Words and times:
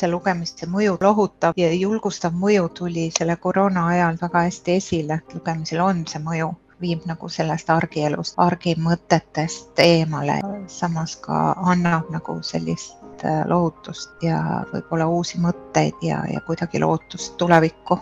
see 0.00 0.10
lugemise 0.10 0.66
mõju, 0.70 0.96
lohutav 1.02 1.56
ja 1.56 1.70
julgustav 1.74 2.34
mõju 2.38 2.68
tuli 2.78 3.10
selle 3.16 3.36
koroona 3.36 3.86
ajal 3.92 4.18
väga 4.20 4.46
hästi 4.48 4.76
esile, 4.80 5.22
lugemisel 5.34 5.80
on 5.84 6.04
see 6.08 6.22
mõju 6.22 6.52
viib 6.82 7.04
nagu 7.06 7.28
sellest 7.30 7.70
argielust, 7.70 8.34
argimõtetest 8.42 9.78
eemale, 9.82 10.40
samas 10.66 11.14
ka 11.22 11.52
annab 11.72 12.10
nagu 12.14 12.40
sellist 12.46 13.22
äh, 13.24 13.44
lohutust 13.50 14.24
ja 14.26 14.64
võib-olla 14.72 15.06
uusi 15.06 15.38
mõtteid 15.42 16.02
ja, 16.02 16.24
ja 16.32 16.42
kuidagi 16.46 16.82
lootust 16.82 17.36
tulevikku. 17.38 18.00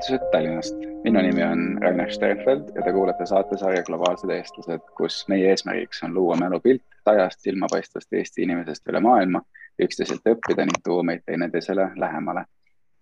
Tervitused 0.00 0.30
Tallinnast, 0.32 0.74
minu 1.04 1.20
nimi 1.22 1.42
on 1.42 1.78
Ragnar 1.82 2.10
Sternfeld 2.10 2.68
ja 2.74 2.82
te 2.82 2.92
kuulate 2.92 3.26
saatesarja 3.26 3.82
Globaalsed 3.82 4.30
eestlased, 4.32 4.84
kus 4.96 5.24
meie 5.28 5.50
eesmärgiks 5.50 6.02
on 6.02 6.14
luua 6.14 6.36
mälupilt 6.40 6.82
tajast 7.04 7.40
silmapaistvast 7.40 8.12
Eesti 8.12 8.42
inimesest 8.42 8.88
üle 8.88 9.00
maailma 9.04 9.42
üksteiselt 9.82 10.24
õppida 10.32 10.64
ning 10.64 10.80
tuua 10.84 11.02
meid 11.02 11.24
teineteisele 11.26 11.90
lähemale. 11.96 12.44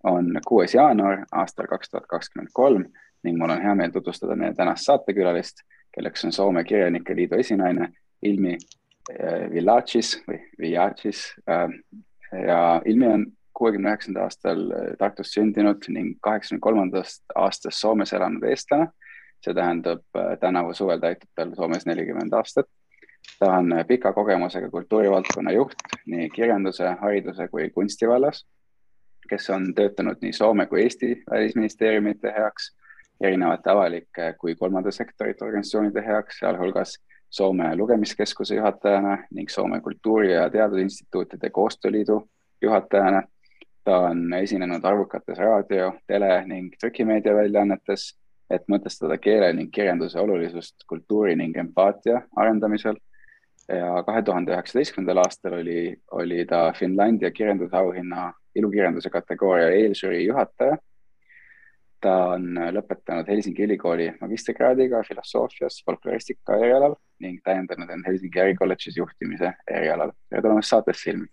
on 0.03 0.39
kuues 0.47 0.73
jaanuar 0.73 1.25
aastal 1.31 1.67
kaks 1.67 1.89
tuhat 1.89 2.05
kakskümmend 2.07 2.49
kolm 2.53 2.85
ning 3.23 3.37
mul 3.37 3.49
on 3.49 3.61
hea 3.61 3.75
meel 3.75 3.91
tutvustada 3.91 4.35
meie 4.35 4.53
tänast 4.53 4.85
saatekülalist, 4.85 5.63
kelleks 5.95 6.25
on 6.25 6.31
Soome 6.31 6.63
Kirjanike 6.63 7.15
Liidu 7.15 7.35
esinaine 7.35 7.89
Ilmi 8.21 8.57
äh, 8.57 9.51
Villacis 9.51 10.17
või 10.27 10.43
Villacis. 10.59 11.33
Äh, 11.49 11.69
ja 12.47 12.81
Ilmi 12.85 13.07
on 13.07 13.25
kuuekümne 13.53 13.89
üheksandal 13.93 14.29
aastal 14.29 14.65
äh, 14.71 14.89
Tartus 14.97 15.33
sündinud 15.35 15.87
ning 15.87 16.17
kaheksakümne 16.21 16.63
kolmandast 16.63 17.23
aastast 17.35 17.77
Soomes 17.77 18.13
elanud 18.13 18.43
eestlane. 18.43 18.89
see 19.39 19.53
tähendab, 19.55 20.01
tänavu 20.39 20.73
suvel 20.75 20.99
täitub 20.99 21.29
tal 21.35 21.53
Soomes 21.55 21.85
nelikümmend 21.87 22.33
aastat 22.35 22.67
ta 23.39 23.53
on 23.53 23.71
pika 23.87 24.13
kogemusega 24.13 24.69
kultuurivaldkonna 24.69 25.51
juht 25.51 25.75
nii 26.05 26.29
kirjanduse, 26.29 26.95
hariduse 27.01 27.47
kui 27.47 27.69
kunsti 27.69 28.07
vallas, 28.07 28.45
kes 29.29 29.49
on 29.49 29.73
töötanud 29.75 30.19
nii 30.21 30.33
Soome 30.33 30.65
kui 30.65 30.83
Eesti 30.83 31.11
välisministeeriumite 31.31 32.33
heaks, 32.37 32.71
erinevate 33.21 33.69
avalike 33.69 34.33
kui 34.39 34.55
kolmanda 34.55 34.91
sektorite 34.91 35.45
organisatsioonide 35.45 36.05
heaks, 36.05 36.39
sealhulgas 36.39 36.97
Soome 37.29 37.75
Lugemiskeskuse 37.77 38.55
juhatajana 38.55 39.17
ning 39.31 39.49
Soome 39.49 39.81
Kultuuri- 39.81 40.33
ja 40.33 40.49
Teadusinstituutide 40.49 41.49
Koostööliidu 41.49 42.29
juhatajana. 42.61 43.23
Ta 43.83 43.99
on 44.09 44.33
esinenud 44.33 44.83
arvukates 44.85 45.37
raadio, 45.37 45.93
tele 46.07 46.45
ning 46.47 46.73
trükimeedia 46.79 47.35
väljaannetes, 47.35 48.09
et 48.49 48.65
mõtestada 48.71 49.17
keele 49.21 49.51
ning 49.53 49.71
kirjanduse 49.73 50.19
olulisust 50.19 50.83
kultuuri 50.89 51.35
ning 51.35 51.57
empaatia 51.57 52.23
arendamisel 52.35 52.97
ja 53.69 54.03
kahe 54.03 54.21
tuhande 54.25 54.53
üheksateistkümnendal 54.53 55.23
aastal 55.23 55.59
oli, 55.59 55.95
oli 56.11 56.45
ta 56.45 56.71
Finlandia 56.77 57.31
kirjandusauhinna 57.31 58.33
ilukirjanduse 58.55 59.09
kategooria 59.09 59.69
eelžürii 59.69 60.27
juhataja. 60.27 60.77
ta 62.01 62.11
on 62.33 62.55
lõpetanud 62.71 63.27
Helsingi 63.27 63.65
ülikooli 63.65 64.05
magistrikraadiga 64.21 65.01
filosoofias 65.07 65.81
folkloristika 65.85 66.55
erialal 66.55 66.95
ning 67.19 67.41
täiendanud 67.43 67.89
end 67.91 68.07
Helsingi 68.07 68.39
ärikolledžis 68.39 68.97
juhtimise 68.97 69.53
erialal. 69.67 70.11
tere 70.29 70.41
tulemast 70.41 70.69
saatesse, 70.69 71.11
Ilmi. 71.11 71.27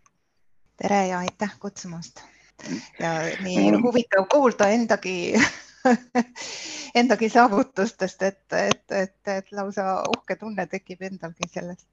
tere 0.83 1.06
ja 1.08 1.19
aitäh 1.19 1.58
kutsumast. 1.61 2.36
ja 3.02 3.12
nii 3.44 3.70
mm. 3.70 3.82
huvitav 3.84 4.28
kuulda 4.32 4.68
endagi 4.74 5.34
endagi 7.00 7.28
saavutustest, 7.30 8.22
et, 8.22 8.40
et, 8.52 8.84
et, 8.90 9.18
et 9.36 9.52
lausa 9.52 10.02
uhke 10.16 10.36
tunne 10.40 10.66
tekib 10.66 11.02
endalgi 11.06 11.50
sellest 11.52 11.86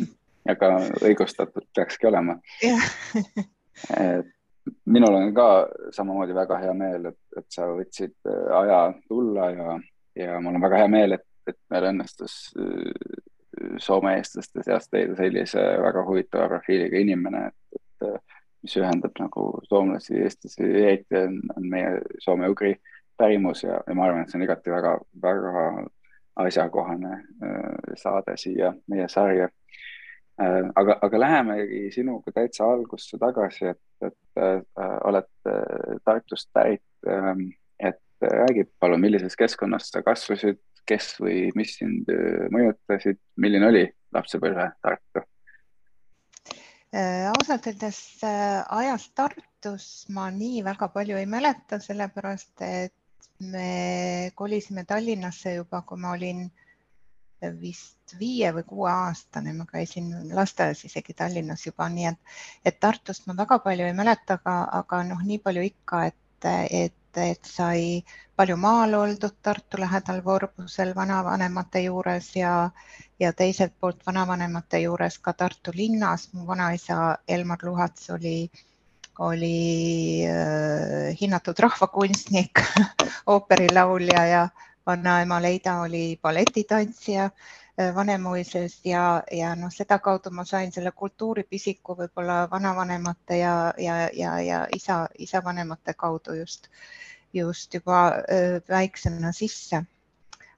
aga 0.52 0.74
õigustatud 1.04 1.66
peakski 1.76 2.10
olema 2.10 2.40
minul 4.86 5.14
on 5.14 5.34
ka 5.34 5.48
samamoodi 5.92 6.34
väga 6.34 6.58
hea 6.58 6.74
meel, 6.76 7.10
et, 7.10 7.18
et 7.38 7.46
sa 7.52 7.68
võtsid 7.70 8.14
äh, 8.28 8.52
aja 8.60 8.80
tulla 9.08 9.50
ja, 9.54 9.76
ja 10.18 10.38
mul 10.40 10.58
on 10.58 10.64
väga 10.64 10.82
hea 10.82 10.90
meel, 10.92 11.16
et, 11.16 11.26
et 11.48 11.58
meil 11.72 11.90
õnnestus 11.94 12.38
äh, 12.58 13.26
Soome 13.82 14.14
eestlaste 14.16 14.62
seast 14.64 14.94
leida 14.94 15.16
sellise 15.18 15.60
väga 15.82 16.04
huvitava 16.06 16.46
profiiliga 16.48 17.00
inimene, 17.02 17.48
et, 17.50 17.80
et 17.80 18.06
äh, 18.08 18.38
mis 18.62 18.76
ühendab 18.76 19.16
nagu 19.20 19.50
soomlasi, 19.68 20.18
eestlasi, 20.24 20.64
eriti 20.64 21.16
on, 21.16 21.38
on 21.56 21.68
meie 21.70 21.94
soome-ugri 22.20 22.74
pärimus 23.20 23.64
ja, 23.64 23.80
ja 23.86 23.94
ma 23.96 24.06
arvan, 24.06 24.24
et 24.24 24.32
see 24.32 24.40
on 24.40 24.44
igati 24.46 24.72
väga, 24.72 24.98
väga 25.22 25.54
asjakohane 26.46 27.12
äh, 27.12 27.96
saade 27.96 28.36
siia 28.40 28.72
meie 28.90 29.08
sarja. 29.08 29.48
Äh, 30.40 30.68
aga, 30.74 30.98
aga 31.02 31.20
lähemegi 31.20 31.82
sinuga 31.94 32.32
täitsa 32.34 32.68
algusse 32.72 33.18
tagasi, 33.20 33.72
et, 33.74 33.82
et 34.06 34.42
äh, 34.42 34.60
oled 35.04 35.28
Tartust 36.04 36.50
pärit. 36.54 36.84
Ähm, 37.08 37.50
et 37.78 38.00
räägi 38.20 38.66
palun, 38.80 39.00
millises 39.00 39.36
keskkonnas 39.36 39.88
sa 39.88 40.02
kasvasid, 40.04 40.60
kes 40.88 41.14
või 41.20 41.48
mis 41.56 41.76
sind 41.78 42.08
mõjutasid, 42.52 43.20
milline 43.40 43.68
oli 43.68 43.84
lapsepõlve 44.12 44.66
Tartu? 44.82 45.24
Ausalt 46.92 47.66
öeldes 47.70 47.98
ajast 48.24 49.12
Tartus 49.14 49.84
ma 50.10 50.30
nii 50.34 50.64
väga 50.66 50.88
palju 50.90 51.18
ei 51.20 51.26
mäleta, 51.26 51.78
sellepärast 51.78 52.64
et 52.66 52.94
me 53.40 54.30
kolisime 54.34 54.84
Tallinnasse 54.84 55.54
juba, 55.54 55.82
kui 55.86 55.98
ma 56.00 56.12
olin 56.16 56.48
vist 57.60 58.14
viie 58.20 58.50
või 58.52 58.64
kuueaastane, 58.68 59.52
ma 59.56 59.64
käisin 59.68 60.10
lasteaias 60.36 60.84
isegi 60.84 61.14
Tallinnas 61.16 61.64
juba, 61.66 61.88
nii 61.88 62.08
et, 62.10 62.18
et 62.64 62.80
Tartust 62.80 63.26
ma 63.26 63.36
väga 63.38 63.58
palju 63.64 63.86
ei 63.86 63.96
mäleta, 63.96 64.36
aga, 64.40 64.56
aga 64.82 65.02
noh, 65.08 65.22
nii 65.24 65.38
palju 65.46 65.64
ikka, 65.70 66.04
et, 66.10 66.48
et, 66.82 66.96
et 67.18 67.44
sai 67.44 68.04
palju 68.36 68.56
maal 68.56 68.94
oldud 68.94 69.36
Tartu 69.42 69.80
lähedal 69.80 70.22
Vorbusel 70.24 70.94
vanavanemate 70.94 71.82
juures 71.84 72.30
ja, 72.36 72.70
ja 73.20 73.32
teiselt 73.32 73.72
poolt 73.80 74.06
vanavanemate 74.06 74.80
juures 74.84 75.18
ka 75.18 75.32
Tartu 75.32 75.72
linnas. 75.74 76.28
mu 76.32 76.46
vanaisa 76.46 77.16
Elmar 77.28 77.58
Luhats 77.62 78.10
oli 78.10 78.50
oli 79.18 80.24
äh, 80.24 81.16
hinnatud 81.20 81.58
rahvakunstnik 81.58 82.62
ooperilaulja 83.26 84.26
ja 84.26 84.48
vanaema 84.86 85.42
Leida 85.42 85.80
oli 85.80 86.18
balletitantsija 86.22 87.30
Vanemuises 87.94 88.80
ja, 88.84 89.22
ja 89.32 89.54
noh, 89.56 89.72
sedakaudu 89.72 90.30
ma 90.30 90.44
sain 90.44 90.72
selle 90.72 90.92
kultuuripisiku 90.92 91.96
võib-olla 91.98 92.42
vanavanemate 92.50 93.38
ja, 93.40 93.54
ja, 93.78 93.96
ja, 94.12 94.34
ja 94.40 94.60
isa, 94.76 95.06
isavanemate 95.18 95.94
kaudu 95.94 96.34
just, 96.40 96.68
just 97.32 97.74
juba 97.74 98.06
äh, 98.08 98.60
väiksena 98.68 99.32
sisse. 99.32 99.84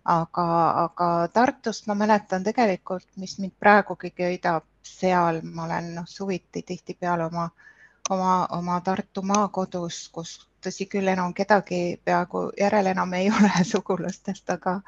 Aga, 0.05 0.45
aga 0.83 1.09
Tartust 1.33 1.87
ma 1.87 1.95
mäletan 1.95 2.43
tegelikult, 2.43 3.07
mis 3.17 3.37
mind 3.39 3.53
praegugi 3.61 4.11
köidab, 4.11 4.65
seal 4.83 5.39
ma 5.47 5.69
olen 5.69 5.93
noh, 5.95 6.09
suviti 6.11 6.65
tihtipeale 6.67 7.29
oma 7.31 7.45
äh, 7.45 7.69
oma, 8.11 8.47
oma 8.51 8.81
Tartu 8.81 9.23
maakodus, 9.23 10.09
kus 10.13 10.37
tõsi 10.63 10.87
küll, 10.91 11.09
enam 11.09 11.35
kedagi 11.35 11.99
peaaegu 12.05 12.45
järel 12.59 12.93
enam 12.93 13.13
ei 13.19 13.31
ole 13.31 13.65
sugulastest, 13.73 14.51
aga, 14.51 14.81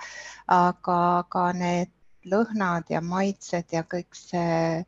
aga 0.49 0.99
ka 1.29 1.45
need 1.53 1.93
lõhnad 2.31 2.91
ja 2.91 3.01
maitsed 3.05 3.73
ja 3.73 3.83
kõik 3.89 4.17
see, 4.19 4.85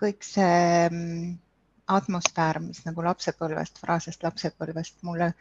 kõik 0.00 0.26
see 0.26 0.88
mm, 0.90 1.32
atmosfäär, 1.90 2.60
mis 2.64 2.84
nagu 2.86 3.04
lapsepõlvest, 3.04 3.82
varasest 3.82 4.22
lapsepõlvest 4.26 5.02
mulle 5.02 5.32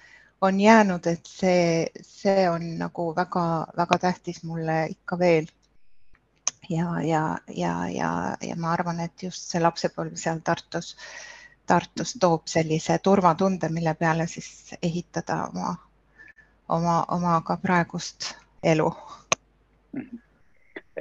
on 0.42 0.60
jäänud, 0.60 1.08
et 1.08 1.28
see, 1.28 1.88
see 2.02 2.48
on 2.50 2.66
nagu 2.80 3.10
väga-väga 3.16 3.98
tähtis 4.08 4.44
mulle 4.44 4.86
ikka 4.96 5.20
veel. 5.20 5.50
ja, 6.70 7.02
ja, 7.02 7.24
ja, 7.56 7.74
ja, 7.90 8.12
ja 8.42 8.56
ma 8.56 8.72
arvan, 8.74 9.00
et 9.00 9.24
just 9.24 9.52
see 9.52 9.62
lapsepõlv 9.62 10.16
seal 10.16 10.40
Tartus 10.46 10.96
Tartus 11.70 12.16
toob 12.20 12.48
sellise 12.50 12.98
turvatunde, 12.98 13.70
mille 13.70 13.94
peale 13.94 14.26
siis 14.28 14.74
ehitada 14.82 15.36
oma, 15.48 15.76
oma, 16.78 16.96
oma 17.18 17.42
ka 17.46 17.58
praegust 17.62 18.32
elu. 18.64 18.88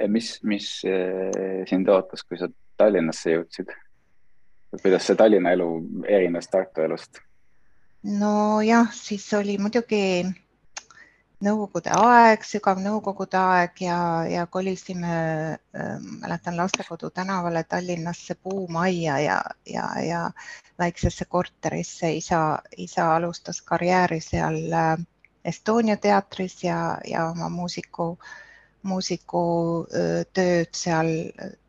Mis, 0.07 0.39
mis 0.43 0.67
eh, 0.87 1.63
sind 1.69 1.89
ootas, 1.89 2.23
kui 2.23 2.37
sa 2.39 2.49
Tallinnasse 2.77 3.37
jõudsid? 3.37 3.73
kuidas 4.81 5.07
see 5.07 5.17
Tallinna 5.17 5.51
elu 5.55 5.69
erines 6.07 6.47
Tartu 6.47 6.85
elust? 6.85 7.21
nojah, 8.03 8.93
siis 8.93 9.25
oli 9.33 9.57
muidugi 9.57 10.03
Nõukogude 11.39 11.93
aeg, 11.95 12.41
sügav 12.43 12.81
Nõukogude 12.83 13.37
aeg 13.39 13.77
ja, 13.79 13.99
ja 14.27 14.41
kolisime 14.51 15.11
äh,, 15.55 15.93
mäletan 16.19 16.57
lastekodu 16.59 17.09
tänavale 17.15 17.63
Tallinnasse 17.63 18.35
puumajja 18.35 19.19
ja, 19.23 19.37
ja, 19.65 19.85
ja 20.03 20.25
väiksesse 20.79 21.25
korterisse. 21.25 22.11
isa, 22.11 22.59
isa 22.77 23.15
alustas 23.15 23.61
karjääri 23.61 24.19
seal 24.19 24.59
äh, 24.73 24.97
Estonia 25.45 25.95
teatris 25.97 26.63
ja, 26.63 26.97
ja 27.07 27.29
oma 27.29 27.49
muusiku, 27.49 28.17
muusikutööd 28.83 30.73
seal 30.81 31.09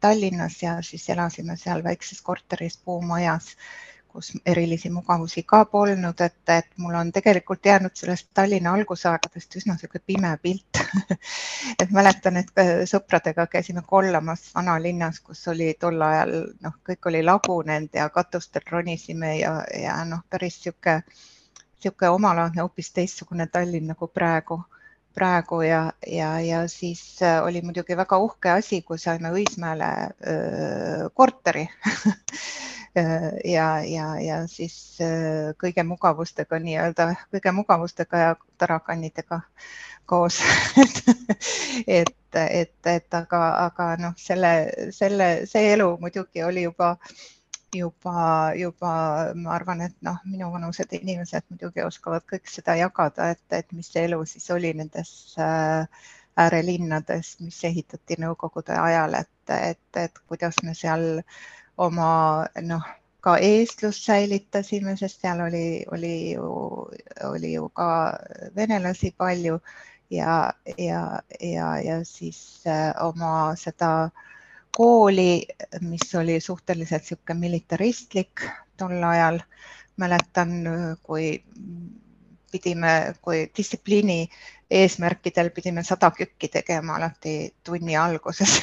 Tallinnas 0.01 0.63
ja 0.63 0.77
siis 0.87 1.09
elasime 1.11 1.57
seal 1.57 1.85
väikses 1.85 2.23
korteris 2.23 2.79
puumajas 2.85 3.55
kus 4.13 4.33
erilisi 4.47 4.91
mugavusi 4.91 5.43
ka 5.47 5.65
polnud, 5.65 6.21
et, 6.21 6.39
et 6.49 6.69
mul 6.83 6.95
on 6.99 7.13
tegelikult 7.15 7.67
jäänud 7.67 7.95
sellest 7.95 8.27
Tallinna 8.35 8.73
algusaegadest 8.75 9.57
üsna 9.61 9.77
niisugune 9.77 10.03
pime 10.07 10.33
pilt. 10.43 10.81
Et 11.83 11.93
mäletan, 11.95 12.37
et 12.41 12.51
sõpradega 12.91 13.47
käisime 13.53 13.83
kollamas 13.87 14.49
vanalinnas, 14.55 15.21
kus 15.25 15.47
oli 15.53 15.73
tol 15.81 16.03
ajal 16.03 16.33
noh, 16.65 16.75
kõik 16.87 17.07
oli 17.11 17.23
lagunenud 17.25 17.95
ja 17.95 18.09
katustel 18.11 18.67
ronisime 18.71 19.37
ja, 19.39 19.53
ja 19.83 20.01
noh, 20.09 20.25
päris 20.31 20.59
niisugune, 20.59 21.05
niisugune 21.79 22.11
omalaadne 22.19 22.65
hoopis 22.65 22.91
teistsugune 22.97 23.47
Tallinn 23.47 23.95
nagu 23.95 24.11
praegu 24.11 24.63
praegu 25.15 25.61
ja, 25.63 25.93
ja, 26.07 26.41
ja 26.41 26.65
siis 26.69 27.23
äh, 27.23 27.43
oli 27.45 27.63
muidugi 27.63 27.97
väga 27.97 28.19
uhke 28.19 28.51
asi, 28.57 28.83
kui 28.83 28.99
saime 28.99 29.33
Õismäele 29.35 29.93
öö, 30.27 31.09
korteri. 31.15 31.69
Äh, 32.99 33.37
ja, 33.47 33.85
ja, 33.87 34.17
ja 34.19 34.37
siis 34.51 34.99
äh, 34.99 35.53
kõige 35.63 35.85
mugavustega 35.87 36.59
nii-öelda, 36.59 37.05
kõige 37.31 37.53
mugavustega 37.55 38.23
ja 38.23 38.33
tarakannidega 38.59 39.39
koos. 40.11 40.41
Et, 41.87 42.11
et, 42.35 42.75
et 42.87 43.15
aga, 43.15 43.41
aga 43.69 43.87
noh, 44.03 44.17
selle, 44.19 44.51
selle, 44.95 45.29
see 45.47 45.71
elu 45.77 45.87
muidugi 46.03 46.43
oli 46.43 46.67
juba 46.67 46.97
juba, 47.75 48.53
juba 48.59 48.93
ma 49.35 49.55
arvan, 49.55 49.85
et 49.87 49.97
noh, 50.07 50.19
minuvanused 50.25 50.93
inimesed 51.01 51.47
muidugi 51.51 51.85
oskavad 51.87 52.27
kõik 52.31 52.51
seda 52.51 52.77
jagada, 52.81 53.31
et, 53.35 53.45
et 53.53 53.73
mis 53.73 53.93
see 53.93 54.07
elu 54.09 54.25
siis 54.27 54.51
oli 54.55 54.73
nendes 54.75 55.13
äh, 55.39 55.87
äärelinnades, 56.41 57.37
mis 57.45 57.63
ehitati 57.65 58.17
Nõukogude 58.23 58.77
ajal, 58.79 59.17
et, 59.21 59.55
et, 59.57 59.89
et 59.97 60.23
kuidas 60.29 60.63
me 60.65 60.75
seal 60.75 61.09
äh, 61.21 61.41
oma 61.81 62.47
noh, 62.63 62.89
ka 63.25 63.37
eestlust 63.45 64.05
säilitasime, 64.09 64.97
sest 65.01 65.23
seal 65.25 65.41
oli, 65.47 65.83
oli 65.93 66.15
ju, 66.35 66.49
oli 67.29 67.53
ju 67.55 67.69
ka 67.77 67.91
venelasi 68.57 69.13
palju 69.17 69.61
ja, 70.13 70.53
ja, 70.79 71.03
ja, 71.41 71.69
ja 71.85 71.99
siis 72.05 72.41
äh, 72.67 72.93
oma 73.05 73.55
seda 73.57 74.11
kooli, 74.77 75.47
mis 75.81 76.15
oli 76.15 76.41
suhteliselt 76.41 77.03
niisugune 77.03 77.41
militaristlik 77.41 78.47
tol 78.77 79.03
ajal. 79.03 79.41
mäletan, 80.01 80.53
kui 81.03 81.43
pidime, 82.51 83.15
kui 83.23 83.51
distsipliini 83.57 84.31
eesmärkidel 84.71 85.51
pidime 85.51 85.83
sada 85.85 86.11
kükki 86.11 86.49
tegema 86.49 86.97
alati 86.97 87.55
tunni 87.65 87.97
alguses 87.97 88.55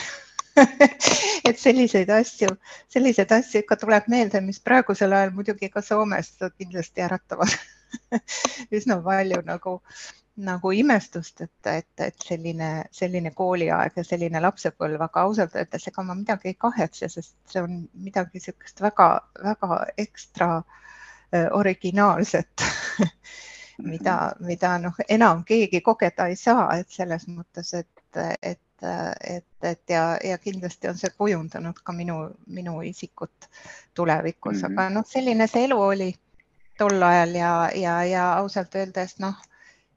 et 1.49 1.59
selliseid 1.59 2.09
asju, 2.09 2.49
selliseid 2.89 3.31
asju 3.37 3.61
ikka 3.63 3.77
tuleb 3.81 4.07
meelde, 4.11 4.41
mis 4.41 4.59
praegusel 4.63 5.13
ajal 5.13 5.33
muidugi 5.35 5.69
ka 5.69 5.83
Soomes 5.85 6.31
kindlasti 6.57 7.05
äratavad 7.05 7.53
üsna 8.79 8.97
palju 9.03 9.43
nagu, 9.45 9.77
nagu 10.37 10.71
imestust, 10.71 11.41
et, 11.41 11.69
et, 11.71 12.01
et 12.05 12.25
selline, 12.25 12.69
selline 12.93 13.31
kooliaeg 13.35 13.97
ja 13.97 14.03
selline 14.05 14.41
lapsepõlv, 14.41 15.01
aga 15.01 15.23
ausalt 15.25 15.55
öeldes 15.57 15.89
ega 15.89 16.03
ma 16.05 16.15
midagi 16.17 16.51
ei 16.51 16.57
kahetse, 16.61 17.09
sest 17.09 17.35
see 17.49 17.63
on 17.63 17.79
midagi 18.05 18.37
niisugust 18.37 18.81
väga-väga 18.85 19.79
ekstra 19.97 20.51
äh, 20.59 21.47
originaalset 21.57 22.65
mida, 23.91 24.17
mida 24.45 24.77
noh, 24.81 25.01
enam 25.09 25.43
keegi 25.47 25.81
kogeda 25.81 26.29
ei 26.29 26.37
saa, 26.37 26.69
et 26.77 26.89
selles 26.93 27.27
mõttes, 27.31 27.73
et, 27.73 28.23
et 28.41 28.61
et, 28.81 29.45
et 29.63 29.89
ja, 29.89 30.19
ja 30.21 30.37
kindlasti 30.37 30.85
on 30.85 30.97
see 30.99 31.09
kujundanud 31.17 31.79
ka 31.83 31.95
minu, 31.97 32.17
minu 32.45 32.75
isikut 32.85 33.47
tulevikus 33.97 34.61
mm, 34.61 34.61
-hmm. 34.61 34.73
aga 34.73 34.89
noh, 34.93 35.05
selline 35.09 35.47
see 35.47 35.63
elu 35.65 35.79
oli 35.81 36.11
tol 36.77 37.01
ajal 37.03 37.33
ja, 37.35 37.69
ja, 37.73 38.03
ja 38.05 38.33
ausalt 38.33 38.75
öeldes 38.75 39.17
noh, 39.19 39.33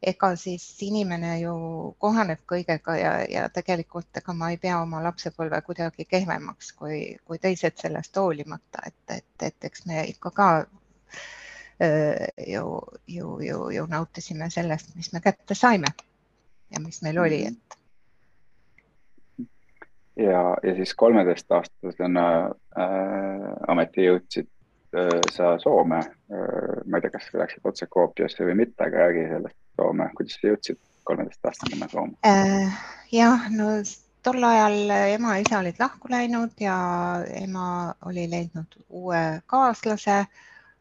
ega 0.02 0.30
siis 0.36 0.64
inimene 0.82 1.34
ju 1.42 1.54
kohaneb 2.00 2.40
kõigega 2.48 2.96
ja, 2.96 3.12
ja 3.28 3.48
tegelikult 3.52 4.16
ega 4.16 4.32
ma 4.34 4.50
ei 4.50 4.56
pea 4.60 4.78
oma 4.80 5.02
lapsepõlve 5.04 5.60
kuidagi 5.66 6.06
kehvemaks 6.08 6.72
kui, 6.78 7.00
kui 7.24 7.38
teised 7.38 7.76
sellest 7.76 8.16
hoolimata, 8.16 8.86
et, 8.86 9.16
et, 9.18 9.48
et 9.50 9.68
eks 9.70 9.84
me 9.86 10.04
ikka 10.08 10.32
ka 10.36 10.48
ju, 12.46 12.80
ju, 13.06 13.40
ju, 13.40 13.70
ju 13.70 13.86
nautisime 13.88 14.50
sellest, 14.50 14.96
mis 14.96 15.12
me 15.12 15.20
kätte 15.24 15.54
saime 15.54 15.92
ja 16.70 16.80
mis 16.80 17.02
meil 17.02 17.18
oli, 17.18 17.44
mhm. 17.44 17.52
et 17.52 17.80
ja, 20.16 20.56
ja 20.62 20.74
siis 20.74 20.94
kolmeteistaastasena 20.94 22.26
äh, 22.46 23.46
ameti 23.68 24.04
jõudsid 24.08 24.48
äh, 24.96 25.20
sa 25.32 25.56
Soome 25.58 26.00
äh,. 26.00 26.84
ma 26.86 26.98
ei 26.98 27.06
tea, 27.06 27.16
kas 27.16 27.30
läksid 27.32 27.64
otse 27.64 27.86
Kuopiosse 27.86 28.44
või 28.44 28.58
mitte, 28.64 28.84
aga 28.84 29.06
räägi 29.06 29.28
sellest 29.32 29.56
Soome, 29.80 30.10
kuidas 30.16 30.36
sa 30.36 30.52
jõudsid 30.52 30.80
kolmeteistaastasena 31.08 31.88
Soome 31.88 32.16
äh,? 32.26 32.78
jah, 33.12 33.48
no 33.56 33.72
tol 34.22 34.44
ajal 34.44 34.94
ema 35.16 35.36
ja 35.36 35.44
isa 35.46 35.58
olid 35.62 35.80
lahku 35.80 36.10
läinud 36.12 36.60
ja 36.60 36.76
ema 37.40 37.66
oli 38.06 38.28
leidnud 38.30 38.76
uue 38.88 39.22
kaaslase 39.48 40.24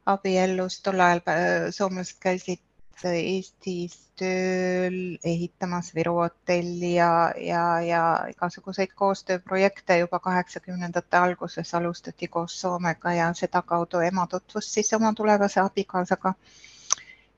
abiellus, 0.10 0.82
tol 0.84 1.00
ajal 1.00 1.24
äh, 1.32 1.70
soomlased 1.76 2.20
käisid 2.20 2.66
Eestis 3.00 3.94
tööl, 4.20 4.96
ehitamas 5.24 5.94
Viru 5.96 6.18
hotelli 6.18 6.96
ja, 6.98 7.32
ja, 7.40 7.62
ja 7.86 8.02
igasuguseid 8.28 8.92
koostööprojekte 9.02 10.02
juba 10.02 10.20
kaheksakümnendate 10.20 11.18
alguses 11.18 11.72
alustati 11.80 12.28
koos 12.28 12.58
Soomega 12.62 13.14
ja 13.16 13.30
sedakaudu 13.34 14.04
ema 14.04 14.28
tutvus 14.28 14.74
siis 14.74 14.92
oma 15.00 15.14
tulevase 15.16 15.62
abikaasaga. 15.64 16.34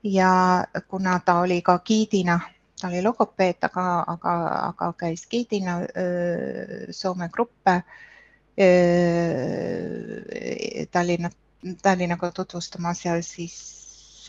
Ja 0.02 0.64
kuna 0.88 1.20
ta 1.24 1.40
oli 1.40 1.62
ka 1.62 1.78
giidina, 1.78 2.40
ta 2.80 2.88
oli 2.88 3.02
logopeed, 3.02 3.62
aga, 3.62 4.04
aga, 4.06 4.32
aga 4.68 4.92
käis 4.98 5.26
giidina 5.30 5.78
Soome 6.90 7.28
gruppe 7.28 7.82
Tallinna, 10.90 11.30
Tallinnaga 11.82 12.30
tutvustamas 12.30 13.04
ja 13.04 13.22
siis 13.22 14.26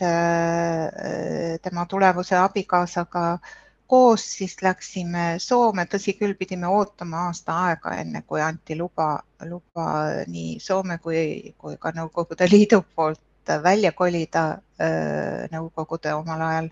tema 1.62 1.86
tulevase 1.86 2.36
abikaasaga 2.36 3.38
koos, 3.86 4.24
siis 4.38 4.56
läksime 4.62 5.36
Soome, 5.38 5.84
tõsi 5.90 6.16
küll, 6.18 6.34
pidime 6.38 6.66
ootama 6.66 7.26
aasta 7.26 7.58
aega, 7.66 7.94
enne 8.00 8.22
kui 8.26 8.40
anti 8.42 8.78
luba, 8.78 9.18
luba 9.50 9.86
nii 10.26 10.58
Soome 10.60 10.98
kui, 10.98 11.54
kui 11.58 11.76
ka 11.78 11.92
Nõukogude 11.94 12.48
Liidu 12.50 12.82
poolt 12.94 13.20
välja 13.62 13.92
kolida 13.92 14.44
Nõukogude 15.52 16.14
omal 16.14 16.40
ajal, 16.42 16.70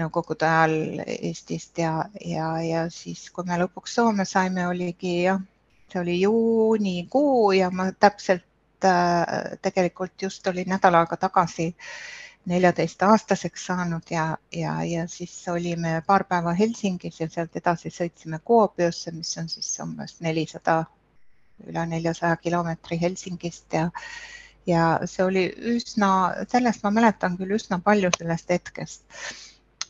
Nõukogude 0.00 0.46
ajal 0.48 1.02
Eestist 1.06 1.78
ja, 1.78 2.04
ja, 2.24 2.48
ja 2.64 2.86
siis, 2.90 3.28
kui 3.30 3.44
me 3.46 3.58
lõpuks 3.60 3.98
Soome 3.98 4.24
saime, 4.24 4.66
oligi 4.66 5.22
jah, 5.26 5.42
see 5.92 6.00
oli 6.00 6.20
juunikuu 6.22 7.52
ja 7.58 7.70
ma 7.70 7.90
täpselt 7.92 8.48
tegelikult 9.62 10.22
just 10.22 10.46
olin 10.50 10.72
nädal 10.74 10.96
aega 10.98 11.16
tagasi 11.16 11.68
neljateistaastaseks 12.50 13.66
saanud 13.66 14.10
ja, 14.10 14.36
ja, 14.52 14.84
ja 14.84 15.06
siis 15.08 15.48
olime 15.48 16.02
paar 16.06 16.24
päeva 16.24 16.52
Helsingis 16.58 17.20
ja 17.20 17.28
sealt 17.30 17.56
edasi 17.56 17.92
sõitsime 17.94 18.40
Kuopiosse, 18.44 19.12
mis 19.14 19.36
on 19.38 19.48
siis 19.48 19.70
umbes 19.84 20.16
nelisada, 20.20 20.84
üle 21.66 21.84
neljasaja 21.86 22.36
kilomeetri 22.42 22.98
Helsingist 23.00 23.78
ja 23.78 23.90
ja 24.66 25.00
see 25.10 25.24
oli 25.24 25.46
üsna, 25.74 26.10
sellest 26.48 26.84
ma 26.84 26.92
mäletan 26.94 27.36
küll 27.38 27.56
üsna 27.56 27.80
palju 27.82 28.10
sellest 28.16 28.50
hetkest 28.50 29.02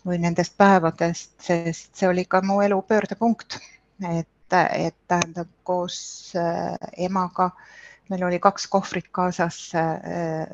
või 0.06 0.18
nendest 0.22 0.56
päevadest, 0.58 1.34
sest 1.42 1.92
see 1.96 2.08
oli 2.08 2.24
ka 2.24 2.42
mu 2.42 2.60
elu 2.62 2.80
pöördepunkt. 2.82 3.58
et, 4.02 4.28
et 4.52 4.96
tähendab 5.08 5.48
koos 5.62 6.32
äh, 6.36 6.76
emaga 6.98 7.50
meil 8.10 8.24
oli 8.26 8.38
kaks 8.42 8.66
kohvrit 8.68 9.08
kaasas, 9.12 9.72
äh, 9.74 10.46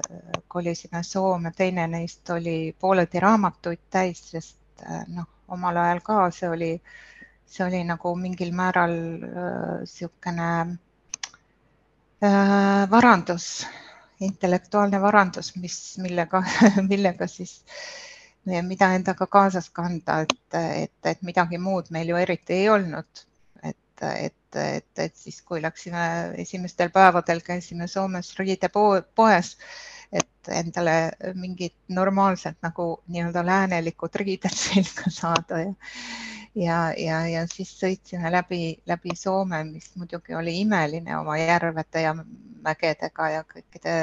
kolisime 0.48 1.02
Soome, 1.02 1.52
teine 1.56 1.86
neist 1.88 2.30
oli 2.30 2.74
pooleldi 2.80 3.20
raamatuid 3.20 3.80
täis, 3.90 4.20
sest 4.30 4.84
äh, 4.84 5.04
noh, 5.08 5.26
omal 5.48 5.76
ajal 5.76 6.02
ka 6.04 6.30
see 6.30 6.48
oli, 6.48 6.70
see 7.46 7.64
oli 7.66 7.82
nagu 7.88 8.14
mingil 8.16 8.52
määral 8.52 8.94
niisugune 9.80 10.78
varandus, 12.90 13.66
intellektuaalne 14.20 15.00
varandus, 15.00 15.52
mis, 15.56 15.78
millega, 16.02 16.42
millega 16.90 17.26
siis, 17.30 17.60
mida 18.44 18.92
endaga 18.96 19.26
kaasas 19.30 19.70
kanda, 19.70 20.22
et, 20.24 20.58
et, 20.58 20.98
et 21.12 21.22
midagi 21.22 21.60
muud 21.62 21.92
meil 21.94 22.10
ju 22.12 22.16
eriti 22.16 22.62
ei 22.62 22.68
olnud. 22.72 23.24
et, 23.62 24.06
et 24.08 24.34
et, 24.56 24.98
et 24.98 25.16
siis, 25.16 25.42
kui 25.42 25.60
läksime 25.62 26.32
esimestel 26.40 26.90
päevadel, 26.90 27.42
käisime 27.44 27.86
Soomes 27.86 28.30
riidepoes, 28.38 29.56
et 30.12 30.52
endale 30.56 30.94
mingid 31.36 31.74
normaalsed 31.92 32.56
nagu 32.64 32.86
nii-öelda 33.12 33.44
läänelikud 33.44 34.14
riided 34.22 34.56
selga 34.66 35.12
saada 35.12 35.60
ja, 35.66 35.74
ja, 36.54 36.92
ja, 36.96 37.20
ja 37.28 37.46
siis 37.50 37.72
sõitsime 37.80 38.30
läbi, 38.32 38.78
läbi 38.86 39.16
Soome, 39.16 39.62
mis 39.64 39.90
muidugi 39.96 40.34
oli 40.34 40.60
imeline 40.60 41.16
oma 41.18 41.38
järvede 41.38 42.02
ja 42.02 42.14
mägedega 42.64 43.30
ja 43.30 43.44
kõikide 43.48 43.96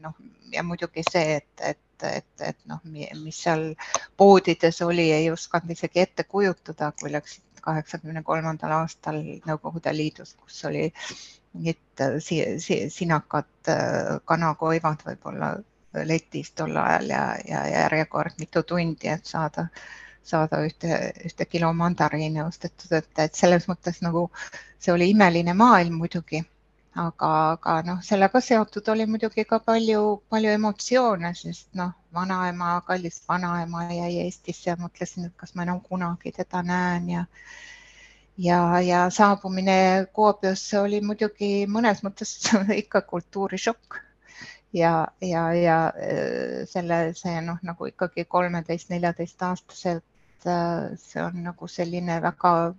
noh, 0.00 0.16
ja 0.52 0.64
muidugi 0.66 1.04
see, 1.10 1.40
et, 1.40 1.64
et, 1.72 2.06
et, 2.10 2.44
et 2.52 2.58
noh, 2.70 2.80
mis 2.84 3.42
seal 3.44 3.72
poodides 4.16 4.82
oli, 4.86 5.10
ei 5.12 5.30
osanud 5.30 5.74
isegi 5.76 6.04
ette 6.04 6.24
kujutada, 6.24 6.92
kui 7.00 7.12
läksid 7.12 7.60
kaheksakümne 7.60 8.22
kolmandal 8.24 8.72
aastal 8.78 9.20
Nõukogude 9.46 9.92
Liidus, 9.92 10.34
kus 10.40 10.62
oli 10.64 10.86
mingid 11.52 12.04
si 12.24 12.38
si 12.62 12.84
sinakad 12.94 13.70
kanakoivad 14.24 15.02
võib-olla 15.04 15.50
letis 16.06 16.52
tol 16.54 16.76
ajal 16.78 17.10
ja, 17.10 17.24
ja 17.46 17.64
järjekord 17.68 18.38
mitu 18.38 18.62
tundi, 18.62 19.10
et 19.10 19.26
saada 19.26 19.66
saada 20.22 20.62
ühte, 20.66 20.96
ühte 21.26 21.46
kilo 21.46 21.72
mandariine 21.74 22.44
ostetud, 22.44 22.92
et, 22.98 23.10
et 23.18 23.34
selles 23.34 23.66
mõttes 23.70 24.00
nagu 24.04 24.28
see 24.78 24.92
oli 24.94 25.10
imeline 25.14 25.54
maailm 25.56 26.00
muidugi, 26.02 26.42
aga, 26.94 27.30
aga 27.54 27.76
noh, 27.86 28.02
sellega 28.06 28.42
seotud 28.44 28.88
oli 28.94 29.06
muidugi 29.06 29.44
ka 29.48 29.60
palju, 29.64 30.04
palju 30.30 30.52
emotsioone, 30.58 31.32
sest 31.38 31.68
noh, 31.80 31.92
vanaema, 32.14 32.76
kallis 32.86 33.22
vanaema 33.28 33.88
jäi 33.92 34.14
Eestisse 34.26 34.70
ja 34.70 34.78
mõtlesin, 34.80 35.30
et 35.30 35.36
kas 35.36 35.54
ma 35.54 35.66
enam 35.66 35.80
kunagi 35.80 36.32
teda 36.36 36.62
näen 36.66 37.10
ja 37.16 37.26
ja, 38.40 38.80
ja 38.80 39.10
saabumine 39.10 40.06
Kuopiosse 40.12 40.80
oli 40.80 41.00
muidugi 41.04 41.66
mõnes 41.68 42.00
mõttes 42.06 42.36
ikka 42.82 43.02
kultuurishokk. 43.02 44.00
Ja, 44.72 45.08
ja, 45.20 45.48
ja 45.54 45.76
äh, 45.98 46.60
selle, 46.70 47.00
see 47.18 47.40
noh, 47.42 47.58
nagu 47.66 47.88
ikkagi 47.90 48.24
kolmeteist, 48.30 48.92
neljateist 48.92 49.42
aastaselt 50.46 50.90
Äh, 50.90 50.96
see 50.96 51.22
on 51.22 51.42
nagu 51.44 51.68
selline 51.68 52.20
väga 52.22 52.72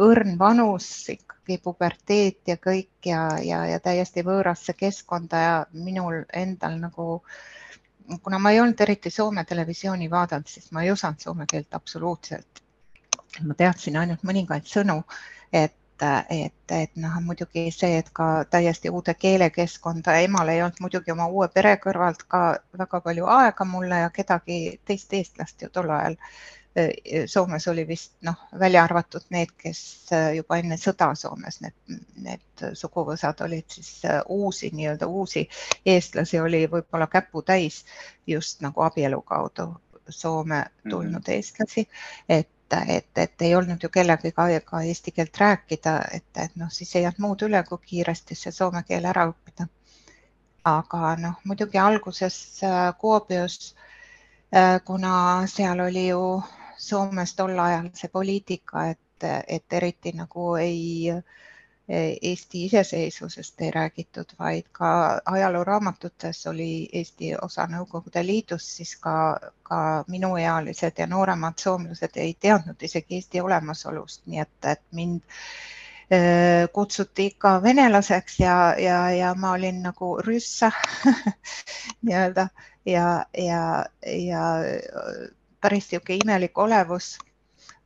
õrn 0.00 0.38
vanus, 0.38 0.86
ikkagi 1.12 1.58
puberteet 1.62 2.48
ja 2.48 2.56
kõik 2.56 3.06
ja, 3.06 3.38
ja, 3.44 3.64
ja 3.68 3.80
täiesti 3.80 4.24
võõrasse 4.24 4.72
keskkonda 4.72 5.42
ja 5.42 5.66
minul 5.72 6.24
endal 6.32 6.80
nagu, 6.80 7.22
kuna 8.22 8.38
ma 8.38 8.50
ei 8.50 8.60
olnud 8.60 8.80
eriti 8.80 9.10
Soome 9.10 9.44
televisiooni 9.44 10.10
vaadanud, 10.10 10.48
siis 10.48 10.72
ma 10.72 10.82
ei 10.82 10.90
osanud 10.90 11.20
soome 11.20 11.46
keelt 11.46 11.74
absoluutselt. 11.74 12.62
ma 13.42 13.54
teadsin 13.54 13.96
ainult 13.96 14.22
mõningaid 14.22 14.66
sõnu, 14.70 15.02
et 15.52 15.74
et, 16.02 16.54
et 16.70 16.96
noh, 16.96 17.14
muidugi 17.22 17.68
see, 17.72 17.98
et 17.98 18.08
ka 18.12 18.44
täiesti 18.50 18.90
uude 18.90 19.14
keelekeskkonda, 19.14 20.16
emal 20.26 20.48
ei 20.48 20.62
olnud 20.62 20.80
muidugi 20.80 21.12
oma 21.14 21.26
uue 21.26 21.48
pere 21.54 21.76
kõrvalt 21.82 22.24
ka 22.28 22.42
väga 22.78 23.00
palju 23.00 23.26
aega 23.30 23.64
mulle 23.64 24.00
ja 24.02 24.10
kedagi 24.10 24.80
teist 24.84 25.12
eestlast 25.14 25.62
ju 25.62 25.70
tol 25.70 25.90
ajal 25.90 26.18
Soomes 27.26 27.68
oli 27.68 27.88
vist 27.88 28.12
noh, 28.26 28.34
välja 28.58 28.82
arvatud 28.84 29.22
need, 29.30 29.52
kes 29.58 29.80
äh, 30.12 30.32
juba 30.34 30.56
enne 30.58 30.74
sõda 30.80 31.12
Soomes, 31.14 31.60
need, 31.62 32.00
need 32.18 32.64
suguvõsad 32.74 33.44
olid 33.46 33.68
siis 33.70 33.90
äh, 34.10 34.18
uusi, 34.28 34.72
nii-öelda 34.74 35.06
uusi 35.06 35.44
eestlasi 35.86 36.40
oli 36.40 36.64
võib-olla 36.70 37.06
käputäis 37.06 37.84
just 38.26 38.64
nagu 38.66 38.82
abielu 38.82 39.20
kaudu 39.22 39.68
Soome 40.08 40.58
mhm. 40.58 40.90
tulnud 40.90 41.12
mm 41.12 41.22
-hmm. 41.22 41.32
eestlasi, 41.32 41.88
et 42.28 42.50
et, 42.88 43.18
et 43.18 43.42
ei 43.42 43.54
olnud 43.54 43.82
ju 43.82 43.88
kellegagi 43.88 44.32
aega 44.36 44.80
eesti 44.82 45.12
keelt 45.12 45.36
rääkida, 45.38 45.92
et, 46.12 46.26
et 46.36 46.56
noh, 46.56 46.70
siis 46.72 46.96
ei 46.96 47.02
jäänud 47.02 47.20
muud 47.22 47.42
üle, 47.46 47.62
kui 47.68 47.78
kiiresti 47.78 48.34
see 48.34 48.52
soome 48.52 48.82
keel 48.82 49.04
ära 49.04 49.28
õppida. 49.30 49.66
aga 50.64 51.16
noh, 51.20 51.34
muidugi 51.44 51.78
alguses 51.78 52.60
Kuopios, 52.98 53.76
kuna 54.84 55.46
seal 55.46 55.80
oli 55.80 56.08
ju 56.08 56.42
Soomes 56.78 57.34
tol 57.36 57.58
ajal 57.58 57.90
see 57.94 58.10
poliitika, 58.12 58.88
et, 58.90 59.26
et 59.48 59.72
eriti 59.72 60.12
nagu 60.16 60.54
ei, 60.56 61.12
Eesti 61.88 62.64
iseseisvusest 62.64 63.60
ei 63.60 63.70
räägitud, 63.70 64.30
vaid 64.38 64.64
ka 64.72 65.20
ajalooraamatutes 65.24 66.46
oli 66.46 66.88
Eesti 66.92 67.34
osa 67.42 67.66
Nõukogude 67.68 68.22
Liidust, 68.26 68.70
siis 68.78 68.96
ka, 68.96 69.36
ka 69.62 70.04
minuealised 70.08 70.98
ja 70.98 71.06
nooremad 71.06 71.60
soomlased 71.60 72.16
ei 72.16 72.32
teadnud 72.40 72.82
isegi 72.82 73.20
Eesti 73.20 73.40
olemasolust, 73.40 74.22
nii 74.26 74.40
et, 74.46 74.56
et 74.72 74.82
mind 74.92 75.20
äh, 75.20 76.64
kutsuti 76.72 77.26
ikka 77.34 77.62
venelaseks 77.62 78.40
ja, 78.40 78.56
ja, 78.80 79.10
ja 79.10 79.34
ma 79.34 79.52
olin 79.58 79.82
nagu 79.82 80.16
rüssa 80.24 80.72
nii-öelda. 82.04 82.48
Ja, 82.86 83.26
ja, 83.38 83.86
ja 84.04 84.42
päris 85.64 85.86
niisugune 85.88 86.20
imelik 86.24 86.58
olevus. 86.58 87.14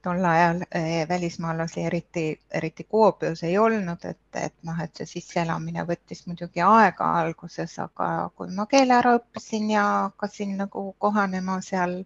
Tol 0.02 0.24
ajal 0.24 0.62
eh, 0.70 1.08
välismaalasi 1.08 1.82
eriti, 1.86 2.24
eriti 2.54 2.84
Kuopios 2.84 3.42
ei 3.42 3.58
olnud, 3.58 4.04
et, 4.06 4.20
et 4.34 4.54
noh, 4.66 4.78
et 4.82 4.94
see 5.00 5.10
sisseelamine 5.10 5.82
võttis 5.86 6.24
muidugi 6.26 6.62
aega 6.62 7.08
alguses, 7.20 7.74
aga 7.82 8.08
kui 8.38 8.50
ma 8.54 8.66
keele 8.70 8.94
ära 8.94 9.16
õppisin 9.18 9.72
ja 9.74 9.84
hakkasin 10.06 10.54
nagu 10.60 10.84
kohanema 11.02 11.58
seal, 11.66 11.96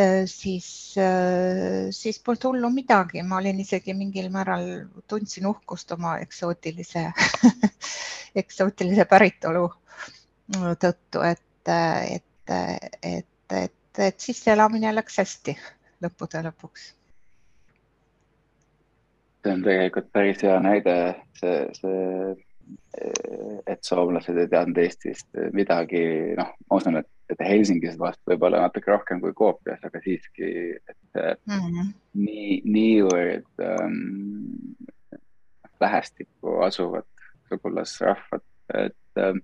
eh, 0.00 0.24
siis, 0.32 0.68
eh, 1.00 1.88
siis 2.00 2.20
polnud 2.24 2.48
hullu 2.50 2.72
midagi, 2.76 3.22
ma 3.22 3.40
olin 3.42 3.60
isegi 3.64 3.96
mingil 3.96 4.32
määral, 4.32 4.68
tundsin 5.08 5.48
uhkust 5.52 5.92
oma 5.96 6.16
eksootilise 6.24 7.08
eksootilise 8.44 9.04
päritolu 9.08 9.68
tõttu, 10.80 11.24
et, 11.28 11.44
et, 11.68 12.56
et, 13.02 13.60
et 13.62 13.77
et, 13.98 14.14
et 14.14 14.20
sisseelamine 14.20 14.92
läks 14.94 15.18
hästi 15.18 15.56
lõppude 16.04 16.42
lõpuks. 16.46 16.92
see 19.42 19.54
on 19.54 19.62
tegelikult 19.62 20.10
päris 20.12 20.42
hea 20.42 20.56
näide, 20.60 20.94
see, 21.38 21.58
see, 21.78 22.34
et 23.66 23.86
soomlased 23.86 24.36
ei 24.36 24.48
teadnud 24.50 24.80
Eestist 24.82 25.28
midagi, 25.54 26.02
noh, 26.36 26.50
ma 26.68 26.80
usun, 26.80 26.98
et, 27.00 27.08
et 27.32 27.44
Helsingis 27.46 27.96
vast 28.00 28.20
võib-olla 28.28 28.64
natuke 28.66 28.90
rohkem 28.90 29.22
kui 29.22 29.32
Koopias, 29.36 29.80
aga 29.86 30.02
siiski, 30.04 30.50
et 30.76 31.20
mm 31.46 31.54
-hmm. 31.54 31.92
nii, 32.24 32.58
niivõrd 32.64 33.64
ähm, 33.64 34.02
lähestikku 35.80 36.58
asuvad 36.66 37.06
sugulasrahvad, 37.48 38.44
et 38.74 39.22
ähm, 39.22 39.40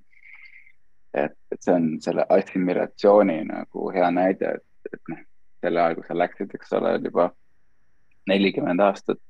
et, 1.14 1.36
et 1.52 1.62
see 1.62 1.74
on 1.74 1.88
selle 2.02 2.26
assimilatsiooni 2.28 3.38
nagu 3.48 3.88
hea 3.94 4.10
näide, 4.14 4.56
et, 4.58 4.92
et 4.92 5.12
noh, 5.12 5.22
sel 5.64 5.80
ajal, 5.80 5.96
kui 5.98 6.08
sa 6.08 6.18
läksid, 6.18 6.52
eks 6.56 6.74
ole, 6.78 6.94
juba 7.04 7.30
nelikümmend 8.30 8.82
aastat, 8.84 9.20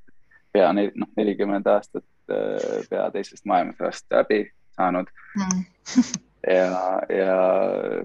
pea 0.55 0.73
noh, 0.75 1.11
nelikümmend 1.19 1.67
aastat 1.71 2.07
äh, 2.33 2.83
pea 2.91 3.09
teisest 3.15 3.47
maailmasõjast 3.51 4.07
läbi 4.15 4.41
saanud 4.75 5.11
mm. 5.39 5.65
ja, 6.57 6.85
ja 7.11 7.39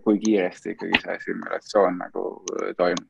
kui 0.05 0.19
kiiresti 0.21 0.75
ikkagi 0.75 1.03
see 1.03 1.17
assimilatsioon 1.17 1.99
nagu 2.03 2.25
äh, 2.57 2.73
toimus. 2.77 3.07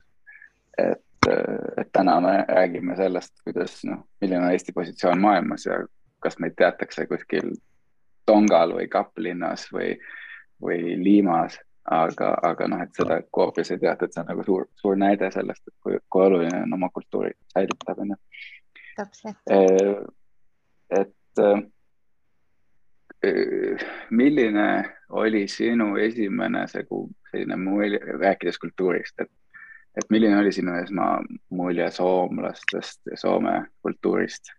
et, 0.77 1.31
äh, 1.31 1.55
et 1.81 1.91
täna 1.95 2.19
me 2.23 2.35
räägime 2.47 2.99
sellest, 2.99 3.33
kuidas 3.43 3.81
noh, 3.87 4.05
milline 4.21 4.43
on 4.43 4.53
Eesti 4.53 4.75
positsioon 4.75 5.21
maailmas 5.23 5.65
ja 5.65 5.81
kas 6.19 6.39
meid 6.39 6.59
teatakse 6.59 7.07
kuskil 7.07 7.55
Tongal 8.27 8.75
või 8.75 8.85
Kaplinnas 8.91 9.69
või 9.73 9.93
äh, 9.95 10.17
või 10.61 10.97
Liimas, 11.03 11.59
aga, 11.85 12.33
aga 12.43 12.67
noh, 12.67 12.83
et 12.83 12.93
seda 12.97 13.21
Koopias 13.31 13.71
ei 13.71 13.79
teata, 13.81 14.05
et 14.05 14.13
see 14.13 14.21
on 14.23 14.29
nagu 14.31 14.45
suur, 14.45 14.67
suur 14.81 14.97
näide 14.99 15.31
sellest, 15.33 15.67
et 15.67 15.75
kui, 15.83 15.97
kui 16.09 16.25
oluline 16.25 16.63
on 16.65 16.77
oma 16.77 16.89
kultuuri 16.93 17.31
säilitada, 17.53 18.01
onju. 18.05 18.17
täpselt. 18.97 19.37
et 20.99 21.15
milline 24.09 24.67
oli 25.09 25.47
sinu 25.47 25.95
esimene 25.95 26.67
segu, 26.67 27.09
selline 27.31 27.55
mulje, 27.59 27.99
rääkides 28.21 28.59
kultuurist, 28.59 29.19
et, 29.19 29.31
et 29.97 30.09
milline 30.09 30.37
oli 30.39 30.51
sinu 30.55 30.75
esmamulje 30.79 31.91
soomlastest 31.91 33.01
ja 33.11 33.17
Soome 33.17 33.65
kultuurist? 33.81 34.53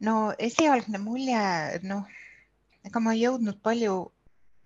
no 0.00 0.32
esialgne 0.38 0.98
mulje, 0.98 1.44
noh 1.82 2.08
ega 2.88 3.02
ma 3.04 3.14
ei 3.14 3.24
jõudnud 3.24 3.60
palju, 3.62 3.94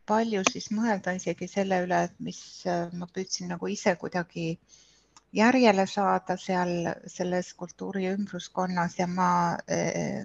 palju 0.06 0.42
siis 0.50 0.70
mõelda 0.74 1.14
isegi 1.18 1.48
selle 1.50 1.82
üle, 1.86 2.04
et 2.08 2.16
mis 2.20 2.40
äh, 2.70 2.88
ma 2.92 3.08
püüdsin 3.10 3.50
nagu 3.54 3.70
ise 3.72 3.96
kuidagi 4.00 4.58
järjele 5.34 5.86
saada 5.90 6.36
seal 6.38 6.70
selles 7.10 7.48
kultuuri 7.58 8.06
ümbruskonnas 8.12 8.98
ja 9.00 9.06
ma, 9.10 9.30
äh, 9.70 10.22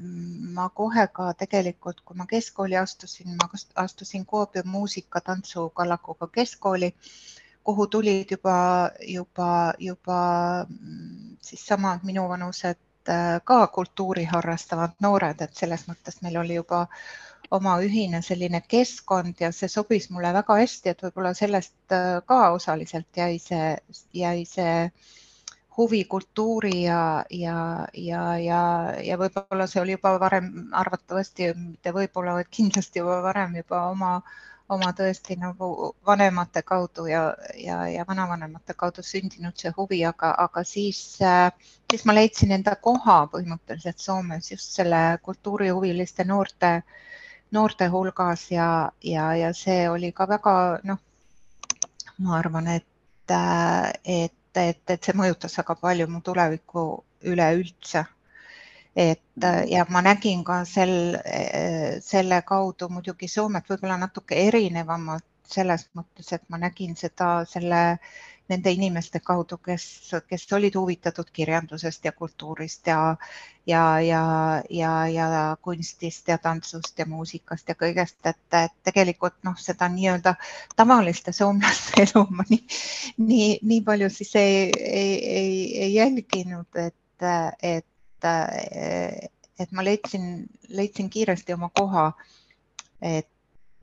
ma 0.57 0.69
kohe 0.69 1.07
ka 1.13 1.31
tegelikult, 1.39 2.03
kui 2.05 2.17
ma 2.17 2.27
keskkooli 2.29 2.77
astusin, 2.77 3.35
ma 3.39 3.49
astusin 3.85 4.25
Kuopio 4.25 4.63
muusika, 4.65 5.21
tantsu, 5.21 5.69
kallakuga 5.69 6.27
keskkooli, 6.33 6.93
kuhu 7.63 7.87
tulid 7.87 8.31
juba, 8.31 8.91
juba, 9.07 9.73
juba 9.79 10.19
mm, 10.69 11.37
siis 11.41 11.65
samad 11.71 12.05
minuvanused 12.05 12.77
äh, 13.09 13.41
ka 13.43 13.67
kultuuri 13.67 14.27
harrastavad 14.29 14.93
noored, 15.01 15.41
et 15.41 15.57
selles 15.57 15.87
mõttes 15.89 16.21
meil 16.21 16.37
oli 16.43 16.61
juba 16.61 16.85
oma 17.51 17.77
ühine 17.81 18.21
selline 18.25 18.61
keskkond 18.67 19.39
ja 19.41 19.51
see 19.55 19.69
sobis 19.71 20.09
mulle 20.13 20.31
väga 20.35 20.57
hästi, 20.61 20.91
et 20.91 20.99
võib-olla 21.05 21.33
sellest 21.37 21.95
äh, 21.95 22.19
ka 22.29 22.41
osaliselt 22.57 23.17
jäi 23.17 23.39
see, 23.41 23.71
jäi 24.13 24.43
see 24.49 24.75
huvi 25.77 26.03
kultuuri 26.11 26.83
ja, 26.83 27.25
ja, 27.29 27.87
ja, 27.93 28.21
ja, 28.37 28.61
ja 29.05 29.17
võib-olla 29.17 29.67
see 29.69 29.81
oli 29.81 29.95
juba 29.95 30.13
varem 30.21 30.51
arvatavasti, 30.75 31.53
mitte 31.55 31.93
võib-olla, 31.95 32.37
vaid 32.37 32.51
kindlasti 32.53 33.01
juba 33.01 33.21
varem 33.25 33.55
juba 33.61 33.81
oma, 33.89 34.13
oma 34.69 34.93
tõesti 34.93 35.39
nagu 35.41 35.93
vanemate 36.05 36.61
kaudu 36.67 37.07
ja, 37.09 37.23
ja, 37.57 37.81
ja 37.89 38.05
vanavanemate 38.07 38.77
kaudu 38.77 39.05
sündinud 39.05 39.57
see 39.57 39.73
huvi, 39.77 40.03
aga, 40.05 40.35
aga 40.45 40.65
siis, 40.67 41.01
äh, 41.25 41.49
siis 41.89 42.05
ma 42.05 42.13
leidsin 42.13 42.53
enda 42.59 42.75
koha 42.75 43.23
põhimõtteliselt 43.33 44.05
Soomes 44.05 44.51
just 44.51 44.75
selle 44.77 45.03
kultuurihuviliste 45.25 46.27
noorte 46.29 46.75
äh, 46.75 46.97
noorte 47.51 47.87
hulgas 47.87 48.51
ja, 48.51 48.91
ja, 49.03 49.33
ja 49.35 49.53
see 49.53 49.89
oli 49.89 50.11
ka 50.15 50.27
väga 50.29 50.53
noh, 50.83 50.99
ma 52.19 52.37
arvan, 52.37 52.67
et, 52.67 53.33
et, 54.03 54.33
et, 54.55 54.83
et 54.89 55.03
see 55.03 55.17
mõjutas 55.17 55.57
väga 55.57 55.75
palju 55.81 56.07
mu 56.11 56.21
tulevikku 56.21 56.85
üleüldse. 57.31 58.05
et 58.95 59.45
ja 59.69 59.85
ma 59.89 60.01
nägin 60.01 60.43
ka 60.43 60.63
sel, 60.65 61.15
selle 62.03 62.41
kaudu 62.41 62.89
muidugi 62.89 63.27
Soomet 63.27 63.69
võib-olla 63.69 63.97
natuke 64.01 64.35
erinevamalt 64.47 65.25
selles 65.49 65.87
mõttes, 65.97 66.33
et 66.33 66.43
ma 66.49 66.57
nägin 66.57 66.95
seda 66.97 67.45
selle 67.49 67.99
nende 68.49 68.71
inimeste 68.73 69.19
kaudu, 69.23 69.57
kes, 69.63 69.85
kes 70.27 70.45
olid 70.57 70.75
huvitatud 70.75 71.29
kirjandusest 71.33 72.05
ja 72.05 72.11
kultuurist 72.11 72.87
ja, 72.87 72.99
ja, 73.67 73.83
ja, 74.01 74.23
ja, 74.69 74.93
ja 75.11 75.57
kunstist 75.61 76.27
ja 76.27 76.37
tantsust 76.37 76.99
ja 76.99 77.05
muusikast 77.05 77.69
ja 77.69 77.75
kõigest, 77.77 78.19
et, 78.25 78.41
et 78.57 78.75
tegelikult 78.89 79.37
noh, 79.45 79.57
seda 79.61 79.89
nii-öelda 79.93 80.35
tavaliste 80.75 81.33
soomlaste 81.35 82.01
elu 82.07 82.25
ma 82.29 82.45
nii, 82.49 82.61
nii, 83.17 83.49
nii 83.61 83.81
palju 83.85 84.09
siis 84.13 84.35
ei, 84.41 84.61
ei, 84.79 85.15
ei, 85.41 85.57
ei 85.85 85.93
jälginud, 85.93 86.81
et, 86.87 87.29
et, 87.61 88.29
et 89.59 89.75
ma 89.77 89.85
leidsin, 89.85 90.31
leidsin 90.69 91.09
kiiresti 91.09 91.53
oma 91.53 91.69
koha. 91.69 92.11
et 93.01 93.29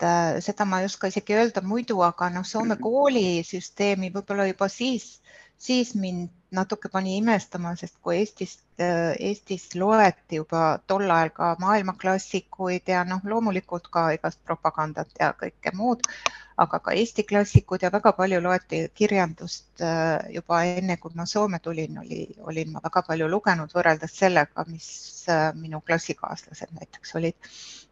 äh, 0.03 0.41
seda 0.45 0.67
ma 0.69 0.81
ei 0.81 0.89
oska 0.91 1.11
isegi 1.13 1.37
öelda 1.39 1.63
muidu, 1.65 2.01
aga 2.05 2.29
noh, 2.35 2.45
Soome 2.45 2.77
koolisüsteemi 2.83 4.13
võib-olla 4.15 4.49
juba 4.51 4.69
siis, 4.73 5.21
siis 5.69 5.95
mind 5.95 6.31
natuke 6.51 6.89
pani 6.89 7.17
imestama, 7.19 7.75
sest 7.77 7.97
kui 8.03 8.21
Eestis, 8.21 8.59
äh, 8.81 9.15
Eestis 9.19 9.75
loeti 9.75 10.39
juba 10.41 10.79
tol 10.87 11.11
ajal 11.11 11.31
ka 11.35 11.53
maailmaklassikuid 11.61 12.89
ja 12.93 13.05
noh, 13.05 13.23
loomulikult 13.25 13.89
ka 13.91 14.11
igast 14.15 14.43
propagandat 14.47 15.11
ja 15.21 15.33
kõike 15.39 15.73
muud, 15.75 16.07
aga 16.57 16.79
ka 16.81 16.95
Eesti 16.97 17.25
klassikud 17.27 17.83
ja 17.83 17.91
väga 17.93 18.13
palju 18.17 18.41
loeti 18.45 18.85
kirjandust 18.95 19.83
äh, 19.83 20.23
juba 20.35 20.63
enne, 20.65 20.97
kui 21.03 21.17
ma 21.19 21.27
Soome 21.27 21.59
tulin, 21.63 21.99
oli, 22.05 22.27
olin 22.39 22.73
ma 22.73 22.83
väga 22.85 23.03
palju 23.09 23.29
lugenud 23.29 23.75
võrreldes 23.75 24.15
sellega, 24.15 24.65
mis 24.71 24.89
äh, 25.29 25.51
minu 25.55 25.81
klassikaaslased 25.81 26.73
näiteks 26.79 27.17
olid. 27.19 27.37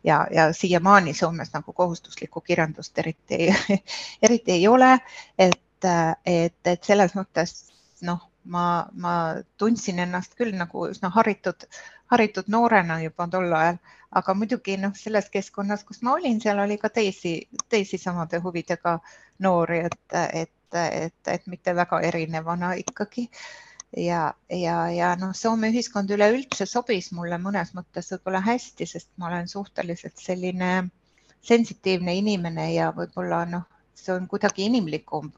Ja, 0.05 0.27
ja 0.31 0.53
siiamaani 0.53 1.15
Soomes 1.15 1.51
nagu 1.55 1.73
kohustuslikku 1.73 2.41
kirjandust 2.41 2.99
eriti, 2.99 3.49
eriti 4.27 4.53
ei 4.53 4.69
ole, 4.69 4.99
et, 5.39 5.89
et, 6.27 6.61
et 6.65 6.85
selles 6.85 7.17
mõttes 7.17 7.57
noh 8.05 8.21
ma, 8.45 8.87
ma 8.93 9.15
tundsin 9.59 9.99
ennast 10.05 10.35
küll 10.39 10.55
nagu 10.57 10.89
üsna 10.91 11.11
haritud, 11.15 11.67
haritud 12.13 12.49
noorena 12.53 13.01
juba 13.03 13.27
tol 13.33 13.53
ajal, 13.59 13.79
aga 14.21 14.35
muidugi 14.39 14.77
noh, 14.81 14.95
selles 14.99 15.31
keskkonnas, 15.33 15.85
kus 15.89 16.03
ma 16.07 16.15
olin, 16.19 16.41
seal 16.43 16.61
oli 16.63 16.79
ka 16.79 16.91
teisi, 16.93 17.35
teisi 17.69 17.99
samade 17.99 18.41
huvidega 18.45 18.99
noori, 19.45 19.85
et, 19.89 20.01
et, 20.43 20.81
et, 20.81 21.31
et 21.37 21.47
mitte 21.51 21.75
väga 21.77 22.01
erinevana 22.11 22.75
ikkagi. 22.81 23.29
ja, 23.97 24.33
ja, 24.51 24.79
ja 24.91 25.15
noh, 25.19 25.35
Soome 25.35 25.71
ühiskond 25.71 26.11
üleüldse 26.11 26.67
sobis 26.67 27.13
mulle 27.13 27.39
mõnes 27.39 27.75
mõttes 27.75 28.11
võib-olla 28.13 28.43
hästi, 28.43 28.87
sest 28.87 29.11
ma 29.17 29.29
olen 29.31 29.49
suhteliselt 29.49 30.19
selline 30.19 30.89
sensitiivne 31.45 32.17
inimene 32.17 32.73
ja 32.75 32.91
võib-olla 32.97 33.45
noh, 33.47 33.69
see 33.95 34.15
on 34.15 34.27
kuidagi 34.29 34.67
inimlikum. 34.67 35.31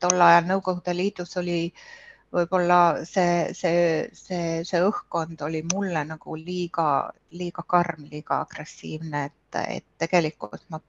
tol 0.00 0.20
ajal 0.20 0.44
Nõukogude 0.50 0.92
Liidus 0.96 1.36
oli 1.40 1.60
äh, 1.68 2.07
võib-olla 2.32 3.04
see, 3.08 3.54
see, 3.56 4.08
see, 4.12 4.62
see 4.68 4.80
õhkkond 4.84 5.40
oli 5.46 5.62
mulle 5.72 6.02
nagu 6.08 6.36
liiga, 6.36 7.08
liiga 7.40 7.64
karm, 7.66 8.04
liiga 8.10 8.42
agressiivne, 8.44 9.24
et, 9.30 9.60
et 9.78 9.86
tegelikult 10.04 10.66
ma 10.72 10.80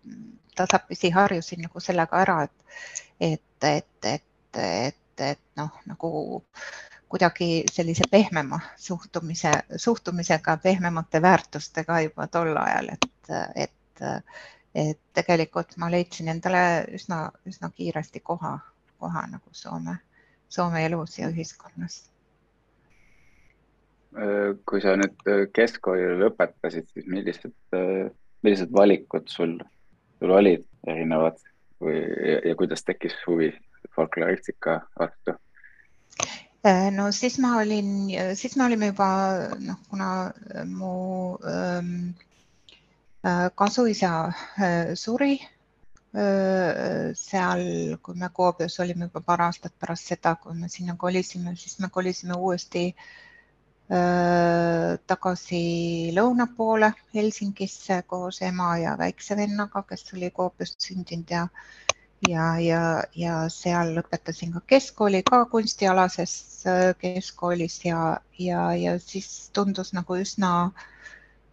tasapisi 0.56 1.12
harjusin 1.16 1.64
nagu 1.68 1.80
sellega 1.84 2.22
ära, 2.24 2.38
et, 2.44 3.04
et, 3.20 3.70
et, 3.72 4.10
et, 4.14 4.60
et, 4.64 5.26
et 5.30 5.44
noh, 5.60 5.72
nagu 5.88 6.12
kuidagi 7.10 7.64
sellise 7.72 8.06
pehmema 8.12 8.60
suhtumise, 8.78 9.54
suhtumisega, 9.78 10.58
pehmemate 10.64 11.22
väärtustega 11.22 12.02
juba 12.06 12.28
tol 12.28 12.52
ajal, 12.58 12.92
et, 12.94 13.32
et, 13.56 14.12
et 14.76 15.00
tegelikult 15.18 15.80
ma 15.82 15.90
leidsin 15.90 16.30
endale 16.36 16.62
üsna, 17.00 17.24
üsna 17.50 17.72
kiiresti 17.74 18.20
koha, 18.20 18.58
koha 19.00 19.26
nagu 19.32 19.56
Soome 19.56 19.98
Soome 20.50 20.86
elus 20.86 21.20
ja 21.20 21.30
ühiskonnas? 21.30 22.00
Äh, 24.18 24.56
kui 24.66 24.82
sa 24.82 24.96
nüüd 24.98 25.28
äh, 25.30 25.44
keskkooli 25.54 26.16
lõpetasid, 26.24 26.88
siis 26.94 27.06
millised, 27.06 27.54
äh, 27.78 28.08
millised 28.42 28.72
valikud 28.74 29.30
sul, 29.30 29.60
sul 30.18 30.34
olid 30.34 30.66
erinevad 30.90 31.38
või, 31.84 32.00
ja, 32.02 32.40
ja 32.50 32.56
kuidas 32.58 32.82
tekkis 32.88 33.14
huvi 33.28 33.52
folkloristika 33.96 34.82
vastu? 35.00 35.38
no 36.92 37.06
siis 37.16 37.38
ma 37.40 37.54
olin, 37.62 38.10
siis 38.36 38.58
me 38.60 38.66
olime 38.66 38.90
juba 38.90 39.06
noh, 39.64 39.78
kuna 39.88 40.10
mu 40.68 40.90
ähm, 41.48 41.94
kasuisa 43.56 44.12
äh, 44.28 44.92
suri 45.00 45.38
seal, 46.12 47.64
kui 48.02 48.16
me 48.18 48.30
Koobios 48.34 48.80
olime 48.82 49.06
juba 49.10 49.22
paar 49.22 49.44
aastat 49.46 49.76
pärast 49.80 50.10
seda, 50.10 50.36
kui 50.42 50.56
me 50.58 50.70
sinna 50.70 50.96
kolisime, 50.98 51.56
siis 51.56 51.80
me 51.80 51.90
kolisime 51.94 52.38
uuesti 52.38 52.94
tagasi 55.10 55.60
lõuna 56.14 56.46
poole 56.58 56.92
Helsingisse 57.14 58.04
koos 58.10 58.42
ema 58.46 58.76
ja 58.78 58.96
väikse 58.98 59.38
vennaga, 59.38 59.84
kes 59.90 60.14
oli 60.14 60.30
Koopiost 60.34 60.82
sündinud 60.86 61.34
ja 61.34 61.48
ja, 62.28 62.46
ja, 62.60 62.82
ja 63.16 63.36
seal 63.54 63.94
lõpetasin 63.96 64.52
ka 64.56 64.62
keskkooli 64.68 65.22
ka 65.24 65.44
kunstialases 65.52 66.64
keskkoolis 67.00 67.80
ja, 67.86 68.18
ja, 68.40 68.74
ja 68.76 68.98
siis 69.00 69.50
tundus 69.56 69.94
nagu 69.96 70.18
üsna, 70.20 70.72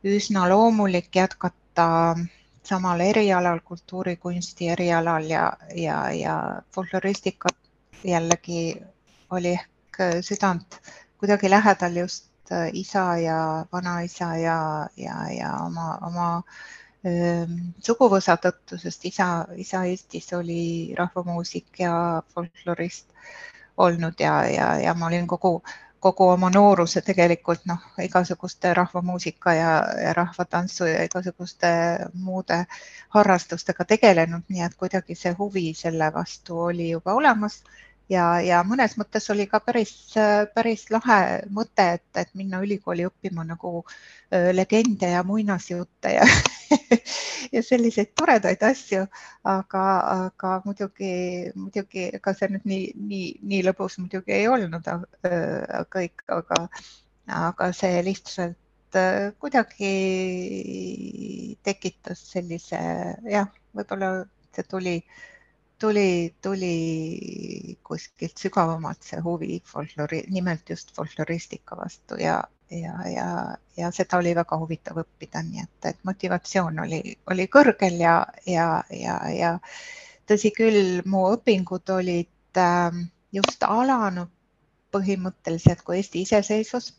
üsna 0.05 0.49
loomulik 0.51 1.15
jätkata 1.15 2.17
samal 2.67 3.01
erialal, 3.01 3.61
kultuurikunsti 3.65 4.69
erialal 4.75 5.31
ja, 5.31 5.53
ja, 5.75 5.99
ja 6.13 6.37
folkloristika 6.75 7.49
jällegi 8.05 8.77
oli 9.31 9.55
ehk 9.55 10.01
südant 10.21 10.81
kuidagi 11.19 11.51
lähedal 11.51 11.97
just 11.97 12.53
äh, 12.53 12.71
isa 12.73 13.19
ja 13.19 13.67
vanaisa 13.73 14.37
ja, 14.37 14.89
ja, 14.97 15.17
ja 15.33 15.53
oma, 15.65 15.99
oma 16.03 16.29
ähm, 17.07 17.73
suguvõsa 17.81 18.37
tõttu, 18.37 18.79
sest 18.79 19.05
isa, 19.05 19.47
isa 19.57 19.85
Eestis 19.89 20.33
oli 20.37 20.95
rahvamuusik 20.99 21.81
ja 21.81 22.23
folklorist 22.35 23.13
olnud 23.77 24.21
ja, 24.21 24.37
ja, 24.49 24.69
ja 24.81 24.95
ma 24.95 25.07
olin 25.07 25.27
kogu 25.27 25.61
kogu 26.07 26.29
oma 26.33 26.51
nooruse 26.55 27.03
tegelikult 27.07 27.65
noh, 27.71 27.83
igasuguste 28.03 28.75
rahvamuusika 28.79 29.55
ja, 29.55 29.73
ja 30.05 30.13
rahvatantsu 30.19 30.87
ja 30.91 31.03
igasuguste 31.09 31.73
muude 32.27 32.61
harrastustega 33.17 33.89
tegelenud, 33.95 34.47
nii 34.49 34.63
et 34.69 34.79
kuidagi 34.83 35.19
see 35.19 35.35
huvi 35.39 35.67
selle 35.75 36.13
vastu 36.15 36.61
oli 36.69 36.91
juba 36.93 37.15
olemas 37.23 37.63
ja, 38.13 38.25
ja 38.45 38.63
mõnes 38.67 38.97
mõttes 39.01 39.31
oli 39.35 39.47
ka 39.51 39.61
päris, 39.65 39.93
päris 40.55 40.87
lahe 40.95 41.21
mõte, 41.51 41.87
et, 41.99 42.07
et 42.17 42.35
minna 42.39 42.61
ülikooli 42.65 43.07
õppima 43.09 43.45
nagu 43.47 43.83
legende 44.31 45.11
ja 45.11 45.23
muinasjutte 45.27 46.15
ja 46.19 46.27
ja 47.55 47.63
selliseid 47.63 48.13
toredaid 48.19 48.63
asju, 48.67 49.07
aga, 49.47 49.85
aga 50.27 50.53
muidugi, 50.65 51.15
muidugi 51.55 52.09
ega 52.19 52.35
see 52.37 52.51
nüüd 52.53 52.69
nii, 52.69 52.87
nii, 53.11 53.27
nii 53.53 53.65
lõbus 53.69 53.99
muidugi 54.03 54.35
ei 54.39 54.49
olnud 54.51 54.89
kõik, 55.93 56.27
aga, 56.39 56.67
aga 57.41 57.71
see 57.77 58.03
lihtsalt 58.07 58.99
kuidagi 59.43 59.93
tekitas 61.67 62.23
sellise 62.33 62.81
jah, 63.29 63.51
võib-olla 63.77 64.11
see 64.55 64.65
tuli 64.71 64.97
tuli, 65.79 66.35
tuli 66.43 67.77
kuskilt 67.85 68.39
sügavamalt 68.39 69.03
see 69.05 69.21
huvi 69.25 69.61
folklori, 69.65 70.23
nimelt 70.33 70.71
just 70.71 70.95
folkloristika 70.97 71.77
vastu 71.77 72.19
ja, 72.21 72.43
ja, 72.71 72.95
ja, 73.11 73.29
ja 73.77 73.91
seda 73.93 74.21
oli 74.23 74.35
väga 74.37 74.59
huvitav 74.59 75.03
õppida, 75.05 75.43
nii 75.47 75.65
et, 75.65 75.91
et 75.93 76.01
motivatsioon 76.09 76.81
oli, 76.87 77.03
oli 77.31 77.49
kõrgel 77.53 78.01
ja, 78.01 78.17
ja, 78.47 78.69
ja, 78.91 79.19
ja 79.33 79.53
tõsi 80.29 80.53
küll, 80.57 81.03
mu 81.05 81.27
õpingud 81.35 81.95
olid 81.99 82.63
äh, 82.63 83.03
just 83.33 83.67
alanud 83.67 84.33
põhimõtteliselt 84.95 85.83
kui 85.85 86.01
Eesti 86.01 86.23
iseseisvus 86.25 86.95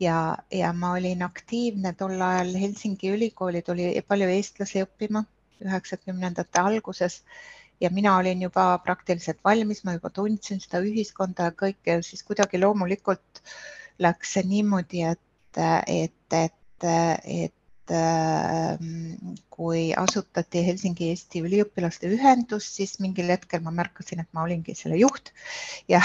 ja, 0.00 0.36
ja 0.52 0.72
ma 0.76 0.92
olin 0.98 1.22
aktiivne 1.22 1.94
tol 1.98 2.20
ajal 2.20 2.52
Helsingi 2.60 3.14
ülikooli 3.14 3.62
tuli 3.62 3.92
palju 4.08 4.28
eestlasi 4.36 4.82
õppima 4.84 5.24
üheksakümnendate 5.64 6.60
alguses 6.60 7.22
ja 7.80 7.90
mina 7.90 8.16
olin 8.20 8.42
juba 8.46 8.66
praktiliselt 8.84 9.40
valmis, 9.44 9.84
ma 9.84 9.96
juba 9.96 10.10
tundsin 10.14 10.60
seda 10.62 10.82
ühiskonda 10.84 11.50
ja 11.50 11.56
kõike, 11.64 11.98
siis 12.06 12.22
kuidagi 12.26 12.60
loomulikult 12.62 13.42
läks 14.02 14.36
see 14.36 14.46
niimoodi, 14.50 15.04
et, 15.10 15.60
et, 15.86 16.38
et, 16.44 16.88
et 17.24 17.60
Ähm, 17.90 19.36
kui 19.52 19.92
asutati 19.92 20.62
Helsingi 20.64 21.10
Eesti 21.12 21.42
Üliõpilaste 21.44 22.08
Ühendus, 22.08 22.64
siis 22.78 22.94
mingil 23.04 23.28
hetkel 23.28 23.60
ma 23.60 23.74
märkasin, 23.76 24.22
et 24.22 24.30
ma 24.32 24.46
olingi 24.46 24.72
selle 24.78 24.96
juht. 24.96 25.28
Ja 25.88 26.00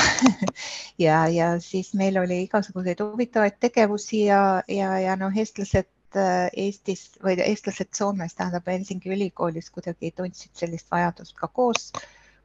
ja, 1.05 1.21
ja 1.31 1.53
siis 1.63 1.93
meil 1.95 2.19
oli 2.19 2.41
igasuguseid 2.43 2.99
huvitavaid 2.99 3.61
tegevusi 3.63 4.25
ja, 4.25 4.41
ja, 4.67 4.91
ja 4.99 5.15
noh, 5.19 5.31
eestlased 5.31 5.87
Eestis 6.17 7.09
või 7.23 7.37
eestlased 7.43 7.93
Soomes, 7.95 8.33
tähendab 8.37 8.67
Helsingi 8.67 9.11
ülikoolis 9.13 9.69
kuidagi 9.69 10.11
tundsid 10.17 10.51
sellist 10.57 10.89
vajadust 10.91 11.35
ka 11.37 11.47
koos, 11.47 11.91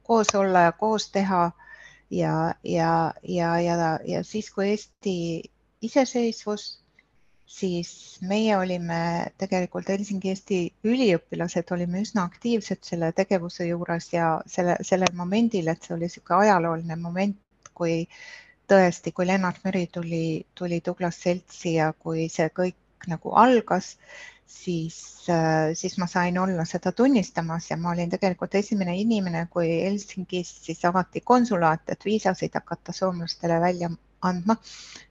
koos 0.03 0.35
olla 0.35 0.67
ja 0.67 0.71
koos 0.71 1.09
teha. 1.11 1.51
ja, 2.09 2.53
ja, 2.63 3.13
ja, 3.23 3.59
ja, 3.59 3.99
ja 4.05 4.23
siis, 4.23 4.51
kui 4.53 4.69
Eesti 4.69 5.15
iseseisvus 5.81 6.85
siis 7.45 8.17
meie 8.21 8.57
olime 8.57 9.31
tegelikult 9.37 9.89
Helsingi 9.89 10.31
Eesti 10.33 10.59
üliõpilased, 10.85 11.69
olime 11.71 12.01
üsna 12.01 12.25
aktiivsed 12.29 12.81
selle 12.85 13.11
tegevuse 13.17 13.67
juures 13.69 14.09
ja 14.13 14.29
selle, 14.49 14.77
sellel 14.81 15.13
momendil, 15.13 15.69
et 15.69 15.83
see 15.85 15.95
oli 15.95 16.09
niisugune 16.09 16.41
ajalooline 16.45 16.97
moment, 17.01 17.37
kui 17.73 18.05
tõesti, 18.69 19.13
kui 19.13 19.27
Lennart 19.29 19.61
Meri 19.65 19.85
tuli, 19.93 20.25
tuli 20.57 20.81
Douglas 20.85 21.21
Seltsi 21.21 21.75
ja 21.77 21.91
kui 21.93 22.27
see 22.33 22.49
kõik 22.49 22.79
nagu 23.11 23.33
algas, 23.37 23.95
siis, 24.45 24.97
siis 25.73 25.97
ma 25.97 26.07
sain 26.07 26.37
olla 26.39 26.65
seda 26.65 26.91
tunnistamas 26.91 27.69
ja 27.71 27.77
ma 27.77 27.91
olin 27.91 28.09
tegelikult 28.09 28.55
esimene 28.55 28.97
inimene, 28.97 29.47
kui 29.51 29.67
Helsingis 29.83 30.51
siis 30.65 30.85
avati 30.85 31.21
konsulaat, 31.21 31.89
et 31.89 32.05
viisasid 32.05 32.53
hakata 32.53 32.93
soomlastele 32.93 33.59
välja 33.61 33.89
andma, 34.25 34.55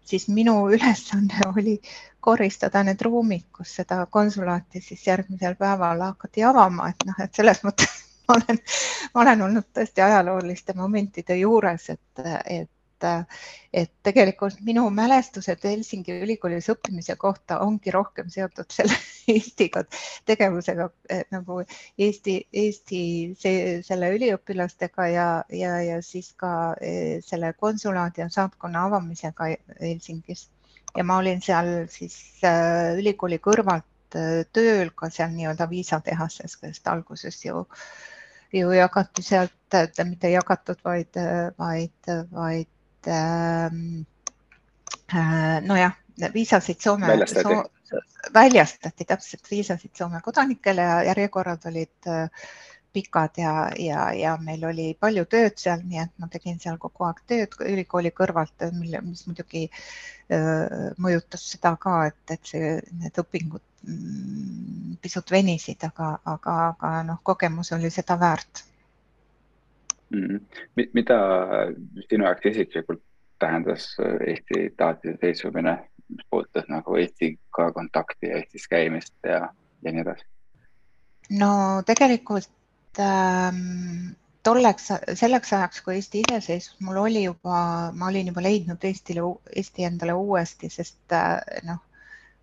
siis 0.04 0.28
minu 0.28 0.56
ülesanne 0.70 1.40
oli 1.56 1.80
koristada 2.20 2.82
need 2.86 3.02
ruumid, 3.04 3.48
kus 3.52 3.74
seda 3.80 4.04
konsulaati 4.10 4.80
siis 4.80 5.06
järgmisel 5.06 5.58
päeval 5.60 6.00
hakati 6.08 6.44
avama, 6.44 6.88
et 6.90 7.06
noh, 7.08 7.20
et 7.24 7.34
selles 7.34 7.62
mõttes 7.66 7.90
ma 8.28 8.38
olen, 8.38 8.60
ma 9.14 9.26
olen 9.26 9.48
olnud 9.48 9.68
tõesti 9.76 10.04
ajalooliste 10.04 10.76
momentide 10.78 11.36
juures, 11.42 11.90
et, 11.92 12.24
et 12.44 12.70
et, 13.04 13.36
et 13.72 13.90
tegelikult 14.06 14.60
minu 14.66 14.84
mälestused 14.94 15.64
Helsingi 15.64 16.16
ülikoolis 16.24 16.68
õppimise 16.72 17.16
kohta 17.20 17.60
ongi 17.64 17.92
rohkem 17.94 18.30
seotud 18.32 18.70
selle 18.74 18.96
Eestiga 19.34 19.84
tegevusega 20.28 20.88
nagu 21.34 21.60
Eesti, 21.98 22.36
Eesti 22.52 23.02
see, 23.40 23.78
selle 23.86 24.12
üliõpilastega 24.16 25.08
ja, 25.12 25.28
ja, 25.52 25.78
ja 25.84 26.00
siis 26.04 26.32
ka 26.40 26.74
e, 26.80 27.20
selle 27.24 27.54
konsulaadi 27.58 28.24
ja 28.24 28.28
saatkonna 28.32 28.86
avamisega 28.90 29.50
Helsingis. 29.80 30.48
ja 30.96 31.04
ma 31.04 31.18
olin 31.22 31.40
seal 31.42 31.88
siis 31.90 32.18
äh, 32.44 32.94
ülikooli 32.98 33.40
kõrvalt 33.42 33.90
tööl 34.54 34.92
ka 34.94 35.08
seal 35.10 35.32
nii-öelda 35.34 35.66
viisatehases, 35.70 36.58
sest 36.60 36.86
alguses 36.86 37.40
ju 37.44 37.64
ju 38.54 38.70
jagati 38.70 39.22
sealt, 39.22 39.76
mitte 40.06 40.30
jagatud, 40.30 40.78
vaid, 40.84 41.18
vaid, 41.58 42.12
vaid 42.30 42.70
Ähm, 43.08 44.06
äh, 45.12 45.60
nojah, 45.62 45.92
viisasid 46.34 46.80
Soome 46.80 47.08
väljastati. 47.08 47.56
So, 47.84 48.00
väljastati 48.34 49.04
täpselt 49.04 49.50
viisasid 49.50 49.90
Soome 49.98 50.20
kodanikele 50.24 50.82
ja 50.82 51.02
järjekorrad 51.10 51.66
olid 51.70 52.08
äh, 52.08 52.28
pikad 52.94 53.30
ja, 53.36 53.70
ja, 53.78 54.12
ja 54.14 54.36
meil 54.40 54.64
oli 54.64 54.92
palju 55.00 55.24
tööd 55.30 55.58
seal, 55.58 55.82
nii 55.84 56.00
et 56.04 56.12
ma 56.22 56.28
tegin 56.30 56.60
seal 56.62 56.78
kogu 56.78 57.06
aeg 57.08 57.22
tööd 57.26 57.56
ülikooli 57.66 58.12
kõrvalt, 58.14 58.68
mille, 58.72 59.00
mis 59.02 59.24
muidugi 59.26 59.64
öö, 59.66 60.38
äh, 60.38 60.92
mõjutas 61.02 61.48
seda 61.54 61.74
ka, 61.80 61.96
et, 62.12 62.36
et 62.36 62.52
see, 62.54 62.76
need 63.00 63.18
õpingud 63.24 63.64
mm, 63.88 65.00
pisut 65.02 65.34
venisid, 65.34 65.82
aga, 65.90 66.14
aga, 66.36 66.60
aga 66.68 66.94
noh, 67.10 67.20
kogemus 67.26 67.74
oli 67.76 67.90
seda 67.90 68.16
väärt 68.20 68.64
mm. 70.10 70.26
-hmm. 70.26 70.88
mida 70.92 71.18
sinu 72.08 72.24
jaoks 72.24 72.46
isiklikult 72.46 73.02
tähendas 73.38 73.96
äh, 74.00 74.16
Eesti 74.30 74.74
taasiseseisvumine, 74.76 75.78
mis 76.08 76.26
puudutas 76.30 76.68
nagu 76.68 76.96
Eestiga 76.96 77.72
kontakti 77.72 78.26
ja 78.26 78.36
Eestis 78.36 78.68
käimist 78.68 79.14
ja, 79.22 79.48
ja 79.82 79.92
nii 79.92 80.04
edasi? 80.06 80.26
no 81.30 81.82
tegelikult 81.86 83.00
ähm, 83.00 84.12
tolleks, 84.42 84.90
selleks 85.14 85.52
ajaks, 85.52 85.80
kui 85.82 85.94
Eesti 85.94 86.22
iseseisvus, 86.28 86.80
mul 86.80 87.00
oli 87.06 87.24
juba, 87.24 87.90
ma 87.92 88.12
olin 88.12 88.28
juba 88.32 88.42
leidnud 88.42 88.84
Eestile, 88.84 89.24
Eesti 89.56 89.88
endale 89.88 90.12
uuesti, 90.12 90.70
sest 90.70 91.12
äh, 91.12 91.40
noh 91.64 91.82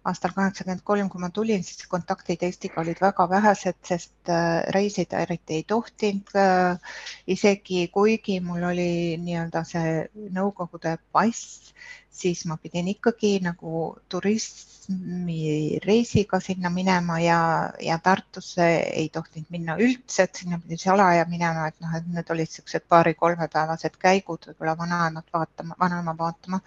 aastal 0.09 0.33
kaheksakümmend 0.35 0.81
kolm, 0.85 1.09
kui 1.13 1.21
ma 1.21 1.29
tulin, 1.33 1.63
siis 1.65 1.85
kontaktid 1.91 2.41
Eestiga 2.47 2.81
olid 2.81 3.01
väga 3.03 3.27
vähesed, 3.29 3.77
sest 3.85 4.31
äh, 4.33 4.61
reisida 4.75 5.21
eriti 5.25 5.59
ei 5.59 5.65
tohtinud. 5.67 6.33
Äh, 6.41 6.95
isegi 7.35 7.83
kuigi 7.93 8.39
mul 8.45 8.65
oli 8.71 8.91
nii-öelda 9.21 9.63
see 9.67 9.93
Nõukogude 10.37 10.95
pass, 11.13 11.73
siis 12.11 12.45
ma 12.45 12.57
pidin 12.61 12.87
ikkagi 12.91 13.39
nagu 13.43 13.97
turismireisiga 14.11 16.39
sinna 16.43 16.69
minema 16.69 17.19
ja, 17.23 17.69
ja 17.79 17.97
Tartusse 18.03 18.67
ei 18.79 19.09
tohtinud 19.09 19.45
minna 19.49 19.75
üldse, 19.79 20.23
et 20.23 20.35
sinna 20.41 20.59
pidi 20.59 20.77
salaja 20.81 21.25
minema, 21.29 21.67
et 21.71 21.79
noh, 21.83 21.95
et 21.97 22.07
need 22.11 22.29
olid 22.35 22.47
niisugused 22.51 22.83
paari-kolmepäevased 22.91 23.95
käigud 24.01 24.41
võib-olla 24.49 24.75
vanaemat 24.83 25.27
vaatama, 25.33 25.75
vanaema 25.79 26.17
vaatama. 26.17 26.59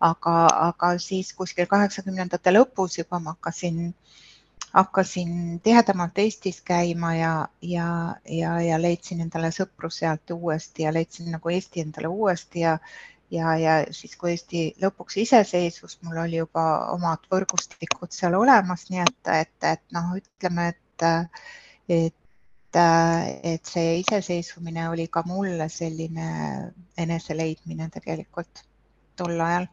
aga, 0.00 0.34
aga 0.70 0.98
siis 1.02 1.32
kuskil 1.34 1.66
kaheksakümnendate 1.66 2.50
lõpus 2.54 2.98
juba 3.00 3.18
ma 3.20 3.30
hakkasin 3.36 3.94
hakkasin 4.72 5.60
tihedamalt 5.64 6.18
Eestis 6.18 6.60
käima 6.60 7.14
ja, 7.14 7.48
ja, 7.62 8.16
ja, 8.28 8.60
ja 8.60 8.82
leidsin 8.82 9.20
endale 9.24 9.48
sõpru 9.54 9.90
sealt 9.90 10.30
uuesti 10.30 10.84
ja 10.84 10.92
leidsin 10.92 11.30
nagu 11.32 11.52
Eesti 11.52 11.80
endale 11.80 12.08
uuesti 12.08 12.60
ja, 12.60 12.78
ja, 13.30 13.56
ja 13.58 13.74
siis, 13.94 14.16
kui 14.16 14.32
Eesti 14.34 14.62
lõpuks 14.82 15.18
iseseisvus, 15.24 15.98
mul 16.04 16.20
oli 16.24 16.40
juba 16.40 16.64
omad 16.94 17.26
võrgustikud 17.32 18.14
seal 18.14 18.36
olemas, 18.38 18.86
nii 18.90 19.02
et, 19.04 19.32
et, 19.34 19.56
et 19.72 19.84
noh, 19.96 20.14
ütleme, 20.18 20.68
et, 20.72 21.06
et, 21.88 22.78
et 22.78 23.72
see 23.72 23.98
iseseisvumine 24.02 24.88
oli 24.92 25.08
ka 25.12 25.24
mulle 25.26 25.68
selline 25.72 26.28
eneseleidmine 26.98 27.88
tegelikult 27.94 28.64
tol 29.16 29.40
ajal. 29.40 29.68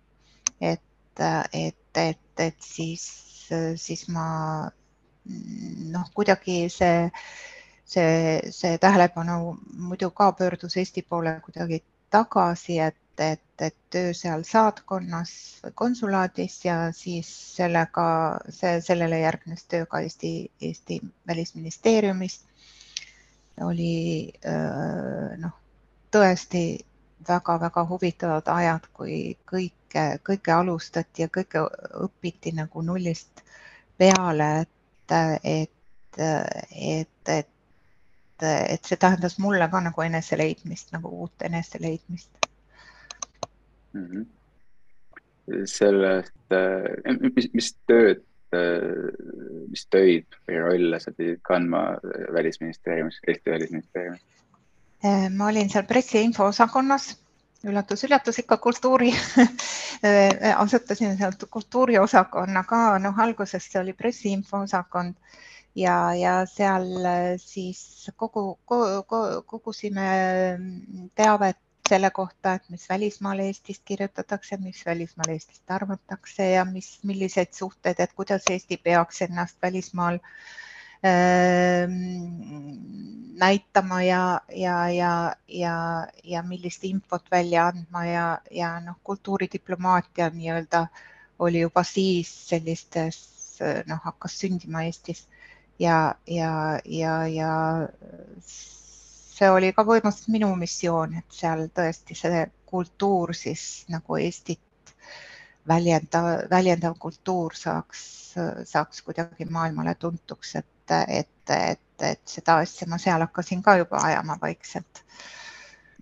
et, 0.61 1.21
et, 1.53 1.97
et, 1.97 2.39
et 2.39 2.57
siis, 2.63 3.03
siis 3.75 4.07
ma 4.09 4.25
noh, 5.95 6.07
kuidagi 6.13 6.65
see, 6.69 7.09
see, 7.85 8.39
see 8.51 8.77
tähelepanu 8.81 9.55
muidu 9.89 10.11
ka 10.11 10.31
pöördus 10.31 10.77
Eesti 10.77 11.01
poole 11.01 11.39
kuidagi 11.45 11.83
tagasi, 12.09 12.79
et 12.79 12.97
et, 13.19 13.61
et 13.61 13.75
töö 13.89 14.13
seal 14.13 14.43
saatkonnas 14.47 15.31
või 15.63 15.73
konsulaadis 15.81 16.57
ja 16.65 16.77
siis 16.95 17.29
sellega, 17.55 18.05
see, 18.49 18.79
sellele 18.81 19.19
järgnes 19.21 19.63
töö 19.71 19.85
ka 19.89 20.01
Eesti, 20.05 20.33
Eesti 20.61 20.99
Välisministeeriumis. 21.27 22.41
oli 23.61 24.33
noh, 25.39 25.53
tõesti 26.11 26.63
väga-väga 27.29 27.85
huvitavad 27.89 28.47
ajad, 28.51 28.87
kui 28.93 29.37
kõike, 29.51 30.05
kõike 30.23 30.51
alustati 30.51 31.23
ja 31.23 31.27
kõike 31.27 31.63
õpiti 32.03 32.51
nagu 32.55 32.81
nullist 32.81 33.43
peale, 33.97 34.49
et, 34.61 35.15
et, 35.43 36.19
et, 36.19 37.29
et, 37.37 37.47
et 38.43 38.85
see 38.85 38.97
tähendas 38.97 39.39
mulle 39.39 39.69
ka 39.71 39.81
nagu 39.81 40.01
eneseleidmist, 40.01 40.91
nagu 40.91 41.13
uut 41.23 41.47
eneseleidmist 41.47 42.44
mm. 43.95 44.05
-hmm. 44.05 45.65
sellest, 45.65 46.33
äh, 46.51 47.17
mis, 47.35 47.49
mis 47.53 47.73
tööd, 47.87 48.23
äh, 48.53 49.11
mis 49.69 49.85
töid 49.89 50.25
või 50.47 50.61
rolle 50.61 50.99
sa 50.99 51.11
pidid 51.11 51.41
kandma 51.41 51.97
Välisministeeriumis, 52.33 53.19
Eesti 53.27 53.51
Välisministeeriumis? 53.51 54.23
Äh, 55.05 55.29
ma 55.29 55.47
olin 55.47 55.69
seal 55.69 55.85
pressi- 55.85 56.17
ja 56.17 56.23
infoosakonnas 56.23 57.15
üllatus-üllatus 57.65 58.39
ikka 58.39 58.57
kultuuri 58.57 59.09
asutasin 60.63 61.17
sealt 61.17 61.47
kultuuriosakonna 61.49 62.63
ka, 62.63 62.99
noh, 62.99 63.19
alguses 63.19 63.71
see 63.71 63.81
oli 63.81 63.93
pressiinfo 63.93 64.59
osakond 64.67 65.15
ja, 65.75 66.13
ja 66.13 66.35
seal 66.45 66.85
siis 67.41 68.11
kogu, 68.15 68.59
kogu, 68.65 69.21
kogusime 69.45 70.09
teavet 71.15 71.57
selle 71.89 72.09
kohta, 72.11 72.53
et 72.53 72.69
mis 72.69 72.89
välismaal 72.89 73.39
Eestist 73.39 73.81
kirjutatakse, 73.85 74.57
mis 74.57 74.85
välismaal 74.85 75.33
Eestist 75.33 75.71
arvatakse 75.71 76.49
ja 76.49 76.65
mis, 76.65 76.99
millised 77.03 77.53
suhted, 77.53 77.99
et 77.99 78.13
kuidas 78.13 78.47
Eesti 78.49 78.77
peaks 78.77 79.21
ennast 79.21 79.57
välismaal 79.61 80.15
äh, 80.15 81.89
näitama 83.45 84.03
ja, 84.03 84.41
ja, 84.49 84.89
ja, 84.89 85.35
ja, 85.47 86.07
ja 86.23 86.43
millist 86.43 86.83
infot 86.83 87.31
välja 87.31 87.67
andma 87.67 88.05
ja, 88.05 88.27
ja 88.51 88.79
noh, 88.79 88.97
kultuuridiplomaatia 89.03 90.29
nii-öelda 90.33 90.87
oli 91.39 91.61
juba 91.61 91.83
siis 91.83 92.31
sellistes 92.49 93.19
noh, 93.85 93.99
hakkas 94.03 94.39
sündima 94.39 94.83
Eestis 94.83 95.27
ja, 95.79 96.15
ja, 96.27 96.79
ja, 96.85 97.27
ja 97.27 97.51
see 99.35 99.49
oli 99.51 99.71
ka 99.75 99.83
põhimõtteliselt 99.87 100.31
minu 100.33 100.51
missioon, 100.59 101.17
et 101.19 101.39
seal 101.39 101.67
tõesti 101.75 102.15
see 102.17 102.45
kultuur 102.69 103.33
siis 103.35 103.85
nagu 103.91 104.17
Eestit 104.19 104.93
väljendav, 105.67 106.45
väljendav 106.51 106.95
kultuur 107.01 107.55
saaks, 107.57 108.03
saaks 108.69 109.01
kuidagi 109.05 109.47
maailmale 109.49 109.95
tuntuks, 109.99 110.55
et, 110.61 110.95
et, 111.07 111.55
et, 111.55 112.05
et 112.11 112.21
seda 112.29 112.59
asja 112.63 112.87
ma 112.89 112.99
seal 113.01 113.23
hakkasin 113.25 113.63
ka 113.65 113.77
juba 113.81 114.03
ajama 114.03 114.37
vaikselt 114.41 115.03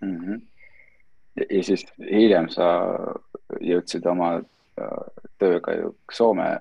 mm. 0.01 0.17
-hmm. 0.19 0.41
ja 1.49 1.63
siis 1.63 1.85
hiljem 1.99 2.49
sa 2.49 2.69
jõudsid 3.61 4.05
oma 4.09 4.35
äh, 4.37 5.25
tööga 5.37 5.77
ju 5.79 5.95
Soome 6.11 6.59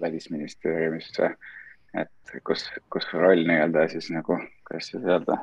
välisministeeriumisse, 0.00 1.34
et 1.94 2.36
kus, 2.44 2.66
kus 2.90 3.06
roll 3.12 3.46
nii-öelda 3.46 3.88
siis 3.88 4.10
nagu, 4.10 4.38
kuidas 4.68 4.90
siis 4.90 5.04
öelda 5.04 5.38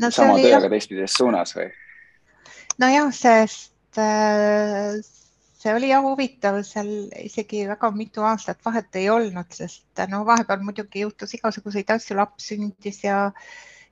no, 0.00 0.10
sama 0.14 0.36
oli, 0.36 0.48
tööga 0.48 0.70
teistpidises 0.72 1.16
suunas 1.18 1.54
või? 1.56 1.70
nojah, 2.80 3.10
sest 3.14 4.00
äh, 4.00 4.98
see 5.60 5.74
oli 5.76 5.90
jah 5.90 6.04
huvitav, 6.04 6.60
seal 6.66 6.92
isegi 7.20 7.66
väga 7.68 7.90
mitu 7.94 8.24
aastat 8.24 8.62
vahet 8.64 8.96
ei 8.96 9.10
olnud, 9.12 9.50
sest 9.52 10.04
no 10.08 10.22
vahepeal 10.28 10.62
muidugi 10.64 11.04
juhtus 11.04 11.34
igasuguseid 11.36 11.90
asju, 11.92 12.16
laps 12.16 12.48
sündis 12.52 13.02
ja, 13.04 13.26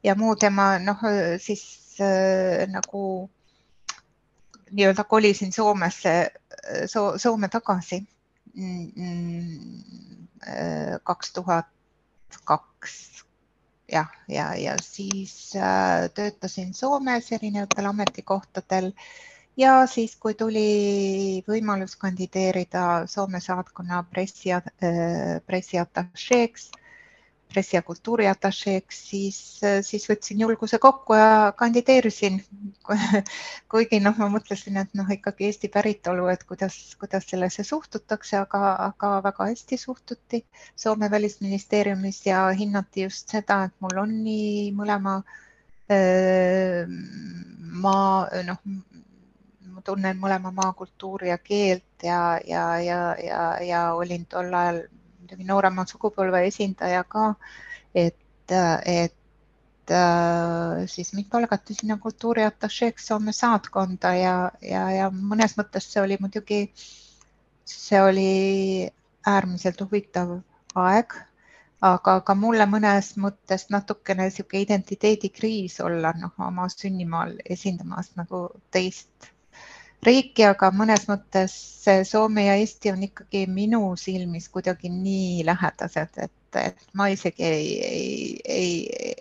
ja 0.05 0.15
muu 0.19 0.37
tema 0.41 0.77
noh, 0.83 1.05
siis 1.43 1.65
äh, 2.01 2.65
nagu 2.73 3.03
nii-öelda 4.71 5.05
kolisin 5.05 5.53
Soomesse 5.53 6.31
so,, 6.87 7.19
Soome 7.19 7.49
tagasi 7.49 8.03
mm, 8.55 8.93
mm, 8.97 9.83
äh, 10.49 10.97
kaks 11.03 11.33
tuhat 11.33 11.69
kaks 12.45 13.25
jah, 13.93 14.11
ja, 14.29 14.55
ja 14.55 14.77
siis 14.83 15.57
äh, 15.57 16.09
töötasin 16.15 16.75
Soomes 16.75 17.33
erinevatel 17.33 17.91
ametikohtadel. 17.91 18.93
Ja 19.59 19.87
siis, 19.91 20.15
kui 20.17 20.35
tuli 20.39 21.43
võimalus 21.49 21.97
kandideerida 21.99 23.07
Soome 23.11 23.41
saatkonna 23.43 24.05
pressi 24.11 24.53
äh,, 24.55 24.69
pressiatašeeks 25.47 26.69
äh, 26.75 26.88
pressi- 27.49 27.77
ja 27.77 27.83
kultuuriatašeeks, 27.83 29.01
siis, 29.11 29.39
siis 29.87 30.07
võtsin 30.11 30.41
julguse 30.45 30.79
kokku 30.79 31.17
ja 31.19 31.53
kandideerisin. 31.57 32.39
kuigi 33.73 34.01
noh, 34.05 34.17
ma 34.21 34.29
mõtlesin, 34.33 34.79
et 34.83 34.95
noh, 34.99 35.09
ikkagi 35.11 35.49
Eesti 35.49 35.71
päritolu, 35.73 36.29
et 36.33 36.45
kuidas, 36.49 36.77
kuidas 37.01 37.29
sellesse 37.29 37.65
suhtutakse, 37.65 38.37
aga, 38.43 38.63
aga 38.91 39.13
väga 39.29 39.51
hästi 39.51 39.81
suhtuti 39.81 40.45
Soome 40.77 41.11
välisministeeriumis 41.11 42.25
ja 42.27 42.47
hinnati 42.55 43.09
just 43.09 43.29
seda, 43.35 43.65
et 43.69 43.77
mul 43.81 44.03
on 44.05 44.17
nii 44.25 44.71
mõlema 44.77 45.21
maa, 47.83 48.29
noh, 48.45 48.61
ma 49.73 49.83
tunnen 49.85 50.19
mõlema 50.21 50.53
maa 50.53 50.73
kultuuri 50.77 51.31
ja 51.31 51.39
keelt 51.39 52.05
ja, 52.05 52.39
ja, 52.47 52.65
ja, 52.83 53.01
ja, 53.25 53.43
ja 53.65 53.83
olin 53.97 54.27
tol 54.27 54.53
ajal 54.53 54.83
muidugi 55.29 55.45
noorema 55.45 55.85
sugupõlve 55.85 56.47
esindaja 56.49 57.03
ka, 57.05 57.35
et, 57.95 58.17
et 58.87 59.93
siis 60.89 61.13
mind 61.13 61.29
palgati 61.31 61.75
sinna 61.75 61.99
kultuuriatašeeks 62.01 63.07
Soome 63.11 63.33
saatkonda 63.33 64.15
ja, 64.17 64.35
ja, 64.63 64.87
ja 64.91 65.11
mõnes 65.13 65.57
mõttes 65.59 65.89
see 65.93 66.03
oli 66.03 66.17
muidugi, 66.21 66.63
see 67.65 68.01
oli 68.01 68.91
äärmiselt 69.29 69.81
huvitav 69.85 70.39
aeg, 70.75 71.17
aga 71.85 72.21
ka 72.25 72.35
mulle 72.35 72.65
mõnes 72.67 73.15
mõttes 73.21 73.69
natukene 73.71 74.31
niisugune 74.31 74.65
identiteedikriis 74.65 75.81
olla 75.85 76.15
noh, 76.17 76.33
oma 76.41 76.69
sünnimaal 76.73 77.37
esindamas 77.45 78.15
nagu 78.17 78.49
teist 78.73 79.33
riiki, 80.07 80.45
aga 80.47 80.71
mõnes 80.75 81.07
mõttes 81.09 81.55
Soome 82.09 82.45
ja 82.47 82.59
Eesti 82.61 82.93
on 82.93 83.03
ikkagi 83.07 83.47
minu 83.51 83.81
silmis 83.97 84.49
kuidagi 84.53 84.91
nii 84.93 85.47
lähedased, 85.49 86.19
et, 86.21 86.59
et 86.61 86.85
ma 86.95 87.09
isegi 87.13 87.45
ei, 87.45 87.73
ei, 87.85 88.37
ei 88.49 89.17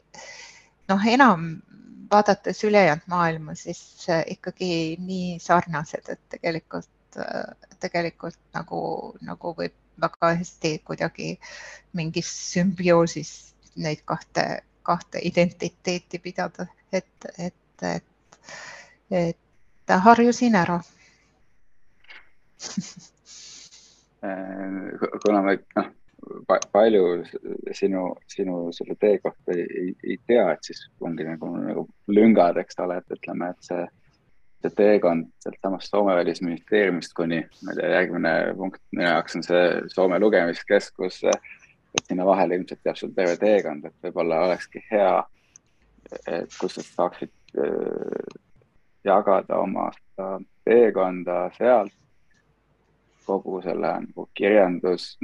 noh, 0.90 1.08
enam 1.08 1.48
vaadates 2.12 2.64
ülejäänud 2.64 3.08
maailma, 3.12 3.56
siis 3.56 3.82
ikkagi 4.28 4.98
nii 5.04 5.40
sarnased, 5.44 6.08
et 6.10 6.22
tegelikult, 6.36 7.20
tegelikult 7.84 8.40
nagu, 8.56 8.82
nagu 9.26 9.54
võib 9.58 9.76
väga 10.02 10.36
hästi 10.38 10.78
kuidagi 10.86 11.34
mingis 11.98 12.30
sümbioosis 12.54 13.34
neid 13.82 14.04
kahte, 14.06 14.46
kahte 14.86 15.22
identiteeti 15.24 16.20
pidada, 16.20 16.68
et, 16.92 17.28
et, 17.38 17.84
et, 17.84 18.40
et 19.12 19.38
harjusin 19.88 20.56
ära 20.56 20.82
kuna 25.22 25.42
ma 25.46 25.54
noh, 25.54 25.90
palju 26.72 27.04
sinu, 27.78 28.16
sinu 28.28 28.58
selle 28.76 28.96
tee 29.00 29.20
kohta 29.24 29.54
ei, 29.54 29.68
ei, 29.82 29.94
ei 30.04 30.18
tea, 30.28 30.48
et 30.52 30.70
siis 30.70 30.82
ongi 31.02 31.28
nagu, 31.28 31.52
nagu 31.62 31.86
lüngad, 32.12 32.58
eks 32.62 32.80
ole, 32.84 33.00
et 33.00 33.16
ütleme, 33.18 33.52
et 33.54 33.70
see, 33.70 33.86
see 34.64 34.74
teekond 34.80 35.30
sealtsamast 35.44 35.94
Soome 35.94 36.18
välisministeeriumist 36.18 37.14
kuni, 37.18 37.44
ma 37.62 37.74
ei 37.74 37.80
tea, 37.80 37.94
järgmine 38.00 38.34
punkt 38.58 38.82
minu 38.92 39.08
jaoks 39.08 39.40
on 39.40 39.48
see 39.48 39.64
Soome 39.94 40.20
lugemiskeskus. 40.24 41.24
et 41.98 42.06
sinna 42.06 42.26
vahele 42.28 42.58
ilmselt 42.60 42.86
jääb 42.86 42.98
sul 43.00 43.14
terve 43.16 43.38
teekond, 43.42 43.86
et 43.88 44.04
võib-olla 44.06 44.44
olekski 44.46 44.84
hea, 44.92 45.14
et 46.28 46.58
kus 46.60 46.76
sa 46.78 46.84
saaksid 46.86 47.32
jagada 49.08 49.62
oma 49.62 49.90
teekonda 50.68 51.48
sealt, 51.58 51.94
kogu 53.28 53.62
selle 53.64 53.92
nagu 54.04 54.28
kirjandus, 54.38 55.18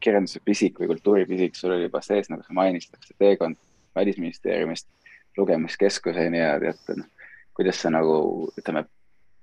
kirjanduse 0.00 0.40
pisik 0.44 0.80
või 0.80 0.92
kultuuripisik, 0.94 1.56
sul 1.56 1.74
oli 1.76 1.88
juba 1.88 2.00
sees, 2.04 2.30
nagu 2.32 2.44
sa 2.44 2.56
mainisid, 2.56 2.96
see 3.04 3.18
teekond 3.20 3.58
välisministeeriumist 3.98 4.88
lugemiskeskuseni 5.36 6.40
ja 6.40 6.56
tead, 6.62 6.80
noh, 6.96 7.08
kuidas 7.56 7.80
see 7.82 7.92
nagu 7.92 8.18
ütleme, 8.58 8.84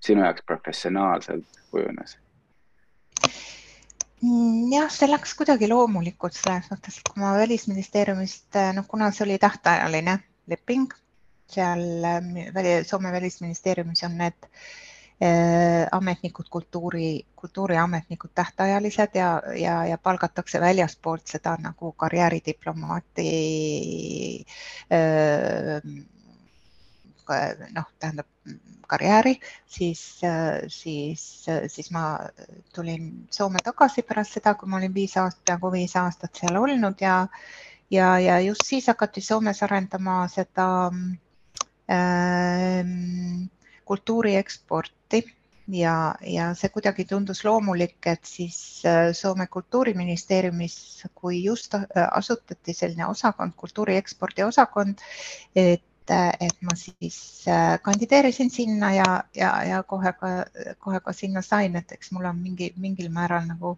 sinu 0.04 0.26
jaoks 0.26 0.46
professionaalselt 0.48 1.62
kujunes? 1.72 2.18
Mm, 4.24 4.72
jah, 4.74 4.90
see 4.92 5.10
läks 5.12 5.36
kuidagi 5.38 5.70
loomulikult 5.70 6.38
selles 6.38 6.70
mõttes, 6.72 7.00
et 7.00 7.10
kui 7.12 7.22
ma 7.22 7.36
välisministeeriumist, 7.38 8.50
noh, 8.78 8.88
kuna 8.90 9.12
see 9.14 9.28
oli 9.28 9.38
tähtajaline 9.42 10.20
leping 10.50 10.94
seal 11.48 12.04
äh, 12.04 12.84
Soome 12.84 13.12
välisministeeriumis 13.12 14.04
on 14.04 14.18
need 14.18 14.48
äh, 15.22 15.88
ametnikud, 15.92 16.46
kultuuri, 16.50 17.26
kultuuriametnikud 17.36 18.30
tähtajalised 18.36 19.10
ja, 19.14 19.42
ja, 19.56 19.86
ja 19.86 19.98
palgatakse 19.98 20.62
väljaspoolt 20.62 21.28
seda 21.28 21.58
nagu 21.62 21.92
karjääridiplomaati 21.92 23.30
äh, 24.92 25.82
noh, 27.74 27.90
tähendab 28.00 28.28
karjääri, 28.88 29.40
siis, 29.66 30.22
siis, 30.68 31.46
siis 31.68 31.88
ma 31.92 32.20
tulin 32.76 33.28
Soome 33.34 33.58
tagasi 33.66 34.04
pärast 34.06 34.38
seda, 34.38 34.54
kui 34.54 34.70
ma 34.70 34.78
olin 34.78 34.94
viis 34.94 35.16
aastat, 35.18 35.42
peaaegu 35.50 35.72
viis 35.74 35.96
aastat 35.98 36.38
seal 36.38 36.60
olnud 36.62 37.02
ja 37.02 37.16
ja, 37.90 38.20
ja 38.20 38.40
just 38.40 38.62
siis 38.66 38.88
hakati 38.88 39.22
Soomes 39.22 39.64
arendama 39.66 40.28
seda 40.30 40.68
Ähm, 40.92 41.18
kultuuri 43.86 44.36
eksporti 44.36 45.20
ja, 45.68 46.16
ja 46.22 46.50
see 46.58 46.70
kuidagi 46.74 47.06
tundus 47.10 47.44
loomulik, 47.46 47.98
et 48.06 48.26
siis 48.26 48.60
äh, 48.86 49.12
Soome 49.14 49.48
kultuuriministeeriumis, 49.48 50.78
kui 51.16 51.44
just 51.44 51.74
äh, 51.76 51.86
asutati 52.12 52.74
selline 52.74 53.08
osakond, 53.08 53.56
kultuuri 53.58 53.98
ekspordi 54.02 54.44
osakond, 54.44 55.04
et 55.56 55.84
et 56.14 56.60
ma 56.62 56.76
siis 56.78 57.48
äh, 57.50 57.80
kandideerisin 57.82 58.52
sinna 58.54 58.92
ja, 58.94 59.24
ja, 59.34 59.64
ja 59.66 59.80
kohe 59.84 60.12
ka, 60.14 60.28
kohe 60.78 61.00
ka 61.02 61.14
sinna 61.18 61.42
sain, 61.42 61.76
et 61.76 61.92
eks 61.92 62.12
mul 62.14 62.28
on 62.30 62.38
mingi, 62.38 62.68
mingil 62.78 63.10
määral 63.10 63.48
nagu 63.50 63.72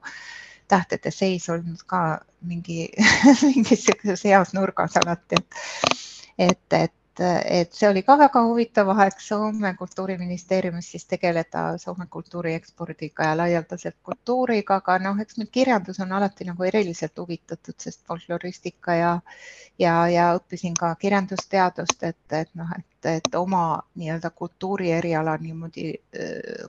tähtede 0.67 1.11
seis 1.15 1.47
olnud 1.49 1.85
ka 1.87 2.19
mingi 2.43 2.89
mingis 3.47 3.87
heas 4.25 4.51
nurgas 4.57 4.99
alati, 4.99 5.39
et, 5.39 6.59
et, 6.81 6.96
et 7.19 7.73
see 7.73 7.89
oli 7.89 8.03
ka 8.05 8.17
väga 8.19 8.41
huvitav 8.45 8.89
aeg 8.93 9.19
Soome 9.21 9.73
kultuuriministeeriumis 9.79 10.91
siis 10.91 11.05
tegeleda 11.05 11.77
Soome 11.81 12.07
kultuuri 12.09 12.53
ekspordiga 12.53 13.31
ja 13.31 13.37
laialdaselt 13.37 13.97
kultuuriga, 14.03 14.81
aga 14.81 14.97
noh, 15.05 15.21
eks 15.21 15.37
mind 15.37 15.49
kirjandus 15.51 15.99
on 16.05 16.11
alati 16.11 16.45
nagu 16.45 16.63
eriliselt 16.63 17.17
huvitatud, 17.17 17.75
sest 17.79 18.05
folkloristika 18.07 18.95
ja 18.95 19.13
ja, 19.79 19.93
ja 20.09 20.27
õppisin 20.37 20.75
ka 20.77 20.95
kirjandusteadust, 20.99 22.03
et, 22.03 22.19
et 22.31 22.49
noh, 22.57 22.69
et, 22.77 23.09
et 23.17 23.35
oma 23.35 23.79
nii-öelda 23.95 24.29
kultuuri 24.29 24.91
eriala 24.91 25.37
niimoodi, 25.41 25.93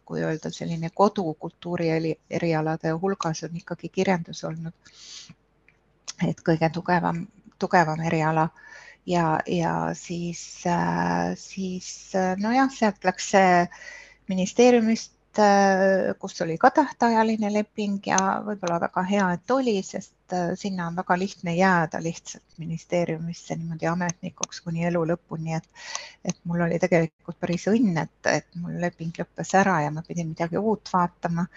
kui 0.04 0.22
öelda, 0.22 0.52
selline 0.52 0.90
kodukultuuri 0.94 1.90
erialade 2.30 2.92
hulgas 3.02 3.44
on 3.48 3.56
ikkagi 3.56 3.88
kirjandus 3.88 4.44
olnud. 4.44 4.92
et 6.28 6.40
kõige 6.42 6.70
tugevam, 6.74 7.26
tugevam 7.58 8.00
eriala 8.00 8.48
ja, 9.08 9.40
ja 9.46 9.94
siis, 9.94 10.66
äh, 10.66 11.32
siis 11.36 12.14
äh, 12.14 12.36
nojah, 12.36 12.68
sealt 12.72 13.04
läks 13.04 13.30
see 13.32 13.52
ministeeriumist, 14.28 15.40
äh, 15.40 16.12
kus 16.20 16.40
oli 16.44 16.58
ka 16.60 16.70
tähtajaline 16.76 17.50
leping 17.52 18.02
ja 18.06 18.18
võib-olla 18.44 18.80
väga 18.84 19.04
hea, 19.08 19.30
et 19.38 19.54
oli, 19.56 19.78
sest 19.82 20.14
sinna 20.60 20.90
on 20.90 20.96
väga 20.98 21.16
lihtne 21.16 21.54
jääda 21.56 22.02
lihtsalt 22.04 22.58
ministeeriumisse 22.60 23.56
niimoodi 23.56 23.88
ametnikuks 23.88 24.60
kuni 24.60 24.84
elu 24.84 25.06
lõpuni, 25.08 25.56
et, 25.56 25.68
et 26.24 26.36
mul 26.44 26.66
oli 26.66 26.76
tegelikult 26.82 27.38
päris 27.40 27.64
õnn, 27.72 27.96
et, 28.02 28.18
et 28.28 28.60
mul 28.60 28.76
leping 28.82 29.16
lõppes 29.22 29.54
ära 29.56 29.80
ja 29.86 29.94
ma 29.94 30.04
pidin 30.04 30.34
midagi 30.34 30.60
uut 30.60 30.92
vaatama 30.92 31.48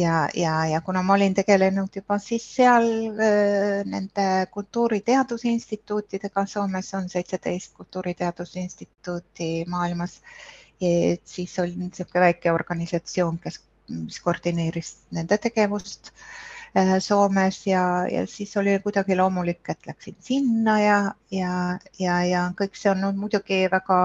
ja, 0.00 0.28
ja, 0.34 0.54
ja 0.66 0.80
kuna 0.80 1.02
ma 1.02 1.14
olin 1.14 1.34
tegelenud 1.36 1.96
juba 1.96 2.18
siis 2.22 2.44
seal 2.56 2.86
äh, 3.10 3.80
nende 3.84 4.26
kultuuriteadusinstituutidega, 4.54 6.46
Soomes 6.46 6.92
on 6.98 7.08
seitseteist 7.08 7.74
kultuuriteadusinstituuti 7.76 9.50
maailmas, 9.68 10.20
siis 11.24 11.58
oli 11.60 11.74
niisugune 11.76 12.22
väike 12.24 12.52
organisatsioon, 12.52 13.38
kes, 13.38 13.58
mis 13.92 14.20
koordineeris 14.24 14.94
nende 15.12 15.36
tegevust 15.38 16.08
äh, 16.14 16.96
Soomes 16.98 17.66
ja, 17.66 18.06
ja 18.08 18.26
siis 18.26 18.56
oli 18.56 18.78
kuidagi 18.82 19.16
loomulik, 19.16 19.62
et 19.68 19.86
läksin 19.86 20.16
sinna 20.20 20.80
ja, 20.80 20.98
ja, 21.30 21.54
ja, 21.98 22.20
ja 22.24 22.44
kõik 22.56 22.78
see 22.78 22.92
on 22.92 23.04
muidugi 23.18 23.66
väga 23.72 24.00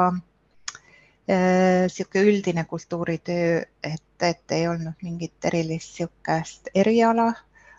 niisugune 1.28 2.22
äh, 2.22 2.28
üldine 2.30 2.64
kultuuritöö, 2.66 3.62
et, 3.84 4.22
et 4.22 4.52
ei 4.52 4.68
olnud 4.68 5.02
mingit 5.02 5.46
erilist 5.46 6.00
niisugust 6.00 6.70
eriala, 6.76 7.34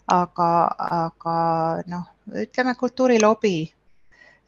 aga, 0.07 0.51
aga 0.91 1.37
noh, 1.87 2.09
ütleme 2.43 2.75
kultuurilobi 2.75 3.55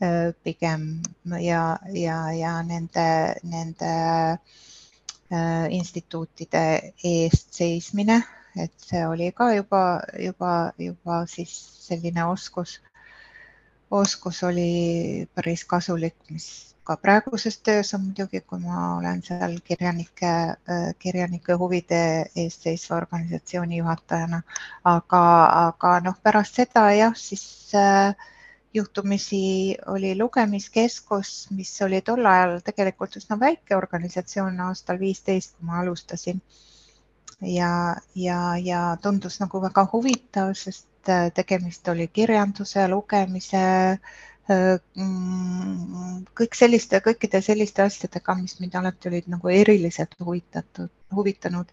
äh, 0.03 0.35
pigem 0.43 0.89
ja, 1.43 1.79
ja, 1.95 2.19
ja 2.33 2.57
nende, 2.63 3.09
nende 3.43 3.93
äh, 5.31 5.67
instituutide 5.71 6.93
eest 7.05 7.55
seismine, 7.55 8.23
et 8.59 8.75
see 8.83 9.07
oli 9.07 9.31
ka 9.33 9.53
juba, 9.55 10.01
juba, 10.19 10.73
juba 10.79 11.23
siis 11.31 11.55
selline 11.87 12.25
oskus, 12.27 12.81
oskus 13.91 14.43
oli 14.43 15.29
päris 15.35 15.65
kasulik, 15.65 16.19
mis 16.31 16.75
ka 16.89 16.97
praeguses 16.97 17.59
töös 17.61 17.91
on 17.97 18.07
muidugi, 18.07 18.41
kui 18.49 18.63
ma 18.63 18.97
olen 18.97 19.21
seal 19.27 19.59
kirjanike, 19.65 20.31
äh, 20.73 20.87
kirjanike 21.05 21.57
huvide 21.61 22.01
eest 22.45 22.65
seisva 22.65 22.97
organisatsiooni 22.97 23.81
juhatajana, 23.83 24.41
aga, 24.93 25.23
aga 25.67 25.93
noh, 26.07 26.17
pärast 26.25 26.61
seda 26.61 26.87
jah, 26.97 27.17
siis 27.29 27.45
äh, 27.77 28.15
juhtumisi 28.75 29.43
oli 29.97 30.15
lugemiskeskus, 30.19 31.35
mis 31.59 31.75
oli 31.85 32.01
tol 32.07 32.25
ajal 32.33 32.57
tegelikult 32.65 33.21
üsna 33.21 33.37
väike 33.41 33.77
organisatsioon 33.77 34.61
aastal 34.69 35.01
viisteist, 35.03 35.59
kui 35.59 35.69
ma 35.69 35.83
alustasin. 35.83 36.41
ja, 37.41 37.73
ja, 38.15 38.41
ja 38.57 38.81
tundus 39.03 39.39
nagu 39.45 39.61
väga 39.63 39.85
huvitav, 39.93 40.57
sest 40.57 41.13
äh, 41.13 41.29
tegemist 41.37 41.89
oli 41.93 42.09
kirjanduse, 42.09 42.89
lugemise 42.89 43.67
Mm, 43.69 44.38
kõik 46.39 46.57
selliste, 46.57 47.01
kõikide 47.05 47.41
selliste 47.45 47.85
asjadega, 47.85 48.35
mis 48.41 48.57
mind 48.61 48.79
alati 48.81 49.11
olid 49.11 49.29
nagu 49.29 49.51
eriliselt 49.53 50.15
huvitatud, 50.25 50.91
huvitanud. 51.15 51.69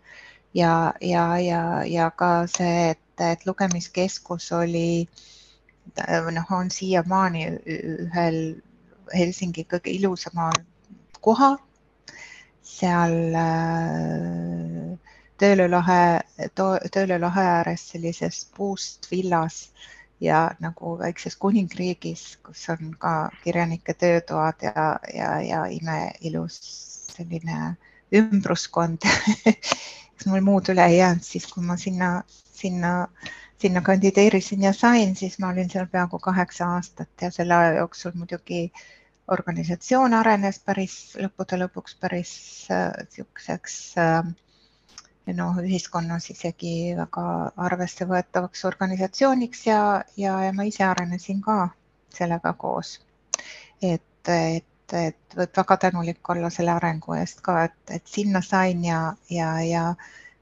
Ja, 0.55 0.93
ja, 1.01 1.37
ja, 1.39 1.61
ja 1.87 2.09
ka 2.15 2.47
see, 2.47 2.91
et, 2.95 3.23
et 3.23 3.45
lugemiskeskus 3.47 4.51
oli 4.55 5.07
noh, 6.31 6.51
on 6.51 6.71
siiamaani 6.71 7.47
ühel 7.65 8.39
Helsingi 9.13 9.65
kõige 9.69 9.91
ilusamal 9.93 10.55
kohal, 11.21 11.59
seal 12.65 13.35
Töölö 15.37 15.67
lahe, 15.69 16.21
Töölö 16.91 17.19
lahe 17.19 17.43
ääres 17.57 17.89
sellises 17.91 18.45
puust 18.55 19.11
villas 19.11 19.69
ja 20.25 20.39
nagu 20.59 20.95
väikses 20.99 21.37
kuningriigis, 21.41 22.23
kus 22.45 22.65
on 22.73 22.95
ka 22.99 23.13
kirjanike 23.43 23.93
töötoad 23.93 24.65
ja, 24.65 24.87
ja, 25.13 25.31
ja 25.41 25.63
imeilus 25.71 26.59
selline 27.15 27.75
ümbruskond. 28.15 29.05
Eks 30.15 30.27
mul 30.31 30.43
muud 30.45 30.69
üle 30.71 30.85
ei 30.89 30.99
jäänud 30.99 31.25
siis, 31.27 31.47
kui 31.51 31.63
ma 31.65 31.77
sinna, 31.77 32.09
sinna, 32.55 32.93
sinna 33.61 33.81
kandideerisin 33.85 34.63
ja 34.63 34.73
sain, 34.73 35.15
siis 35.15 35.39
ma 35.39 35.51
olin 35.51 35.69
seal 35.71 35.89
peaaegu 35.91 36.19
kaheksa 36.19 36.69
aastat 36.77 37.25
ja 37.27 37.31
selle 37.31 37.55
aja 37.55 37.73
jooksul 37.81 38.15
muidugi 38.15 38.69
organisatsioon 39.31 40.13
arenes 40.13 40.59
päris 40.65 40.95
lõppude 41.17 41.57
lõpuks 41.63 41.97
päris 41.99 42.31
niisuguseks 42.69 43.77
äh, 43.97 44.17
äh, 44.19 44.33
noh, 45.33 45.57
ühiskonnas 45.63 46.29
isegi 46.29 46.93
väga 46.97 47.25
arvestevõetavaks 47.67 48.65
organisatsiooniks 48.69 49.65
ja, 49.67 49.79
ja, 50.17 50.35
ja 50.45 50.53
ma 50.53 50.67
ise 50.69 50.83
arenesin 50.85 51.41
ka 51.41 51.69
sellega 52.13 52.53
koos. 52.53 52.99
et, 53.81 54.29
et, 54.29 54.93
et 54.93 55.37
võib 55.37 55.57
väga 55.57 55.77
tänulik 55.77 56.29
olla 56.29 56.49
selle 56.49 56.71
arengu 56.71 57.17
eest 57.17 57.41
ka, 57.41 57.63
et, 57.65 57.79
et 57.89 58.07
sinna 58.07 58.41
sain 58.41 58.83
ja, 58.85 59.15
ja, 59.29 59.49
ja 59.65 59.95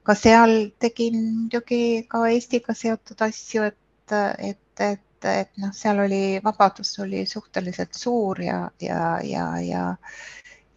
ka 0.04 0.14
seal 0.14 0.70
tegin 0.78 1.16
muidugi 1.16 2.04
ka 2.08 2.26
Eestiga 2.28 2.74
seotud 2.76 3.24
asju, 3.24 3.64
et, 3.70 4.14
et, 4.38 4.80
et, 4.80 5.28
et 5.32 5.50
noh, 5.56 5.72
seal 5.72 6.04
oli, 6.04 6.40
vabadus 6.44 6.98
oli 7.00 7.24
suhteliselt 7.26 7.94
suur 7.96 8.40
ja, 8.42 8.70
ja, 8.80 9.18
ja, 9.24 9.48
ja 9.60 9.84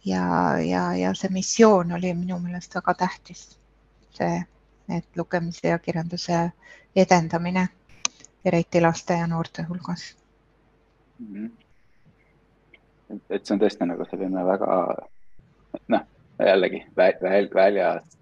ja, 0.08 0.56
ja, 0.58 0.82
ja 0.96 1.14
see 1.14 1.28
missioon 1.34 1.92
oli 1.92 2.14
minu 2.16 2.38
meelest 2.40 2.74
väga 2.78 2.94
tähtis 2.94 3.57
see, 4.18 4.42
et 4.96 5.16
lugemise 5.16 5.68
ja 5.68 5.78
kirjanduse 5.78 6.50
edendamine, 6.96 7.68
eriti 8.44 8.80
laste 8.80 9.18
ja 9.18 9.26
noorte 9.26 9.62
hulgas 9.68 10.16
mm. 11.18 11.34
-hmm. 11.34 11.50
et 13.30 13.46
see 13.46 13.54
on 13.54 13.60
tõesti 13.60 13.88
nagu 13.88 14.06
selline 14.10 14.44
väga 14.46 14.78
noh, 15.88 16.06
jällegi 16.46 16.84
väl, 16.96 17.50
väljas, 17.54 18.18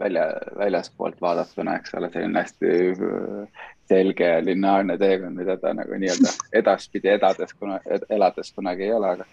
välja, 0.00 0.24
väljaspoolt 0.58 1.20
vaadatuna, 1.20 1.76
eks 1.76 1.94
ole, 1.94 2.10
selline 2.10 2.40
hästi 2.40 2.74
äh, 2.90 3.62
selge 3.88 4.28
ja 4.28 4.44
lineaarne 4.44 4.98
teekond, 4.98 5.36
mida 5.36 5.56
ta 5.56 5.74
nagu 5.74 5.98
nii-öelda 5.98 6.34
edaspidi 6.60 7.08
edades, 7.08 7.54
kuna 7.54 7.80
elades 8.10 8.52
kunagi 8.52 8.82
ei 8.82 8.92
ole, 8.92 9.10
aga 9.10 9.24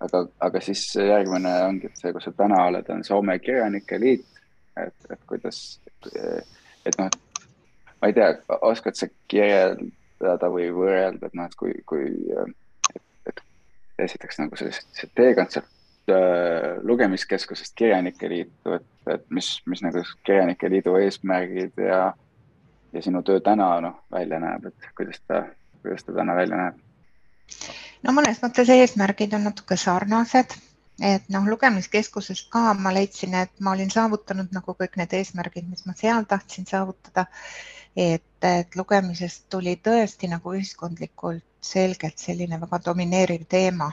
aga, 0.00 0.26
aga 0.40 0.60
siis 0.60 0.84
järgmine 0.96 1.52
ongi 1.68 1.90
see, 1.94 2.12
kus 2.12 2.28
sa 2.28 2.32
täna 2.36 2.64
oled, 2.68 2.88
on 2.90 3.04
Soome 3.04 3.38
Kirjanike 3.38 4.00
Liit 4.00 4.26
et, 4.76 5.10
et 5.10 5.20
kuidas, 5.28 5.60
et 6.14 6.98
noh, 6.98 7.10
ma 8.00 8.10
ei 8.10 8.16
tea, 8.16 8.32
oskad 8.60 8.98
sa 8.98 9.08
kirjeldada 9.32 10.50
või 10.52 10.68
võrrelda, 10.74 11.28
et 11.28 11.38
noh, 11.38 11.48
et 11.48 11.56
kui, 11.58 11.74
kui, 11.88 12.10
et, 12.94 13.04
et 13.30 13.44
esiteks 14.06 14.42
nagu 14.42 14.58
see, 14.60 14.72
see 14.96 15.10
teekond 15.16 15.54
sealt 15.54 16.12
äh, 16.12 16.74
lugemiskeskusest 16.82 17.76
Kirjanike 17.78 18.30
Liitu, 18.30 18.76
et, 18.78 18.90
et 19.14 19.24
mis, 19.30 19.54
mis 19.70 19.84
nagu 19.86 20.04
Kirjanike 20.26 20.70
Liidu 20.70 20.96
eesmärgid 21.00 21.80
ja, 21.86 22.02
ja 22.92 23.04
sinu 23.04 23.22
töö 23.26 23.40
täna 23.44 23.70
noh, 23.84 24.00
välja 24.12 24.42
näeb, 24.42 24.68
et 24.72 24.90
kuidas 24.98 25.22
ta, 25.28 25.44
kuidas 25.82 26.04
ta 26.04 26.16
täna 26.16 26.36
välja 26.36 26.60
näeb? 26.60 26.82
no 28.04 28.12
mõnes 28.16 28.40
mõttes 28.42 28.70
eesmärgid 28.72 29.34
on 29.36 29.48
natuke 29.48 29.76
sarnased 29.80 30.56
et 31.02 31.28
noh, 31.34 31.46
lugemiskeskuses 31.50 32.44
ka 32.52 32.74
ma 32.78 32.92
leidsin, 32.94 33.34
et 33.34 33.52
ma 33.60 33.72
olin 33.74 33.90
saavutanud 33.90 34.52
nagu 34.54 34.76
kõik 34.78 34.98
need 35.00 35.16
eesmärgid, 35.18 35.66
mis 35.70 35.86
ma 35.86 35.94
seal 35.98 36.26
tahtsin 36.30 36.66
saavutada. 36.70 37.26
et, 37.96 38.22
et 38.42 38.76
lugemisest 38.76 39.44
tuli 39.50 39.76
tõesti 39.78 40.26
nagu 40.26 40.54
ühiskondlikult 40.54 41.44
selgelt 41.62 42.18
selline 42.18 42.58
väga 42.60 42.80
domineeriv 42.84 43.44
teema 43.48 43.92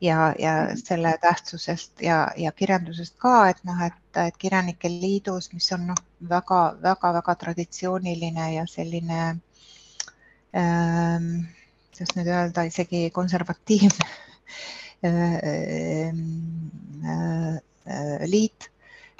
ja, 0.00 0.34
ja 0.38 0.54
selle 0.74 1.18
tähtsusest 1.22 2.02
ja, 2.02 2.28
ja 2.36 2.52
kirjandusest 2.52 3.14
ka, 3.18 3.48
et 3.50 3.62
noh, 3.64 3.78
et, 3.86 4.02
et 4.18 4.36
Kirjanike 4.36 4.90
Liidus, 4.90 5.52
mis 5.52 5.70
on 5.76 5.86
noh, 5.92 6.02
väga-väga-väga 6.28 7.34
traditsiooniline 7.44 8.52
ja 8.54 8.66
selline 8.66 9.20
ähm,, 10.56 11.30
kuidas 11.90 12.16
nüüd 12.16 12.32
öelda, 12.32 12.66
isegi 12.66 13.10
konservatiivne 13.14 14.08
liit, 18.28 18.70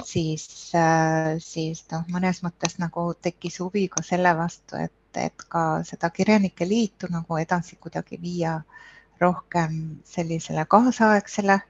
siis 0.04 0.46
äh,, 0.76 1.36
siis 1.40 1.84
noh, 1.92 2.04
mõnes 2.12 2.42
mõttes 2.44 2.76
nagu 2.82 3.10
tekkis 3.22 3.60
huvi 3.64 3.88
ka 3.88 4.02
selle 4.04 4.34
vastu, 4.36 4.76
et, 4.76 4.92
et 5.16 5.46
ka 5.48 5.80
seda 5.88 6.10
Kirjanike 6.12 6.68
Liitu 6.68 7.08
nagu 7.10 7.38
edasi 7.40 7.76
kuidagi 7.80 8.20
viia 8.20 8.58
äh, 8.58 8.80
rohkem 9.20 10.00
sellisele 10.04 10.64
kaasaegsele 10.64 11.60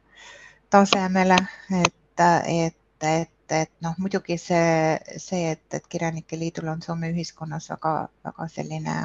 tasemele, 0.70 1.36
et, 1.84 2.20
et, 2.46 2.76
et, 3.02 3.32
et 3.50 3.72
noh, 3.82 3.96
muidugi 3.98 4.36
see, 4.38 4.98
see, 5.18 5.50
et, 5.50 5.64
et 5.74 5.88
Kirjanike 5.90 6.38
Liidul 6.38 6.70
on 6.70 6.82
Soome 6.82 7.10
ühiskonnas 7.10 7.66
väga-väga 7.72 8.46
selline 8.54 8.96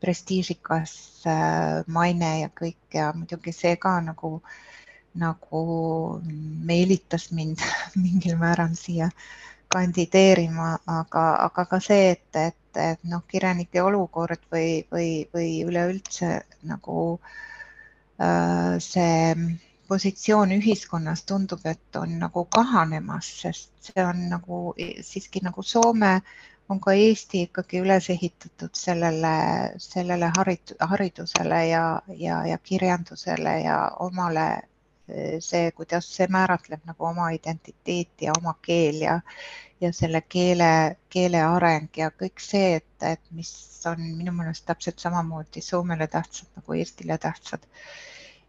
prestiižikas 0.00 0.92
äh, 1.26 1.84
maine 1.86 2.30
ja 2.40 2.50
kõik 2.60 2.96
ja 2.96 3.12
muidugi 3.16 3.52
see 3.54 3.76
ka 3.80 3.96
nagu, 4.04 4.36
nagu 5.18 5.64
meelitas 6.70 7.30
mind 7.32 7.62
mingil 8.04 8.38
määral 8.40 8.76
siia 8.78 9.10
kandideerima, 9.74 10.76
aga, 10.86 11.24
aga 11.48 11.64
ka 11.66 11.80
see, 11.82 12.12
et, 12.14 12.38
et, 12.38 12.78
et 12.78 13.00
noh, 13.10 13.24
kirjanike 13.30 13.82
olukord 13.82 14.42
või, 14.52 14.84
või, 14.92 15.08
või 15.34 15.50
üleüldse 15.66 16.36
nagu 16.68 16.98
äh, 18.22 18.76
see 18.78 19.34
positsioon 19.88 20.54
ühiskonnas 20.56 21.24
tundub, 21.28 21.64
et 21.68 21.98
on 22.00 22.16
nagu 22.22 22.46
kahanemas, 22.50 23.28
sest 23.42 23.70
see 23.90 24.04
on 24.04 24.28
nagu 24.30 24.60
siiski 24.78 25.42
nagu 25.44 25.62
Soome 25.62 26.14
on 26.68 26.80
ka 26.80 26.92
Eesti 26.96 27.42
ikkagi 27.46 27.80
üles 27.84 28.08
ehitatud 28.10 28.72
sellele, 28.78 29.34
sellele 29.78 30.30
harid, 30.36 30.76
haridusele 30.80 31.66
ja, 31.68 31.84
ja, 32.08 32.44
ja 32.46 32.58
kirjandusele 32.58 33.58
ja 33.64 33.78
omale 34.00 34.46
see, 35.44 35.70
kuidas 35.76 36.08
see 36.16 36.26
määratleb 36.32 36.86
nagu 36.88 37.04
oma 37.04 37.28
identiteeti 37.36 38.28
ja 38.28 38.32
oma 38.38 38.54
keel 38.62 39.02
ja, 39.02 39.18
ja 39.80 39.92
selle 39.92 40.22
keele, 40.28 40.96
keele 41.12 41.42
areng 41.44 41.90
ja 41.96 42.10
kõik 42.10 42.40
see, 42.40 42.78
et, 42.80 42.94
et 43.04 43.20
mis 43.30 43.52
on 43.90 44.00
minu 44.16 44.32
meelest 44.32 44.64
täpselt 44.66 45.02
samamoodi 45.02 45.60
Soomele 45.60 46.08
tähtsad 46.08 46.48
nagu 46.56 46.78
Eestile 46.78 47.18
tähtsad. 47.18 47.66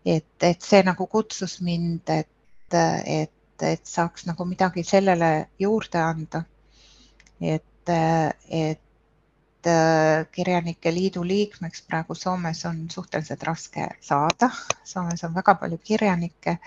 et, 0.06 0.44
et 0.44 0.62
see 0.62 0.84
nagu 0.84 1.08
kutsus 1.08 1.60
mind, 1.62 2.10
et, 2.10 2.78
et, 3.06 3.62
et 3.62 3.86
saaks 3.86 4.26
nagu 4.30 4.46
midagi 4.46 4.84
sellele 4.84 5.50
juurde 5.60 6.00
anda. 6.00 6.44
et, 7.42 7.66
et 7.90 8.82
Kirjanike 10.32 10.92
Liidu 10.94 11.24
liikmeks 11.26 11.82
praegu 11.88 12.16
Soomes 12.16 12.66
on 12.70 12.86
suhteliselt 12.92 13.44
raske 13.44 13.88
saada. 14.02 14.52
Soomes 14.84 15.24
on 15.24 15.34
väga 15.36 15.56
palju 15.56 15.80
kirjanikke 15.84 16.58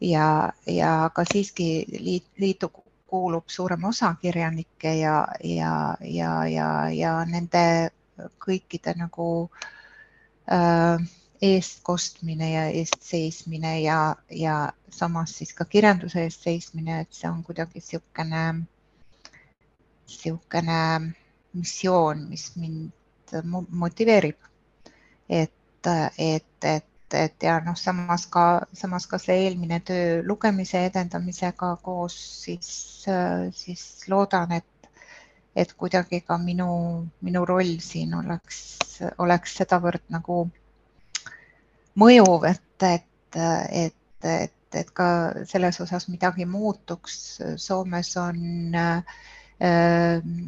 ja, 0.00 0.52
ja 0.66 1.10
ka 1.14 1.24
siiski 1.32 1.84
liit, 1.98 2.26
liitu 2.38 2.70
kuulub 3.12 3.48
suurem 3.50 3.84
osa 3.84 4.14
kirjanikke 4.20 4.94
ja, 4.94 5.26
ja, 5.44 5.96
ja, 6.00 6.30
ja, 6.48 6.68
ja 6.90 7.16
nende 7.28 7.64
kõikide 8.40 8.94
nagu 8.96 9.26
äh, 10.52 11.02
eestkostmine 11.42 12.50
ja 12.52 12.66
eest 12.70 13.02
seismine 13.02 13.80
ja, 13.82 14.14
ja 14.30 14.56
samas 14.90 15.34
siis 15.38 15.52
ka 15.58 15.64
kirjanduse 15.64 16.24
eest 16.24 16.46
seismine, 16.46 17.00
et 17.02 17.12
see 17.12 17.28
on 17.30 17.42
kuidagi 17.44 17.82
niisugune, 17.82 18.44
niisugune 20.12 21.14
missioon, 21.52 22.28
mis 22.28 22.50
mind 22.56 23.36
motiveerib. 23.70 24.38
et, 25.28 25.86
et, 26.18 26.64
et 26.64 26.88
et 27.14 27.42
ja 27.44 27.58
noh, 27.60 27.76
samas 27.76 28.26
ka, 28.32 28.44
samas 28.76 29.06
ka 29.06 29.18
see 29.20 29.46
eelmine 29.46 29.80
töö 29.84 30.22
lugemise 30.24 30.84
edendamisega 30.88 31.74
koos, 31.84 32.16
siis, 32.44 32.70
siis 33.56 33.84
loodan, 34.08 34.52
et, 34.56 34.90
et 35.56 35.74
kuidagi 35.76 36.22
ka 36.26 36.38
minu, 36.40 36.70
minu 37.20 37.44
roll 37.48 37.76
siin 37.84 38.14
oleks, 38.16 38.62
oleks 39.18 39.58
sedavõrd 39.60 40.04
nagu 40.14 40.46
mõjuv, 42.00 42.48
et, 42.48 42.88
et, 42.88 43.40
et, 43.82 44.30
et, 44.32 44.58
et 44.80 44.96
ka 44.96 45.08
selles 45.48 45.80
osas 45.84 46.08
midagi 46.08 46.48
muutuks. 46.48 47.16
Soomes 47.60 48.14
on 48.16 48.74
äh, 48.78 49.20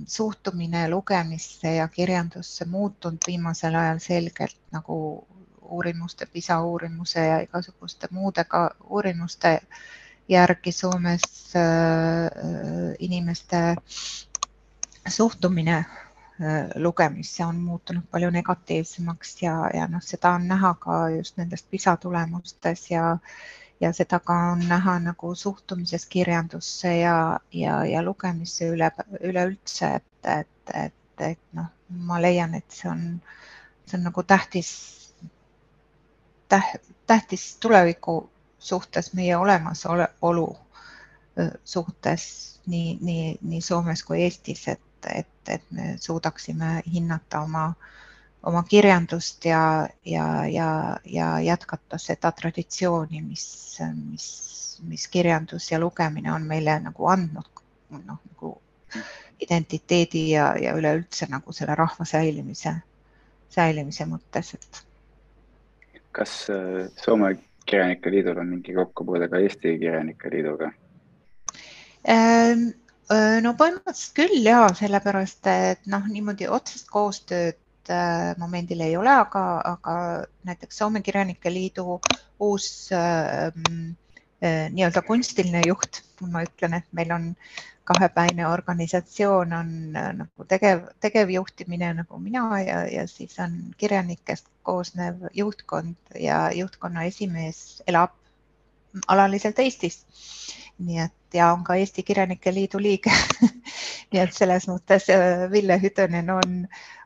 suhtumine 0.07 0.89
lugemisse 0.91 1.75
ja 1.75 1.89
kirjandusse 1.89 2.65
muutunud 2.65 3.23
viimasel 3.27 3.75
ajal 3.75 3.99
selgelt 4.03 4.57
nagu 4.73 4.97
uurimuste, 5.63 6.27
PISA 6.27 6.63
uurimuse 6.63 7.27
ja 7.27 7.41
igasuguste 7.41 8.09
muude 8.11 8.45
ka 8.45 8.71
uurimuste 8.85 9.61
järgi 10.29 10.73
Soomes 10.73 11.57
äh, 11.57 12.31
inimeste 12.99 13.77
suhtumine 15.09 15.77
äh, 15.77 15.87
lugemisse 16.75 17.45
on 17.45 17.57
muutunud 17.57 18.05
palju 18.11 18.31
negatiivsemaks 18.31 19.43
ja, 19.43 19.57
ja 19.75 19.87
noh, 19.89 20.03
seda 20.03 20.35
on 20.39 20.49
näha 20.49 20.75
ka 20.81 21.09
just 21.17 21.37
nendest 21.37 21.71
PISA 21.71 21.97
tulemustes 21.97 22.91
ja 22.91 23.19
ja 23.81 23.93
seda 23.93 24.19
ka 24.19 24.35
on 24.53 24.67
näha 24.69 24.99
nagu 25.03 25.35
suhtumises 25.35 26.07
kirjandusse 26.07 26.97
ja, 26.97 27.41
ja, 27.53 27.85
ja 27.85 28.03
lugemisse 28.03 28.69
üle, 28.71 28.91
üleüldse, 29.21 29.95
et, 29.95 30.29
et, 30.39 30.75
et, 30.75 31.25
et 31.31 31.41
noh, 31.53 31.71
ma 31.89 32.21
leian, 32.23 32.55
et 32.55 32.71
see 32.71 32.91
on, 32.91 33.03
see 33.87 33.99
on 33.99 34.07
nagu 34.09 34.23
tähtis 34.23 34.71
tähtis 37.07 37.57
tuleviku 37.57 38.31
suhtes, 38.59 39.13
meie 39.13 39.37
olemasolu 39.37 40.57
suhtes 41.65 42.61
nii, 42.67 42.99
nii, 43.01 43.39
nii 43.43 43.61
Soomes 43.61 44.03
kui 44.03 44.23
Eestis, 44.23 44.69
et, 44.69 44.81
et, 45.15 45.29
et 45.49 45.65
me 45.71 45.97
suudaksime 46.01 46.83
hinnata 46.93 47.41
oma, 47.41 47.73
oma 48.47 48.63
kirjandust 48.69 49.45
ja, 49.49 49.89
ja, 50.05 50.27
ja, 50.47 50.69
ja 51.05 51.29
jätkata 51.41 51.99
seda 51.99 52.33
traditsiooni, 52.33 53.23
mis, 53.23 53.47
mis, 54.13 54.29
mis 54.89 55.09
kirjandus 55.09 55.71
ja 55.73 55.81
lugemine 55.81 56.33
on 56.33 56.47
meile 56.49 56.79
nagu 56.85 57.09
andnud, 57.09 57.63
noh 57.91 58.19
nagu 58.19 58.57
identiteedi 59.41 60.29
ja, 60.31 60.55
ja 60.61 60.75
üleüldse 60.77 61.27
nagu 61.31 61.53
selle 61.53 61.75
rahva 61.79 62.07
säilimise, 62.09 62.75
säilimise 63.51 64.07
mõttes, 64.09 64.55
et 64.55 64.85
kas 66.15 66.47
äh, 66.51 66.87
Soome 67.01 67.35
Kirjanike 67.67 68.11
Liidul 68.11 68.39
on 68.39 68.53
mingi 68.55 68.75
kokkupuude 68.77 69.29
ka 69.29 69.41
Eesti 69.43 69.79
Kirjanike 69.81 70.31
Liiduga? 70.31 70.71
Ähm, 72.09 72.69
äh, 73.11 73.41
no 73.43 73.55
põhimõtteliselt 73.59 74.17
küll 74.19 74.47
ja 74.47 74.67
sellepärast, 74.77 75.47
et 75.51 75.87
noh, 75.91 76.07
niimoodi 76.11 76.49
otsest 76.49 76.91
koostööd 76.93 77.59
äh, 77.91 78.33
momendil 78.39 78.81
ei 78.85 78.97
ole, 78.97 79.11
aga, 79.11 79.45
aga 79.75 79.95
näiteks 80.45 80.79
Soome 80.79 81.03
Kirjanike 81.03 81.53
Liidu 81.53 82.01
uus 82.41 82.91
äh, 82.93 83.53
nii-öelda 84.45 85.01
kunstiline 85.07 85.63
juht, 85.67 86.03
ma 86.29 86.43
ütlen, 86.45 86.75
et 86.77 86.89
meil 86.93 87.13
on 87.15 87.31
kahepäine 87.85 88.47
organisatsioon 88.49 89.53
on 89.53 89.71
nagu 89.93 90.47
tegev, 90.49 90.87
tegevjuhtimine 91.05 91.93
nagu 92.01 92.19
mina 92.21 92.61
ja, 92.61 92.83
ja 92.89 93.07
siis 93.09 93.39
on 93.41 93.57
kirjanikest 93.77 94.49
koosnev 94.63 95.27
juhtkond 95.37 95.97
ja 96.21 96.51
juhtkonna 96.53 97.05
esimees 97.09 97.83
elab 97.87 98.17
alaliselt 99.09 99.59
Eestis. 99.59 100.05
nii 100.79 100.99
et 100.99 101.35
ja 101.35 101.53
on 101.53 101.65
ka 101.65 101.75
Eesti 101.79 102.03
Kirjanike 102.03 102.55
Liidu 102.55 102.81
liige 102.83 103.13
nii 104.13 104.21
et 104.23 104.35
selles 104.35 104.67
mõttes 104.71 105.07
äh, 105.13 105.45
Ville 105.51 105.77
Hütönen 105.83 106.31
on, 106.35 106.57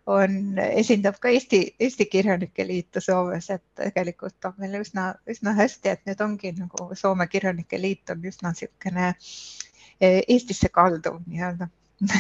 on, 0.09 0.59
esindab 0.59 1.19
ka 1.21 1.31
Eesti, 1.35 1.61
Eesti 1.81 2.07
Kirjanike 2.09 2.67
Liitu 2.67 3.01
Soomes, 3.05 3.51
et 3.53 3.65
tegelikult 3.77 4.49
on 4.49 4.57
meil 4.63 4.79
üsna, 4.81 5.11
üsna 5.29 5.53
hästi, 5.59 5.93
et 5.93 6.09
nüüd 6.09 6.23
ongi 6.25 6.53
nagu 6.57 6.89
Soome 6.97 7.29
Kirjanike 7.29 7.81
Liit 7.81 8.13
on 8.15 8.25
üsna 8.31 8.55
niisugune 8.55 9.11
äh, 9.13 10.21
Eestisse 10.25 10.73
kalduv 10.73 11.21
nii-öelda. 11.27 11.71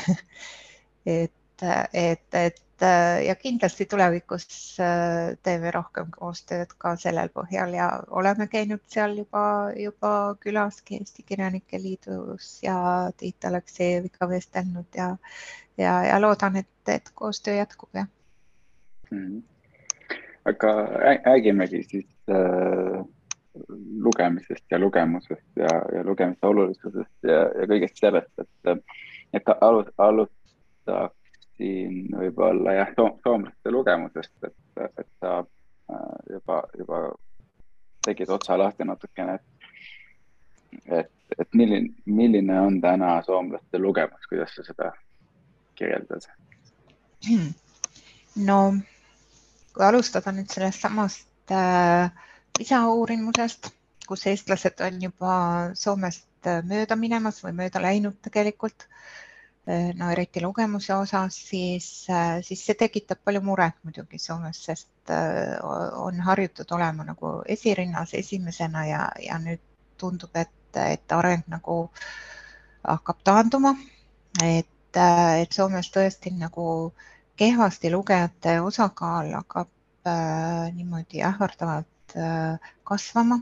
Et, 1.08 1.62
et, 1.94 2.34
et 2.34 2.56
ja 3.26 3.34
kindlasti 3.34 3.86
tulevikus 3.86 4.76
äh, 4.80 5.36
teeme 5.42 5.70
rohkem 5.74 6.10
koostööd 6.14 6.72
ka 6.78 6.94
sellel 6.96 7.30
põhjal 7.34 7.74
ja 7.74 7.88
oleme 8.10 8.46
käinud 8.46 8.84
seal 8.86 9.16
juba, 9.18 9.72
juba 9.76 10.12
külaski 10.40 11.00
Eesti 11.00 11.24
Kirjanike 11.26 11.80
Liidus 11.82 12.62
ja 12.62 12.78
Tiit 13.16 13.44
Aleksejeviga 13.44 14.28
vestelnud 14.28 14.86
ja, 14.96 15.10
ja, 15.76 15.94
ja 16.06 16.20
loodan, 16.20 16.56
et, 16.62 16.70
et 16.88 17.10
koostöö 17.14 17.54
jätkub, 17.58 17.90
jah 17.94 18.08
mm. 19.10 19.18
-hmm. 19.18 19.42
aga 20.44 20.74
räägimegi 21.26 21.82
siis 21.82 22.08
äh, 22.30 23.04
lugemisest 24.00 24.64
ja 24.70 24.78
lugemusest 24.78 25.56
ja, 25.56 25.82
ja 25.94 26.04
lugemise 26.04 26.46
olulisusest 26.46 27.22
ja, 27.22 27.42
ja 27.60 27.66
kõigest 27.66 27.98
sellest, 28.00 28.32
et, 28.38 28.82
et 29.34 29.48
alus, 29.60 30.30
alustaksin 31.58 32.08
võib-olla 32.18 32.72
jah 32.72 32.90
soom, 32.94 33.18
soomlaste 33.22 33.70
lugemusest, 33.70 34.32
et, 34.44 34.54
et 34.98 35.08
sa 35.20 35.40
äh, 35.90 36.32
juba, 36.32 36.62
juba 36.78 37.00
tegid 38.04 38.28
otsa 38.30 38.58
lahti 38.58 38.84
natukene, 38.84 39.34
et, 39.34 40.82
et, 40.86 41.10
et 41.38 41.48
milline, 41.54 41.94
milline 42.06 42.60
on 42.60 42.80
täna 42.80 43.22
soomlaste 43.22 43.78
lugemus, 43.78 44.26
kuidas 44.28 44.54
sa 44.54 44.62
seda 44.62 44.92
kirjeldad? 45.74 46.28
no 48.36 48.74
kui 49.74 49.84
alustada 49.84 50.32
nüüd 50.32 50.50
sellest 50.50 50.80
samast 50.80 51.50
äh, 51.50 52.10
PISA 52.56 52.86
uurimusest, 52.88 53.72
kus 54.06 54.26
eestlased 54.26 54.80
on 54.80 55.02
juba 55.02 55.34
Soomest 55.74 56.46
äh, 56.46 56.62
mööda 56.62 56.96
minemas 56.96 57.42
või 57.42 57.52
mööda 57.58 57.82
läinud 57.82 58.16
tegelikult, 58.22 58.86
äh, 58.86 59.27
no 59.94 60.10
eriti 60.10 60.40
lugemuse 60.40 60.94
osas, 60.94 61.36
siis, 61.50 61.88
äh, 62.10 62.38
siis 62.44 62.62
see 62.66 62.76
tekitab 62.78 63.20
palju 63.24 63.42
muret 63.44 63.76
muidugi 63.84 64.20
Soomes, 64.22 64.62
sest 64.64 65.12
on 65.12 66.20
harjutud 66.20 66.72
olema 66.76 67.04
nagu 67.04 67.34
esirinnas 67.48 68.14
esimesena 68.14 68.86
ja, 68.86 69.02
ja 69.24 69.38
nüüd 69.40 69.60
tundub, 70.00 70.32
et, 70.36 70.76
et 70.76 71.12
areng 71.12 71.44
nagu 71.48 71.78
hakkab 72.84 73.22
taanduma. 73.24 73.74
et, 74.44 74.96
et 74.96 75.52
Soomes 75.52 75.88
tõesti 75.92 76.32
nagu 76.36 76.66
äh, 76.88 77.06
kehvasti 77.38 77.90
lugejate 77.90 78.60
osakaal 78.60 79.30
hakkab 79.38 79.70
äh, 80.06 80.74
niimoodi 80.74 81.22
ähvardavalt 81.30 82.16
äh, 82.16 82.70
kasvama. 82.84 83.38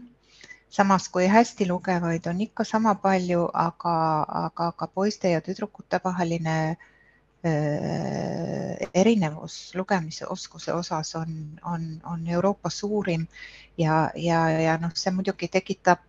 Samas 0.70 1.08
kui 1.08 1.26
hästi 1.30 1.68
lugevaid 1.68 2.26
on 2.26 2.40
ikka 2.40 2.64
sama 2.64 2.94
palju, 2.94 3.48
aga, 3.54 3.96
aga 4.44 4.72
ka 4.72 4.86
poiste 4.86 5.30
ja 5.30 5.40
tüdrukute 5.40 6.00
vaheline 6.04 6.76
erinevus 8.94 9.74
lugemisoskuse 9.74 10.72
osas 10.72 11.14
on, 11.14 11.58
on, 11.64 12.00
on 12.04 12.26
Euroopa 12.28 12.70
suurim. 12.70 13.26
Ja, 13.78 14.10
ja, 14.16 14.50
ja 14.50 14.78
noh, 14.80 14.90
see 14.96 15.12
muidugi 15.12 15.48
tekitab 15.52 16.00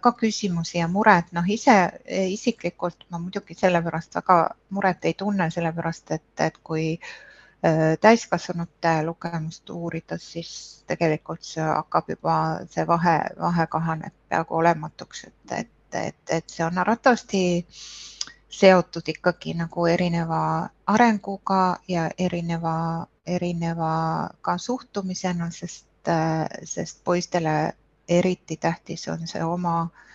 ka 0.00 0.12
küsimusi 0.14 0.78
ja 0.78 0.86
muret, 0.88 1.32
noh 1.34 1.48
ise 1.50 1.74
isiklikult 2.06 3.08
ma 3.10 3.18
muidugi 3.18 3.56
sellepärast 3.58 4.14
väga 4.20 4.36
muret 4.70 5.08
ei 5.10 5.14
tunne, 5.18 5.50
sellepärast 5.50 6.14
et, 6.14 6.28
et 6.46 6.60
kui 6.62 6.92
täiskasvanute 8.00 9.02
lugemust 9.04 9.70
uurida, 9.70 10.18
siis 10.18 10.84
tegelikult 10.86 11.42
see 11.42 11.64
hakkab 11.64 12.10
juba, 12.12 12.34
see 12.70 12.84
vahe, 12.86 13.16
vahe 13.40 13.66
kahaneb 13.66 14.14
peaaegu 14.28 14.58
olematuks, 14.60 15.24
et, 15.24 15.54
et, 15.58 15.70
et, 16.02 16.20
et 16.30 16.50
see 16.52 16.64
on 16.66 16.78
arvatavasti 16.78 17.42
seotud 18.60 19.08
ikkagi 19.08 19.56
nagu 19.58 19.86
erineva 19.86 20.68
arenguga 20.86 21.78
ja 21.88 22.10
erineva, 22.18 23.06
erineva 23.26 23.94
ka 24.40 24.58
suhtumisena, 24.58 25.50
sest, 25.50 26.12
sest 26.64 27.04
poistele 27.04 27.56
eriti 28.08 28.56
tähtis 28.56 29.08
on 29.08 29.26
see 29.26 29.42
oma 29.42 29.80
äh, 29.82 30.06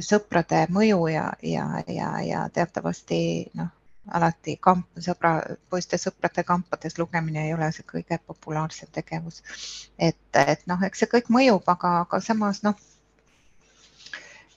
sõprade 0.00 0.66
mõju 0.72 1.06
ja, 1.12 1.26
ja, 1.42 1.66
ja, 1.88 2.10
ja 2.24 2.48
teatavasti 2.52 3.18
noh, 3.54 3.72
alati 4.14 4.56
kamp, 4.62 4.86
sõbra, 5.02 5.32
poiste 5.70 5.98
sõprade 5.98 6.44
kampades 6.46 6.98
lugemine 6.98 7.46
ei 7.46 7.54
ole 7.54 7.70
see 7.74 7.86
kõige 7.86 8.18
populaarsem 8.26 8.90
tegevus. 8.92 9.42
et, 9.98 10.18
et 10.36 10.66
noh, 10.66 10.82
eks 10.86 11.02
see 11.02 11.10
kõik 11.14 11.30
mõjub, 11.32 11.64
aga, 11.66 12.00
aga 12.04 12.20
samas 12.20 12.62
noh, 12.62 12.76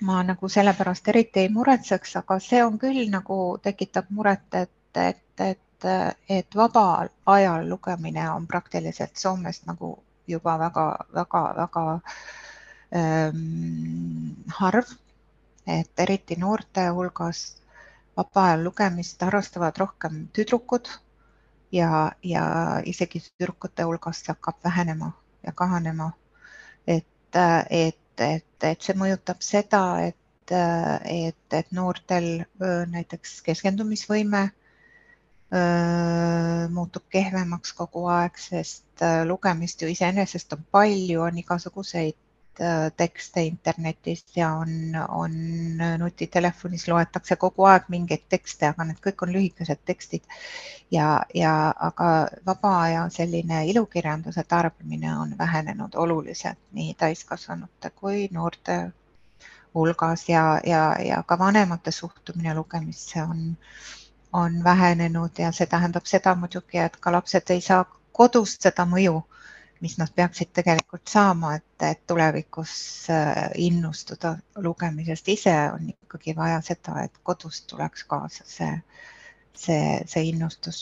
ma 0.01 0.21
nagu 0.23 0.49
sellepärast 0.49 1.07
eriti 1.11 1.43
ei 1.43 1.49
muretseks, 1.53 2.15
aga 2.21 2.39
see 2.43 2.61
on 2.63 2.77
küll 2.79 3.09
nagu 3.11 3.57
tekitab 3.63 4.11
muret, 4.15 4.45
et, 4.53 4.71
et, 4.95 5.45
et, 5.45 5.89
et 6.29 6.55
vabal 6.55 7.09
ajal 7.25 7.67
lugemine 7.69 8.29
on 8.31 8.47
praktiliselt 8.47 9.17
Soomest 9.17 9.65
nagu 9.67 9.97
juba 10.29 10.57
väga-väga-väga 10.61 11.85
ähm, 12.95 14.35
harv, 14.59 14.93
et 15.67 16.05
eriti 16.05 16.37
noorte 16.39 16.85
hulgas 16.93 17.47
vaba 18.19 18.45
ajal 18.47 18.65
lugemist 18.67 19.21
harrastavad 19.23 19.77
rohkem 19.79 20.25
tüdrukud 20.35 20.89
ja, 21.71 22.11
ja 22.23 22.45
isegi 22.91 23.21
tüdrukute 23.25 23.85
hulgast 23.87 24.27
hakkab 24.31 24.59
vähenema 24.63 25.11
ja 25.45 25.53
kahanema. 25.55 26.11
et, 26.87 27.35
et, 27.69 28.21
et, 28.21 28.63
et 28.63 28.81
see 28.81 28.95
mõjutab 28.97 29.43
seda, 29.45 29.83
et, 30.09 30.53
et, 31.05 31.57
et 31.59 31.71
noortel 31.71 32.29
näiteks 32.95 33.41
keskendumisvõime 33.45 34.49
muutub 36.69 37.05
kehvemaks 37.09 37.73
kogu 37.77 38.05
aeg, 38.13 38.37
sest 38.37 39.05
lugemist 39.25 39.81
ju 39.81 39.89
iseenesest 39.89 40.53
on 40.53 40.65
palju, 40.71 41.21
on 41.25 41.39
igasuguseid 41.41 42.17
tekste 42.97 43.43
internetis 43.47 44.25
ja 44.35 44.49
on, 44.53 44.69
on 45.07 45.31
nutitelefonis 45.97 46.87
loetakse 46.87 47.35
kogu 47.35 47.63
aeg 47.71 47.87
mingeid 47.89 48.25
tekste, 48.29 48.67
aga 48.73 48.87
need 48.89 48.99
kõik 49.05 49.23
on 49.23 49.31
lühikesed 49.35 49.79
tekstid. 49.85 50.23
ja, 50.91 51.21
ja 51.33 51.53
aga 51.89 52.27
vaba 52.45 52.73
aja 52.81 53.05
selline 53.09 53.65
ilukirjanduse 53.71 54.43
tarbimine 54.43 55.13
on 55.17 55.35
vähenenud 55.37 55.95
oluliselt 55.95 56.59
nii 56.71 56.93
täiskasvanute 56.93 57.89
kui 57.95 58.27
noorte 58.31 58.79
hulgas 59.73 60.29
ja, 60.29 60.59
ja, 60.65 60.95
ja 61.05 61.23
ka 61.23 61.39
vanemate 61.39 61.91
suhtumine 61.91 62.55
lugemisse 62.55 63.23
on, 63.23 63.57
on 64.33 64.63
vähenenud 64.63 65.31
ja 65.37 65.51
see 65.51 65.67
tähendab 65.67 66.05
seda 66.05 66.35
muidugi, 66.35 66.77
et 66.77 66.97
ka 66.97 67.11
lapsed 67.11 67.49
ei 67.49 67.61
saa 67.61 67.85
kodust 68.11 68.65
seda 68.65 68.85
mõju 68.85 69.21
mis 69.81 69.97
nad 69.97 70.11
peaksid 70.15 70.51
tegelikult 70.53 71.07
saama, 71.07 71.53
et, 71.55 71.83
et 71.87 72.01
tulevikus 72.07 72.71
äh, 73.09 73.49
innustuda 73.55 74.35
lugemisest. 74.55 75.27
ise 75.27 75.55
on 75.73 75.89
ikkagi 75.89 76.35
vaja 76.35 76.61
seda, 76.61 77.03
et 77.03 77.21
kodust 77.23 77.67
tuleks 77.67 78.03
kaasa 78.03 78.43
see, 78.45 78.73
see, 79.55 79.99
see 80.05 80.23
innustus 80.31 80.81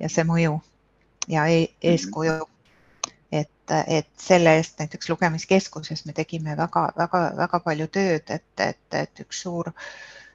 ja 0.00 0.10
see 0.10 0.24
mõju 0.26 0.58
ja 1.28 1.46
e 1.46 1.66
eeskuju. 1.82 2.48
et, 3.32 3.70
et 3.86 4.08
selle 4.16 4.54
eest 4.56 4.78
näiteks 4.80 5.10
lugemiskeskuses 5.10 6.06
me 6.06 6.14
tegime 6.16 6.56
väga-väga-väga 6.56 7.60
palju 7.60 7.86
tööd, 7.92 8.30
et, 8.32 8.60
et, 8.64 8.86
et 8.96 9.20
üks 9.20 9.42
suur, 9.44 9.68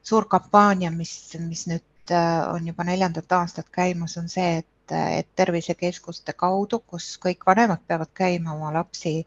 suur 0.03 0.27
kampaania, 0.29 0.91
mis, 0.91 1.13
mis 1.41 1.65
nüüd 1.67 2.13
äh, 2.13 2.53
on 2.53 2.67
juba 2.67 2.86
neljandat 2.86 3.31
aastat 3.39 3.71
käimas, 3.73 4.17
on 4.21 4.29
see, 4.29 4.61
et 4.61 4.67
et 4.91 5.29
tervisekeskuste 5.36 6.34
kaudu, 6.34 6.79
kus 6.88 7.13
kõik 7.23 7.45
vanemad 7.47 7.84
peavad 7.88 8.11
käima 8.13 8.55
oma 8.55 8.71
lapsi, 8.75 9.21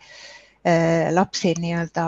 äh, 0.66 1.08
lapsi 1.14 1.54
nii-öelda 1.60 2.06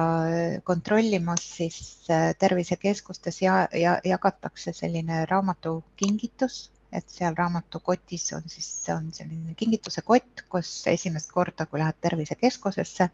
kontrollimas, 0.65 1.45
siis 1.57 1.79
äh, 2.11 2.33
tervisekeskustes 2.39 3.43
ja, 3.43 3.61
ja 3.73 3.99
jagatakse 4.05 4.73
selline 4.77 5.25
raamatukingitus, 5.31 6.69
et 6.93 7.09
seal 7.13 7.35
raamatukotis 7.37 8.33
on 8.37 8.47
siis, 8.49 8.71
on 8.95 9.11
selline 9.13 9.55
kingituse 9.57 10.03
kott, 10.03 10.45
kus 10.49 10.71
esimest 10.89 11.33
korda, 11.33 11.67
kui 11.67 11.81
lähed 11.81 11.99
tervisekeskusesse, 12.01 13.11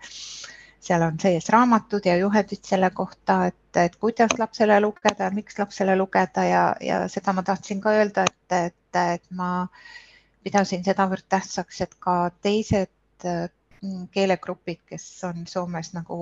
seal 0.85 1.03
on 1.03 1.19
sees 1.21 1.49
raamatud 1.53 2.07
ja 2.07 2.17
juhendid 2.21 2.63
selle 2.69 2.91
kohta, 2.95 3.39
et, 3.51 3.77
et 3.81 3.97
kuidas 4.01 4.37
lapsele 4.39 4.79
lugeda, 4.85 5.31
miks 5.35 5.59
lapsele 5.59 5.97
lugeda 5.97 6.45
ja, 6.47 6.65
ja 6.85 7.05
seda 7.13 7.33
ma 7.37 7.45
tahtsin 7.47 7.81
ka 7.85 7.95
öelda, 7.99 8.27
et, 8.29 8.57
et, 8.59 9.01
et 9.01 9.25
ma 9.31 9.51
pidasin 10.45 10.85
sedavõrd 10.85 11.27
tähtsaks, 11.29 11.81
et 11.85 11.95
ka 12.07 12.17
teised 12.45 13.27
mm, 13.27 14.09
keelegrupid, 14.15 14.83
kes 14.91 15.07
on 15.29 15.47
Soomes 15.51 15.93
nagu, 15.97 16.19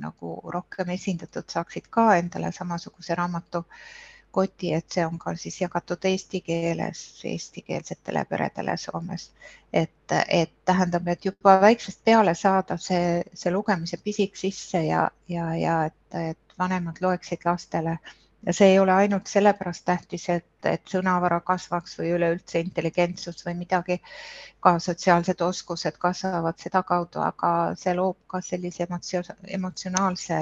nagu 0.00 0.34
rohkem 0.56 0.92
esindatud, 0.94 1.48
saaksid 1.50 1.88
ka 1.90 2.10
endale 2.20 2.52
samasuguse 2.52 3.16
raamatukoti, 3.18 4.72
et 4.76 4.96
see 4.96 5.06
on 5.06 5.18
ka 5.18 5.34
siis 5.40 5.60
jagatud 5.62 6.04
eesti 6.10 6.40
keeles 6.44 7.04
eestikeelsetele 7.32 8.24
peredele 8.30 8.76
Soomes. 8.76 9.30
et, 9.72 10.16
et 10.28 10.52
tähendab, 10.64 11.08
et 11.08 11.24
juba 11.24 11.58
väiksest 11.60 12.04
peale 12.04 12.34
saada 12.34 12.76
see, 12.76 13.22
see 13.34 13.52
lugemise 13.52 13.96
pisik 14.04 14.36
sisse 14.36 14.84
ja, 14.86 15.08
ja, 15.28 15.54
ja 15.56 15.78
et, 15.90 16.20
et 16.30 16.58
vanemad 16.58 17.00
loeksid 17.00 17.48
lastele 17.48 17.98
ja 18.46 18.52
see 18.52 18.68
ei 18.72 18.78
ole 18.78 18.92
ainult 18.92 19.26
sellepärast 19.26 19.84
tähtis, 19.84 20.28
et, 20.28 20.66
et 20.68 20.82
sõnavara 20.90 21.40
kasvaks 21.40 21.98
või 21.98 22.12
üleüldse 22.18 22.60
intelligentsus 22.60 23.44
või 23.46 23.54
midagi, 23.62 24.00
ka 24.60 24.78
sotsiaalsed 24.78 25.40
oskused 25.44 25.98
kasvavad 26.00 26.60
sedakaudu, 26.60 27.22
aga 27.24 27.50
see 27.80 27.94
loob 27.96 28.18
ka 28.28 28.40
sellise 28.44 28.86
emotsionaalse 29.58 30.40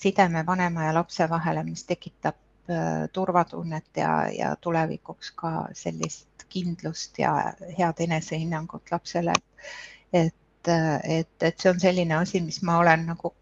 sideme 0.00 0.44
vanema 0.46 0.88
ja 0.88 0.94
lapse 0.94 1.28
vahele, 1.30 1.64
mis 1.64 1.84
tekitab 1.84 2.36
äh, 2.70 3.06
turvatunnet 3.12 4.02
ja, 4.02 4.14
ja 4.34 4.54
tulevikuks 4.56 5.30
ka 5.36 5.52
sellist 5.72 6.46
kindlust 6.50 7.18
ja 7.18 7.34
head 7.78 8.00
enesehinnangut 8.06 8.90
lapsele. 8.90 9.34
et, 10.12 10.34
et, 10.68 11.42
et 11.42 11.60
see 11.60 11.70
on 11.70 11.80
selline 11.80 12.16
asi, 12.16 12.40
mis 12.42 12.62
ma 12.62 12.78
olen 12.78 13.06
nagu 13.12 13.34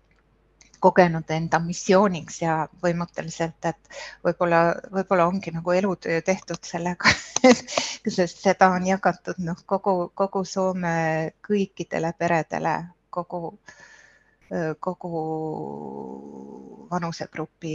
kogenud 0.80 1.30
enda 1.34 1.58
missiooniks 1.62 2.42
ja 2.42 2.54
põhimõtteliselt, 2.82 3.58
et 3.70 3.98
võib-olla, 4.24 4.60
võib-olla 4.94 5.26
ongi 5.30 5.52
nagu 5.54 5.74
elutöö 5.74 6.20
tehtud 6.26 6.62
sellega 6.66 7.12
sest 8.18 8.42
seda 8.44 8.70
on 8.74 8.86
jagatud 8.86 9.38
noh, 9.42 9.58
kogu, 9.66 10.10
kogu 10.14 10.44
Soome 10.44 11.32
kõikidele 11.48 12.12
peredele, 12.18 12.74
kogu, 13.10 13.58
kogu 14.80 15.24
vanusegrupi 16.90 17.74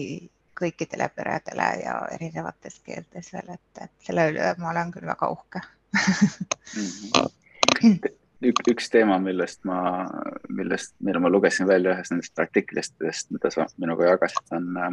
kõikidele 0.59 1.09
peredele 1.15 1.69
ja 1.83 1.95
erinevates 2.13 2.79
keeltes 2.85 3.31
veel, 3.33 3.55
et, 3.55 3.85
et 3.87 3.93
selle 4.05 4.27
üle 4.31 4.51
ma 4.61 4.69
olen 4.73 4.91
küll 4.93 5.07
väga 5.09 5.29
uhke 5.33 5.63
mhm 8.43 8.49
ük, 8.51 8.61
üks 8.73 8.89
teema, 8.91 9.17
millest 9.19 9.63
ma, 9.67 10.07
millest, 10.49 10.95
mille 10.99 11.19
ma 11.19 11.31
lugesin 11.31 11.67
välja 11.67 11.93
ühest 11.93 12.13
nendest 12.13 12.39
artiklitest, 12.39 13.31
mida 13.31 13.51
sa 13.53 13.67
minuga 13.77 14.13
jagasid, 14.13 14.45
on 14.55 14.77
äh, 14.77 14.91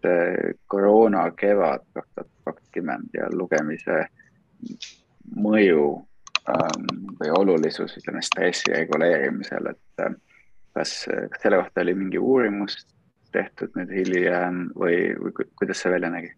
see 0.00 0.54
koroona 0.70 1.30
kevad 1.36 1.84
kaks 1.94 2.14
tuhat 2.14 2.30
kakskümmend 2.44 3.14
ja 3.14 3.28
lugemise 3.32 4.06
mõju 5.36 5.84
ähm, 6.48 6.86
või 7.20 7.32
olulisus, 7.36 7.96
ütleme 8.00 8.22
stressi 8.24 8.72
reguleerimisel, 8.72 9.72
et 9.74 10.04
äh, 10.04 10.14
kas, 10.74 11.04
kas 11.06 11.42
selle 11.42 11.60
kohta 11.62 11.84
oli 11.84 11.94
mingi 11.98 12.18
uurimus 12.18 12.80
tehtud 13.32 13.76
nüüd 13.78 13.92
hiljem 13.94 14.64
või, 14.74 15.12
või 15.18 15.34
kuidas 15.58 15.82
see 15.82 15.92
välja 15.92 16.10
nägi? 16.10 16.32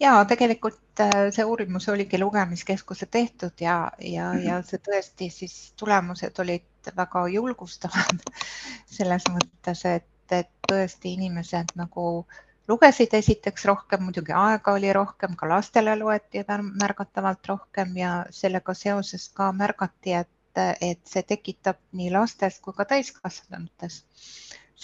Ja 0.00 0.24
tegelikult 0.28 1.00
äh, 1.00 1.10
see 1.34 1.44
uurimus 1.44 1.88
oligi 1.88 2.18
lugemiskeskuse 2.18 3.06
tehtud 3.06 3.60
ja, 3.60 3.90
ja, 4.00 4.32
mhm. 4.32 4.46
ja 4.46 4.62
see 4.62 4.80
tõesti 4.82 5.30
siis 5.32 5.72
tulemused 5.80 6.38
olid 6.38 6.90
väga 6.96 7.26
julgustavad 7.32 8.24
selles 8.96 9.26
mõttes, 9.30 9.84
et, 9.88 10.10
et 10.30 10.50
tõesti 10.68 11.14
inimesed 11.18 11.74
nagu 11.78 12.26
lugesid 12.68 13.14
esiteks 13.14 13.64
rohkem, 13.68 14.06
muidugi 14.06 14.32
aega 14.32 14.72
oli 14.72 14.92
rohkem, 14.92 15.36
ka 15.36 15.48
lastele 15.48 15.96
loeti 16.00 16.44
märgatavalt 16.80 17.46
rohkem 17.46 17.96
ja 17.96 18.14
sellega 18.30 18.74
seoses 18.74 19.28
ka 19.36 19.50
märgati, 19.52 20.14
et, 20.22 20.62
et 20.80 21.00
see 21.04 21.22
tekitab 21.22 21.80
nii 21.92 22.10
lastes 22.12 22.60
kui 22.64 22.76
ka 22.76 22.84
täiskasvanutes 22.88 24.02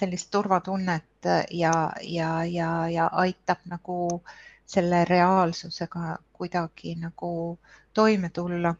sellist 0.01 0.31
turvatunnet 0.31 1.29
ja, 1.51 1.73
ja, 2.03 2.45
ja, 2.45 2.71
ja 2.89 3.09
aitab 3.23 3.65
nagu 3.69 3.97
äh, 4.15 4.39
selle 4.71 5.05
reaalsusega 5.05 6.17
kuidagi 6.33 6.95
nagu 7.01 7.59
toime 7.95 8.31
tulla. 8.31 8.75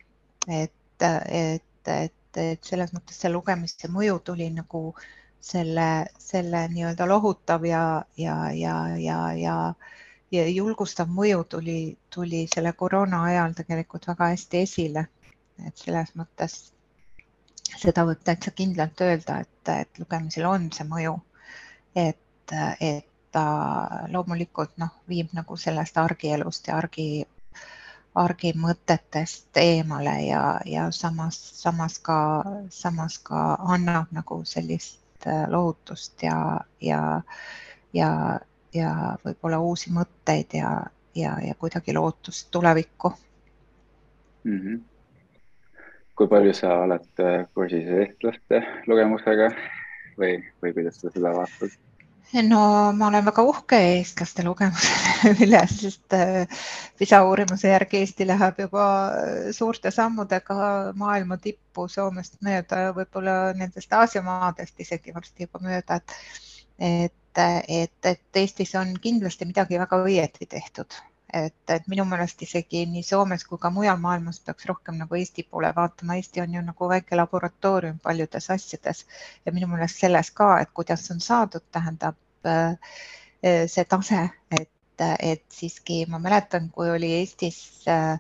et, 0.49 1.03
et, 1.03 1.89
et, 1.89 2.37
et 2.37 2.65
selles 2.65 2.93
mõttes 2.95 3.19
see 3.21 3.31
lugemise 3.33 3.89
mõju 3.93 4.19
tuli 4.25 4.47
nagu 4.55 4.83
selle, 5.41 5.89
selle 6.19 6.63
nii-öelda 6.73 7.09
lohutav 7.09 7.65
ja, 7.67 7.83
ja, 8.17 8.37
ja, 8.57 8.77
ja, 8.97 9.19
ja, 9.37 9.57
ja 10.31 10.47
julgustav 10.49 11.11
mõju 11.13 11.45
tuli, 11.57 11.79
tuli 12.15 12.47
selle 12.55 12.73
koroona 12.73 13.25
ajal 13.33 13.57
tegelikult 13.59 14.09
väga 14.13 14.31
hästi 14.35 14.63
esile. 14.67 15.07
et 15.67 15.77
selles 15.77 16.15
mõttes 16.17 16.55
seda 17.83 18.07
võib 18.09 18.23
täitsa 18.25 18.51
kindlalt 18.57 19.01
öelda, 19.05 19.41
et, 19.45 19.73
et 19.75 19.99
lugemisel 20.01 20.47
on 20.49 20.71
see 20.73 20.87
mõju. 20.89 21.19
et, 21.95 22.55
et 22.81 23.10
ta 23.33 23.45
loomulikult 24.13 24.77
noh, 24.83 24.95
viib 25.09 25.35
nagu 25.37 25.57
sellest 25.57 25.99
argielust 25.99 26.69
ja 26.69 26.77
argi, 26.79 27.27
argimõtetest 28.15 29.57
eemale 29.63 30.17
ja, 30.27 30.43
ja 30.67 30.91
samas, 30.91 31.39
samas 31.63 31.99
ka, 31.99 32.19
samas 32.71 33.19
ka 33.23 33.55
annab 33.75 34.11
nagu 34.15 34.43
sellist 34.45 35.27
äh, 35.27 35.47
lohutust 35.51 36.23
ja, 36.23 36.61
ja, 36.81 37.23
ja, 37.95 38.11
ja 38.75 38.95
võib-olla 39.25 39.61
uusi 39.63 39.93
mõtteid 39.95 40.59
ja, 40.59 40.73
ja, 41.15 41.37
ja 41.47 41.55
kuidagi 41.59 41.95
lootust 41.95 42.51
tulevikku 42.51 43.13
mm. 44.45 44.59
-hmm. 44.59 44.81
kui 46.17 46.29
palju 46.29 46.55
sa 46.55 46.75
oled 46.87 47.23
äh, 47.23 47.47
kursis 47.55 47.87
eestlaste 47.87 48.65
lugemusega 48.87 49.53
või, 50.19 50.41
või 50.63 50.75
kuidas 50.75 51.01
sa 51.01 51.11
seda 51.15 51.33
vaatad? 51.37 51.79
No 52.33 52.93
ma 52.95 53.09
olen 53.09 53.25
väga 53.27 53.43
uhke 53.43 53.79
eestlaste 53.95 54.45
lugemuse 54.47 55.33
üle, 55.47 55.61
sest 55.71 56.15
äh, 56.15 56.61
PISA 56.99 57.23
uurimuse 57.27 57.73
järgi 57.73 58.03
Eesti 58.05 58.27
läheb 58.29 58.61
juba 58.65 58.85
äh, 59.17 59.51
suurte 59.57 59.91
sammudega 59.95 60.59
maailma 61.01 61.41
tippu 61.43 61.89
Soomest 61.89 62.39
mööda 62.47 62.85
ja 62.87 62.95
võib-olla 62.97 63.37
nendest 63.59 63.93
Aasia 63.93 64.23
maadest 64.27 64.79
isegi 64.81 65.15
varsti 65.17 65.49
juba 65.49 65.63
mööda, 65.67 65.99
et, 65.99 66.17
et, 66.91 67.45
et, 67.69 68.13
et 68.15 68.43
Eestis 68.45 68.75
on 68.79 68.95
kindlasti 69.03 69.49
midagi 69.51 69.81
väga 69.83 70.03
õieti 70.07 70.47
tehtud. 70.47 71.01
Et, 71.33 71.71
et 71.71 71.87
minu 71.91 72.05
meelest 72.09 72.43
isegi 72.43 72.83
nii 72.91 73.03
Soomes 73.07 73.45
kui 73.49 73.59
ka 73.63 73.71
mujal 73.75 73.99
maailmas 74.03 74.41
peaks 74.47 74.67
rohkem 74.71 74.99
nagu 75.01 75.19
Eesti 75.19 75.45
poole 75.51 75.71
vaatama. 75.77 76.17
Eesti 76.19 76.43
on 76.45 76.55
ju 76.55 76.63
nagu 76.67 76.89
väike 76.93 77.17
laboratoorium 77.17 77.99
paljudes 78.03 78.51
asjades 78.51 79.05
ja 79.47 79.53
minu 79.53 79.71
meelest 79.71 80.03
selles 80.03 80.31
ka, 80.31 80.51
et 80.61 80.73
kuidas 80.75 81.11
on 81.15 81.21
saadud, 81.21 81.65
tähendab 81.73 82.19
äh, 82.47 82.95
see 83.67 83.85
tase, 83.85 84.23
et, 84.61 85.07
et 85.19 85.45
siiski 85.49 86.05
ma 86.09 86.19
mäletan, 86.23 86.71
kui 86.75 86.91
oli 86.91 87.13
Eestis 87.21 87.61
äh, 87.89 88.19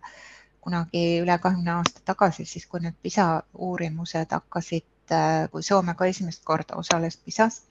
kunagi 0.61 1.05
üle 1.25 1.39
kahekümne 1.39 1.79
aasta 1.79 2.05
tagasi, 2.05 2.45
siis 2.45 2.67
kui 2.67 2.85
need 2.85 2.97
PISA 3.03 3.29
uurimused 3.55 4.37
hakkasid, 4.37 4.89
äh, 5.13 5.49
kui 5.53 5.63
Soome 5.67 5.97
ka 5.99 6.09
esimest 6.11 6.45
korda 6.45 6.79
osales 6.81 7.19
PISA-s 7.25 7.65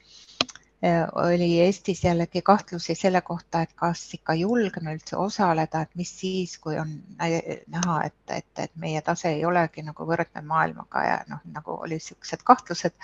oli 1.16 1.60
Eestis 1.60 2.04
jällegi 2.04 2.42
kahtlusi 2.42 2.96
selle 2.96 3.22
kohta, 3.22 3.62
et 3.62 3.74
kas 3.76 4.14
ikka 4.16 4.34
julgeme 4.40 4.94
üldse 4.96 5.18
osaleda, 5.20 5.82
et 5.82 5.96
mis 6.00 6.12
siis, 6.20 6.58
kui 6.58 6.78
on 6.80 6.94
näha, 7.20 7.98
et, 8.06 8.20
et, 8.32 8.52
et 8.64 8.72
meie 8.80 9.02
tase 9.02 9.34
ei 9.34 9.46
olegi 9.46 9.84
nagu 9.84 10.08
võrdne 10.08 10.44
maailmaga 10.48 11.04
ja 11.04 11.18
noh, 11.28 11.42
nagu 11.52 11.76
olid 11.84 12.00
niisugused 12.00 12.46
kahtlused. 12.48 12.96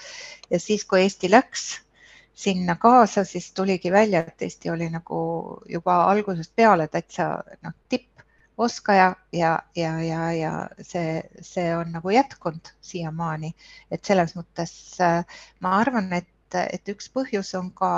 ja 0.49 0.59
siis, 0.59 0.85
kui 0.85 1.01
Eesti 1.03 1.31
läks 1.31 1.65
sinna 2.35 2.75
kaasa, 2.75 3.23
siis 3.23 3.51
tuligi 3.51 3.91
välja, 3.91 4.19
et 4.19 4.41
Eesti 4.41 4.69
oli 4.69 4.89
nagu 4.89 5.17
juba 5.69 6.03
algusest 6.11 6.55
peale 6.55 6.87
täitsa 6.87 7.27
noh, 7.61 7.73
tipposkaja 7.89 9.15
ja, 9.31 9.59
ja, 9.75 9.91
ja, 10.03 10.31
ja 10.31 10.53
see, 10.81 11.23
see 11.41 11.75
on 11.75 11.91
nagu 11.91 12.09
jätkunud 12.09 12.71
siiamaani. 12.81 13.51
et 13.91 14.05
selles 14.05 14.35
mõttes 14.35 14.73
äh, 15.01 15.25
ma 15.59 15.75
arvan, 15.79 16.13
et 16.13 16.27
et 16.53 16.93
üks 16.93 17.09
põhjus 17.09 17.53
on 17.57 17.71
ka 17.71 17.91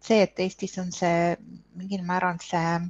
see, 0.00 0.22
et 0.22 0.38
Eestis 0.40 0.78
on 0.78 0.92
see 0.92 1.36
mingil 1.76 2.02
määral 2.06 2.38
see 2.44 2.80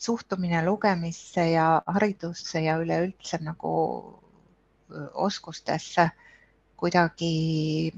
suhtumine 0.00 0.62
lugemisse 0.64 1.50
ja 1.50 1.82
haridusse 1.86 2.62
ja 2.64 2.78
üleüldse 2.80 3.38
nagu 3.44 3.72
oskustesse 5.14 6.10
kuidagi 6.76 7.92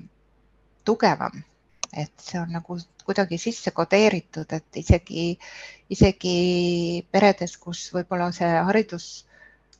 tugevam, 0.85 1.45
et 1.93 2.13
see 2.19 2.41
on 2.41 2.51
nagu 2.53 2.79
kuidagi 3.07 3.39
sisse 3.39 3.71
kodeeritud, 3.71 4.51
et 4.53 4.81
isegi, 4.83 5.27
isegi 5.91 6.35
peredes, 7.11 7.57
kus 7.63 7.85
võib-olla 7.95 8.31
see 8.35 8.51
haridus, 8.67 9.07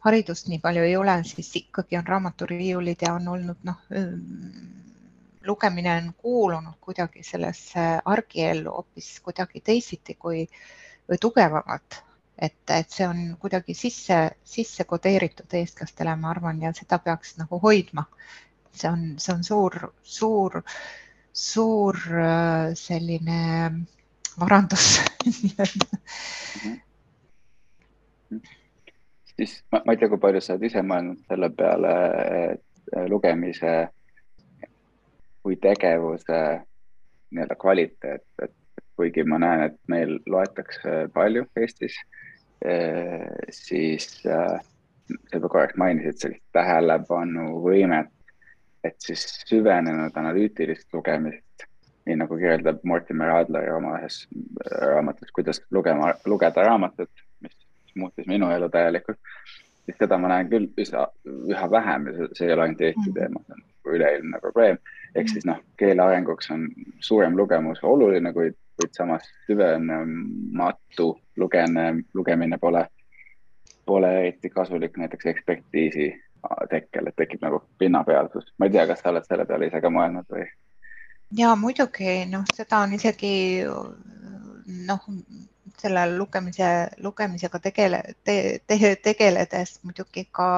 haridust 0.07 0.49
nii 0.51 0.61
palju 0.63 0.87
ei 0.87 0.97
ole, 0.97 1.19
siis 1.27 1.51
ikkagi 1.63 1.99
on 1.99 2.07
raamaturiiulid 2.07 3.03
ja 3.07 3.17
on 3.19 3.29
olnud 3.35 3.67
noh, 3.67 3.83
lugemine 5.47 5.97
on 5.97 6.15
kuulunud 6.19 6.75
kuidagi 6.81 7.23
sellesse 7.23 7.81
argiellu 8.05 8.71
hoopis 8.71 9.21
kuidagi 9.21 9.61
teisiti 9.61 10.15
kui 10.15 10.47
või 11.09 11.19
tugevamalt. 11.21 12.03
et, 12.43 12.71
et 12.71 12.91
see 12.91 13.07
on 13.07 13.37
kuidagi 13.39 13.75
sisse, 13.75 14.31
sisse 14.45 14.85
kodeeritud 14.89 15.53
eestlastele, 15.55 16.17
ma 16.17 16.31
arvan, 16.31 16.63
ja 16.63 16.73
seda 16.75 16.99
peaks 16.99 17.37
nagu 17.39 17.59
hoidma. 17.63 18.05
see 18.73 18.91
on, 18.91 19.19
see 19.19 19.35
on 19.35 19.45
suur, 19.45 19.93
suur, 20.03 20.63
suur 21.33 21.97
äh, 21.97 22.75
selline 22.75 23.73
varandus 24.41 25.01
siis 29.37 29.65
ma, 29.73 29.83
ma 29.87 29.93
ei 29.93 29.99
tea, 29.99 30.09
kui 30.09 30.19
palju 30.21 30.41
sa 30.41 30.55
oled 30.55 30.69
ise 30.69 30.83
mõelnud 30.87 31.19
selle 31.29 31.51
peale, 31.57 31.93
et 32.53 32.65
lugemise 33.11 33.73
kui 35.43 35.57
tegevuse 35.61 36.41
nii-öelda 37.33 37.57
kvaliteet, 37.59 38.25
et 38.43 38.55
kuigi 38.97 39.25
ma 39.25 39.39
näen, 39.43 39.65
et 39.71 39.79
meil 39.89 40.19
loetakse 40.31 41.09
palju 41.15 41.47
Eestis, 41.59 41.97
eh, 42.65 43.27
siis 43.51 44.21
äh, 44.27 44.61
sa 45.09 45.39
juba 45.39 45.49
korraks 45.49 45.79
mainisid 45.81 46.21
sellist 46.21 46.45
tähelepanuvõimet, 46.57 48.11
et 48.85 48.97
siis 49.03 49.25
süvenenud 49.49 50.17
analüütilist 50.19 50.89
lugemist, 50.95 51.67
nii 52.07 52.19
nagu 52.19 52.39
kirjeldab 52.39 52.83
Mortimer 52.89 53.31
Adler 53.37 53.71
oma 53.77 53.97
ühes 54.01 54.23
raamatus, 54.81 55.31
kuidas 55.35 55.63
lugema, 55.71 56.15
lugeda 56.27 56.65
raamatut, 56.67 57.27
mis 57.45 57.55
muutis 57.99 58.27
minu 58.27 58.51
elu 58.51 58.69
täielikult, 58.73 59.21
siis 59.87 59.99
seda 59.99 60.19
ma 60.19 60.33
näen 60.35 60.51
küll 60.51 60.71
üsna, 60.83 61.07
üha 61.27 61.69
vähem 61.71 62.09
ja 62.11 62.31
see, 62.33 62.49
ei 62.49 62.57
ole 62.57 62.67
ainult 62.67 62.89
Eesti 62.89 63.09
mm. 63.09 63.15
teema, 63.19 63.45
see 63.47 63.59
on 63.59 63.69
üleilmne 63.87 64.41
probleem. 64.41 64.79
ehk 65.15 65.29
siis 65.29 65.45
noh, 65.45 65.59
keele 65.77 66.03
arenguks 66.03 66.51
on 66.51 66.69
suurem 67.01 67.37
lugemus 67.37 67.83
oluline, 67.85 68.33
kuid, 68.33 68.57
kuid 68.81 68.95
samas 68.97 69.29
süvenematu 69.47 71.09
lugene, 71.37 72.05
lugemine 72.15 72.59
pole, 72.59 72.87
pole 73.87 74.13
eriti 74.21 74.51
kasulik 74.51 74.97
näiteks 74.97 75.27
ekspertiisi 75.27 76.13
tekkel, 76.71 77.07
et 77.07 77.17
tekib 77.17 77.43
nagu 77.43 77.63
pinnapealsus. 77.79 78.53
ma 78.59 78.67
ei 78.67 78.75
tea, 78.75 78.87
kas 78.87 79.01
sa 79.01 79.11
oled 79.11 79.27
selle 79.29 79.47
peale 79.47 79.67
ise 79.67 79.81
ka 79.81 79.91
mõelnud 79.91 80.27
või? 80.31 80.47
ja 81.37 81.55
muidugi 81.57 82.23
noh, 82.31 82.45
seda 82.55 82.83
on 82.87 82.97
isegi 82.99 83.35
noh, 84.89 85.07
selle 85.83 86.05
lugemise, 86.17 86.69
lugemisega 87.05 87.61
tegele 87.67 88.03
te,, 88.25 88.37
te, 88.67 88.95
tegeledes 89.03 89.79
muidugi 89.87 90.27
ka 90.39 90.49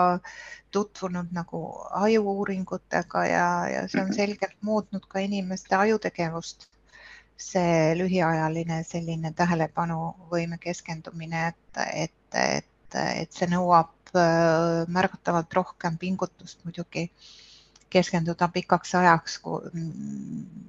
tutvunud 0.75 1.33
nagu 1.37 1.61
ajuuuringutega 2.03 3.25
ja, 3.31 3.49
ja 3.71 3.83
see 3.89 4.03
on 4.03 4.11
mhm. 4.11 4.19
selgelt 4.21 4.57
muutnud 4.61 5.09
ka 5.09 5.25
inimeste 5.25 5.77
ajutegevust. 5.81 6.71
see 7.45 7.95
lühiajaline 7.99 8.77
selline 8.87 9.33
tähelepanuvõime 9.35 10.55
keskendumine, 10.63 11.49
et, 11.49 11.81
et, 12.05 12.37
et, 12.39 12.99
et 13.23 13.33
see 13.35 13.49
nõuab 13.51 14.13
äh, 14.15 14.85
märgatavalt 14.87 15.57
rohkem 15.59 15.99
pingutust 15.99 16.63
muidugi 16.65 17.09
keskenduda 17.91 18.49
pikaks 18.55 18.95
ajaks 19.01 19.41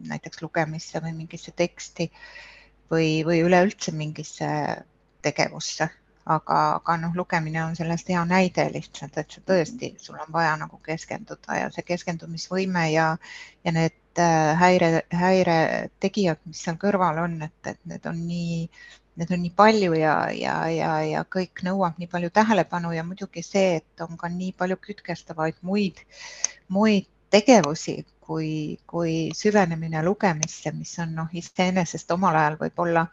näiteks 0.09 0.41
lugemisse 0.41 1.01
või 1.05 1.13
mingisse 1.21 1.53
teksti 1.53 2.09
või, 2.91 3.23
või 3.27 3.41
üleüldse 3.45 3.93
mingisse 3.95 4.47
tegevusse, 5.25 5.89
aga, 6.25 6.57
aga 6.79 6.97
noh, 7.01 7.13
lugemine 7.17 7.63
on 7.63 7.75
sellest 7.77 8.09
hea 8.09 8.23
näide 8.29 8.67
lihtsalt, 8.73 9.17
et 9.17 9.31
sa 9.31 9.41
tõesti, 9.45 9.93
sul 10.01 10.17
on 10.21 10.33
vaja 10.33 10.55
nagu 10.61 10.79
keskenduda 10.85 11.61
ja 11.61 11.71
see 11.73 11.85
keskendumisvõime 11.85 12.87
ja, 12.91 13.07
ja 13.65 13.73
need 13.75 14.21
äh, 14.21 14.51
häire, 14.61 14.91
häiretegijad, 15.13 16.41
mis 16.49 16.61
seal 16.65 16.79
kõrval 16.81 17.23
on, 17.25 17.39
et, 17.47 17.57
et 17.73 17.81
need 17.89 18.05
on 18.09 18.21
nii, 18.27 18.61
need 19.21 19.33
on 19.37 19.43
nii 19.45 19.53
palju 19.57 19.97
ja, 19.99 20.15
ja, 20.35 20.55
ja, 20.73 20.93
ja 21.05 21.25
kõik 21.37 21.65
nõuab 21.67 22.01
nii 22.01 22.09
palju 22.11 22.31
tähelepanu 22.33 22.93
ja 22.95 23.05
muidugi 23.07 23.45
see, 23.45 23.81
et 23.81 24.05
on 24.05 24.17
ka 24.19 24.31
nii 24.31 24.53
palju 24.57 24.79
kütkestavaid 24.89 25.61
muid, 25.61 26.01
muid 26.73 27.09
tegevusi, 27.33 27.99
kui, 28.25 28.77
kui 28.87 29.15
süvenemine 29.37 30.03
lugemisse, 30.03 30.71
mis 30.75 30.93
on 31.03 31.15
noh, 31.21 31.33
iseenesest 31.33 32.11
omal 32.15 32.37
ajal 32.39 32.59
võib-olla 32.61 33.05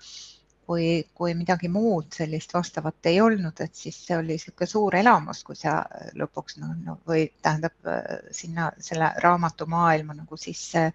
kui, 0.67 1.05
kui 1.15 1.35
midagi 1.37 1.69
muud 1.73 2.13
sellist 2.15 2.55
vastavat 2.55 3.11
ei 3.11 3.21
olnud, 3.21 3.61
et 3.65 3.75
siis 3.77 3.99
see 4.07 4.17
oli 4.17 4.37
niisugune 4.37 4.69
suur 4.71 4.97
elamus, 4.97 5.43
kui 5.47 5.59
sa 5.59 5.81
lõpuks 6.19 6.59
noh 6.63 6.75
no, 6.87 6.97
või 7.09 7.27
tähendab 7.43 7.91
sinna 8.35 8.71
selle 8.81 9.13
raamatumaailma 9.25 10.17
nagu 10.23 10.39
sisse, 10.41 10.89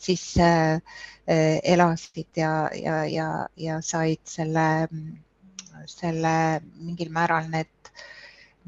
sisse 0.00 0.48
äh, 0.48 1.58
elasid 1.74 2.42
ja, 2.42 2.52
ja, 2.76 3.02
ja, 3.08 3.28
ja 3.56 3.80
said 3.84 4.24
selle, 4.28 4.66
selle 5.86 6.34
mingil 6.80 7.12
määral 7.14 7.48
need 7.52 7.92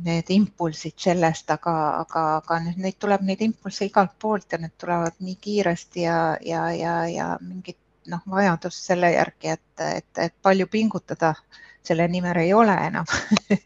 need 0.03 0.31
impulsid 0.35 0.97
sellest, 0.99 1.51
aga, 1.55 1.75
aga, 2.03 2.25
aga 2.41 2.59
nüüd 2.67 2.81
neid 2.83 2.99
tuleb 2.99 3.25
neid 3.27 3.43
impulsse 3.47 3.87
igalt 3.89 4.17
poolt 4.21 4.53
ja 4.53 4.59
need 4.63 4.75
tulevad 4.81 5.19
nii 5.23 5.37
kiiresti 5.41 6.07
ja, 6.07 6.19
ja, 6.43 6.65
ja, 6.75 6.95
ja 7.11 7.29
mingit 7.41 7.79
noh, 8.11 8.25
vajadust 8.31 8.91
selle 8.91 9.13
järgi, 9.15 9.55
et, 9.55 9.85
et, 9.85 10.11
et 10.27 10.35
palju 10.43 10.67
pingutada 10.73 11.35
selle 11.85 12.07
nimel 12.09 12.41
ei 12.41 12.53
ole 12.57 12.77
enam. 12.87 13.09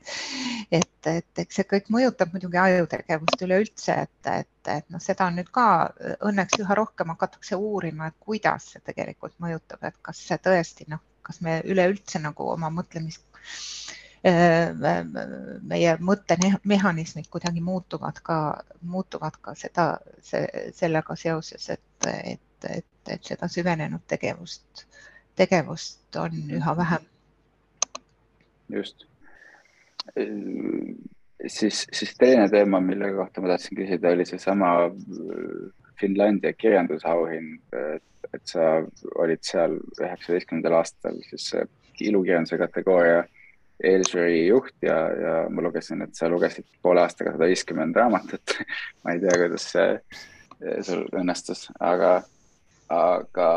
Et, 0.69 1.07
et 1.09 1.41
eks 1.41 1.57
see 1.57 1.65
kõik 1.65 1.87
mõjutab 1.89 2.35
muidugi 2.35 2.59
ajutegevust 2.61 3.41
üleüldse, 3.47 3.95
et, 4.03 4.27
et, 4.29 4.69
et 4.69 4.85
noh, 4.93 5.01
seda 5.01 5.31
nüüd 5.33 5.49
ka 5.49 5.63
õnneks 6.29 6.59
üha 6.61 6.77
rohkem 6.77 7.09
hakatakse 7.15 7.57
uurima, 7.57 8.11
et 8.11 8.19
kuidas 8.21 8.67
see 8.75 8.83
tegelikult 8.85 9.33
mõjutab, 9.41 9.81
et 9.89 9.97
kas 10.05 10.21
see 10.29 10.37
tõesti 10.45 10.85
noh, 10.93 11.01
kas 11.25 11.41
me 11.41 11.63
üleüldse 11.65 12.21
nagu 12.21 12.51
oma 12.53 12.69
mõtlemist 12.69 13.25
meie 14.25 15.93
mõttemehhanismid 16.03 17.29
kuidagi 17.31 17.61
muutuvad 17.63 18.19
ka, 18.23 18.39
muutuvad 18.83 19.39
ka 19.41 19.55
seda, 19.55 19.99
sellega 20.75 21.17
seoses, 21.17 21.69
et, 21.71 22.09
et, 22.25 22.71
et, 22.71 22.89
et 23.09 23.31
seda 23.31 23.49
süvenenud 23.49 24.03
tegevust, 24.11 24.87
tegevust 25.39 26.19
on 26.19 26.35
üha 26.59 26.77
vähem. 26.77 27.07
just. 28.69 29.07
siis, 31.47 31.87
siis 31.93 32.15
teine 32.19 32.49
teema, 32.49 32.81
mille 32.81 33.13
kohta 33.15 33.41
ma 33.41 33.55
tahtsin 33.55 33.79
küsida, 33.79 34.13
oli 34.13 34.27
seesama 34.27 34.75
Finlandia 36.01 36.53
kirjandusauhind, 36.53 37.61
et 38.35 38.45
sa 38.45 38.83
olid 39.15 39.43
seal 39.43 39.79
üheksateistkümnendal 40.01 40.81
aastal 40.83 41.17
siis 41.31 41.53
ilukirjanduse 42.01 42.59
kategooria 42.59 43.25
Ailshari 43.85 44.41
juht 44.49 44.75
ja, 44.83 44.97
ja 45.15 45.35
ma 45.51 45.63
lugesin, 45.63 46.03
et 46.03 46.19
sa 46.19 46.31
lugesid 46.31 46.67
poole 46.83 47.05
aastaga 47.05 47.37
sada 47.37 47.47
viiskümmend 47.47 47.97
raamatut 47.97 48.57
ma 49.05 49.15
ei 49.15 49.23
tea, 49.23 49.37
kuidas 49.39 49.69
see 49.75 50.83
sul 50.83 51.05
õnnestus, 51.15 51.69
aga, 51.79 52.17
aga, 52.91 53.49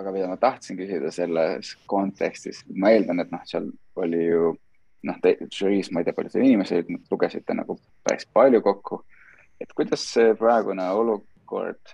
aga 0.00 0.14
mida 0.14 0.30
ma 0.30 0.38
tahtsin 0.40 0.78
küsida 0.78 1.12
selles 1.12 1.74
kontekstis, 1.90 2.62
ma 2.72 2.94
eeldan, 2.94 3.20
et 3.20 3.32
noh, 3.34 3.44
seal 3.48 3.68
oli 4.00 4.24
ju 4.24 4.54
noh, 5.08 5.20
žüriis, 5.52 5.90
ma 5.92 6.00
ei 6.00 6.08
tea, 6.08 6.16
palju 6.16 6.32
seal 6.32 6.46
inimesi 6.46 6.78
olid, 6.78 7.04
lugesite 7.12 7.56
nagu 7.56 7.76
päris 8.06 8.28
palju 8.32 8.62
kokku. 8.64 9.02
et 9.60 9.72
kuidas 9.76 10.00
see 10.08 10.32
praegune 10.40 10.86
olukord 10.96 11.92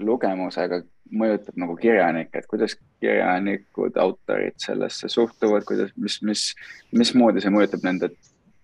lugemusega 0.00 0.82
mõjutab 1.10 1.56
nagu 1.60 1.76
kirjanikke, 1.76 2.38
et 2.38 2.48
kuidas 2.50 2.76
kirjanikud, 3.00 3.96
autorid 3.96 4.58
sellesse 4.62 5.08
suhtuvad, 5.08 5.64
kuidas, 5.68 5.92
mis, 5.96 6.18
mis, 6.22 6.44
mismoodi 6.92 7.42
see 7.44 7.54
mõjutab 7.54 7.86
nende 7.86 8.12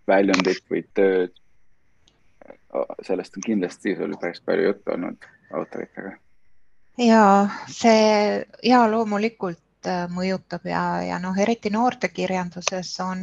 väljundit 0.09 0.65
või 0.71 0.85
tööd? 0.95 1.41
sellest 3.07 3.37
on 3.39 3.45
kindlasti 3.45 3.93
sul 3.95 4.17
päris 4.21 4.41
palju 4.43 4.65
juttu 4.67 4.91
olnud 4.97 5.27
autoritega. 5.55 6.17
ja 6.99 7.49
see 7.71 8.43
ja 8.67 8.81
loomulikult 8.91 9.87
äh, 9.87 10.09
mõjutab 10.11 10.67
ja, 10.67 10.83
ja 11.07 11.21
noh, 11.23 11.39
eriti 11.39 11.71
noortekirjanduses 11.71 12.91
on, 13.01 13.23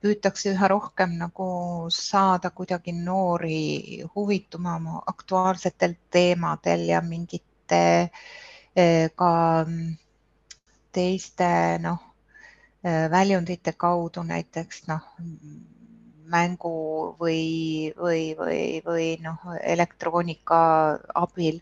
püütakse 0.00 0.50
üha 0.54 0.68
rohkem 0.68 1.16
nagu 1.20 1.46
saada 1.92 2.50
kuidagi 2.50 2.92
noori 2.92 4.04
huvituma 4.14 4.78
aktuaalsetel 5.06 5.94
teemadel 6.10 6.86
ja 6.88 7.00
mingite 7.00 8.10
Eh, 8.76 9.10
ka 9.18 9.64
mm, 9.66 9.96
teiste 10.94 11.78
noh, 11.82 11.98
eh, 12.86 13.06
väljundite 13.10 13.72
kaudu 13.74 14.22
näiteks 14.22 14.84
noh, 14.86 15.02
mängu 16.30 16.70
või, 17.18 17.90
või, 17.98 18.22
või, 18.38 18.60
või 18.86 19.06
noh, 19.24 19.42
elektroonika 19.74 20.60
abil 21.18 21.58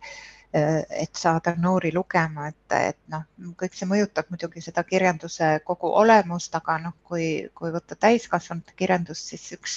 et 0.91 1.17
saada 1.17 1.55
noori 1.59 1.91
lugema, 1.95 2.49
et, 2.51 2.75
et 2.77 2.99
noh, 3.13 3.25
kõik 3.59 3.75
see 3.77 3.89
mõjutab 3.89 4.29
muidugi 4.33 4.63
seda 4.65 4.85
kirjanduse 4.87 5.51
kogu 5.67 5.91
olemust, 6.01 6.55
aga 6.55 6.79
noh, 6.83 6.95
kui, 7.09 7.49
kui 7.59 7.73
võtta 7.75 7.97
täiskasvanute 7.99 8.75
kirjandust, 8.79 9.33
siis 9.33 9.47
üks, 9.57 9.77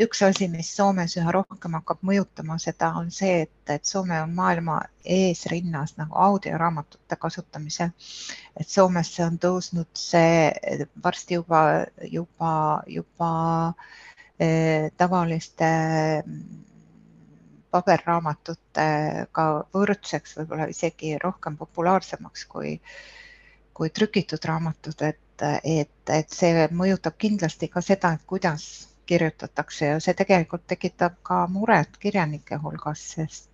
üks 0.00 0.22
asi, 0.26 0.48
mis 0.52 0.70
Soomes 0.76 1.16
üha 1.20 1.34
rohkem 1.34 1.76
hakkab 1.78 2.04
mõjutama 2.06 2.58
seda, 2.62 2.92
on 3.00 3.10
see, 3.14 3.46
et, 3.46 3.74
et 3.74 3.86
Soome 3.86 4.20
on 4.22 4.34
maailma 4.36 4.80
eesrinnas 5.04 5.96
nagu 6.00 6.16
audioraamatute 6.28 7.18
kasutamisel. 7.20 7.92
et 8.56 8.68
Soomesse 8.68 9.24
on 9.24 9.38
tõusnud 9.38 9.90
see 9.98 10.86
varsti 11.04 11.40
juba, 11.40 11.62
juba, 12.04 12.54
juba 12.86 13.30
eh, 14.38 14.90
tavaliste 14.96 15.70
paberraamatutega 17.70 19.46
võrdseks, 19.74 20.36
võib-olla 20.40 20.68
isegi 20.72 21.16
rohkem 21.22 21.56
populaarsemaks 21.60 22.44
kui, 22.50 22.76
kui 23.76 23.90
trükitud 23.94 24.44
raamatud, 24.50 25.02
et, 25.06 25.44
et, 25.64 26.14
et 26.20 26.34
see 26.34 26.68
mõjutab 26.76 27.18
kindlasti 27.20 27.70
ka 27.72 27.82
seda, 27.84 28.14
et 28.16 28.26
kuidas 28.28 28.66
kirjutatakse 29.10 29.92
ja 29.94 30.00
see 30.02 30.14
tegelikult 30.18 30.66
tekitab 30.70 31.18
ka 31.26 31.44
muret 31.50 31.96
kirjanike 32.02 32.60
hulgas, 32.62 33.02
sest, 33.16 33.48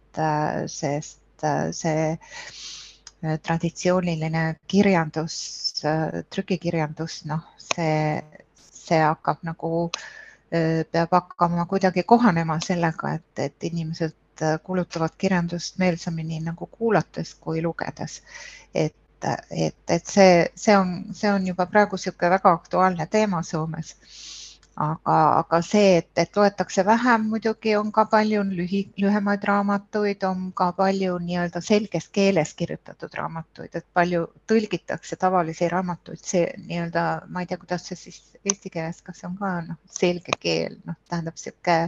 sest 0.72 1.46
see 1.76 2.10
äh, 2.12 3.38
traditsiooniline 3.46 4.44
kirjandus, 4.68 5.36
trükikirjandus, 6.32 7.22
noh, 7.30 7.44
see, 7.60 8.20
see 8.68 9.00
hakkab 9.00 9.42
nagu, 9.48 9.72
äh, 9.88 10.15
peab 10.92 11.12
hakkama 11.12 11.64
kuidagi 11.66 12.02
kohanema 12.02 12.60
sellega, 12.60 13.14
et, 13.18 13.38
et 13.46 13.64
inimesed 13.70 14.14
kulutavad 14.62 15.14
kirjandust 15.18 15.78
meelsamini 15.78 16.40
nagu 16.44 16.66
kuulates 16.66 17.34
kui 17.40 17.62
lugedes. 17.62 18.22
et, 18.74 18.94
et, 19.50 19.76
et 19.88 20.06
see, 20.06 20.48
see 20.54 20.76
on, 20.76 20.92
see 21.12 21.30
on 21.32 21.46
juba 21.46 21.66
praegu 21.66 21.96
niisugune 21.96 22.30
väga 22.30 22.52
aktuaalne 22.60 23.06
teema 23.10 23.42
Soomes 23.42 23.94
aga, 24.76 25.16
aga 25.40 25.60
see, 25.64 25.96
et, 26.00 26.10
et 26.20 26.36
loetakse 26.36 26.84
vähem, 26.84 27.26
muidugi 27.32 27.72
on 27.78 27.90
ka 27.92 28.04
palju 28.12 28.42
lühi, 28.48 28.82
lühemaid 29.00 29.44
raamatuid, 29.48 30.24
on 30.28 30.50
ka 30.56 30.70
palju 30.76 31.16
nii-öelda 31.24 31.62
selges 31.64 32.08
keeles 32.12 32.52
kirjutatud 32.58 33.14
raamatuid, 33.16 33.72
et 33.80 33.86
palju 33.96 34.26
tõlgitakse 34.52 35.16
tavalisi 35.20 35.70
raamatuid, 35.72 36.20
see 36.20 36.44
nii-öelda, 36.66 37.06
ma 37.32 37.42
ei 37.42 37.50
tea, 37.50 37.60
kuidas 37.62 37.88
see 37.88 38.00
siis 38.02 38.20
eesti 38.44 38.72
keeles, 38.76 39.00
kas 39.06 39.22
see 39.22 39.30
on 39.30 39.38
ka 39.40 39.54
noh, 39.70 39.80
selge 40.00 40.36
keel, 40.40 40.76
noh, 40.84 40.98
tähendab 41.08 41.40
niisugune 41.40 41.78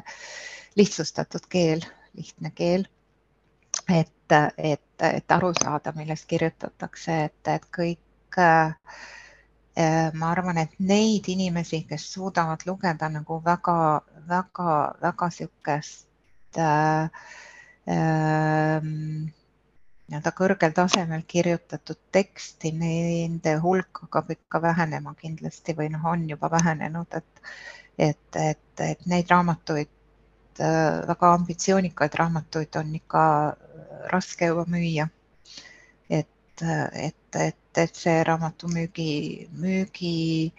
lihtsustatud 0.81 1.45
keel, 1.53 1.85
lihtne 2.17 2.55
keel. 2.57 2.89
et, 3.89 4.33
et, 4.57 5.07
et 5.13 5.33
aru 5.33 5.53
saada, 5.61 5.93
millest 5.97 6.27
kirjutatakse, 6.29 7.23
et, 7.29 7.53
et 7.53 7.69
kõik 7.75 8.41
äh, 8.41 8.75
ma 10.15 10.31
arvan, 10.33 10.59
et 10.59 10.73
neid 10.83 11.29
inimesi, 11.31 11.85
kes 11.87 12.07
suudavad 12.15 12.65
lugeda 12.67 13.09
nagu 13.13 13.37
väga-väga-väga 13.45 15.29
niisugust 15.31 16.59
äh, 16.59 17.05
äh, 17.87 18.89
nii-öelda 20.09 20.33
kõrgel 20.41 20.75
tasemel 20.75 21.23
kirjutatud 21.29 22.01
teksti, 22.17 22.73
nende 22.81 23.55
hulk 23.63 24.03
hakkab 24.07 24.33
ikka 24.35 24.63
vähenema 24.65 25.15
kindlasti 25.21 25.77
või 25.79 25.93
noh, 25.95 26.09
on 26.11 26.27
juba 26.31 26.51
vähenenud, 26.51 27.15
et, 27.21 27.43
et, 27.99 28.41
et, 28.49 28.83
et 28.89 29.07
neid 29.07 29.31
raamatuid, 29.31 29.93
äh, 30.59 31.07
väga 31.13 31.33
ambitsioonikaid 31.39 32.19
raamatuid 32.19 32.83
on 32.83 32.95
ikka 32.99 33.23
raske 34.11 34.51
juba 34.51 34.65
müüa. 34.67 35.09
et, 36.11 36.63
et, 36.63 37.37
et 37.37 37.68
et 37.79 37.97
see 37.97 38.23
raamatumüügi, 38.27 39.13
müügi 39.63 40.53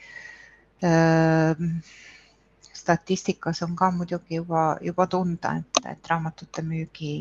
äh, 0.84 1.64
statistikas 2.74 3.62
on 3.66 3.76
ka 3.76 3.92
muidugi 3.92 4.40
juba, 4.40 4.78
juba 4.82 5.08
tunda, 5.08 5.56
et, 5.62 5.82
et 5.94 6.12
raamatute 6.12 6.64
müügi 6.66 7.14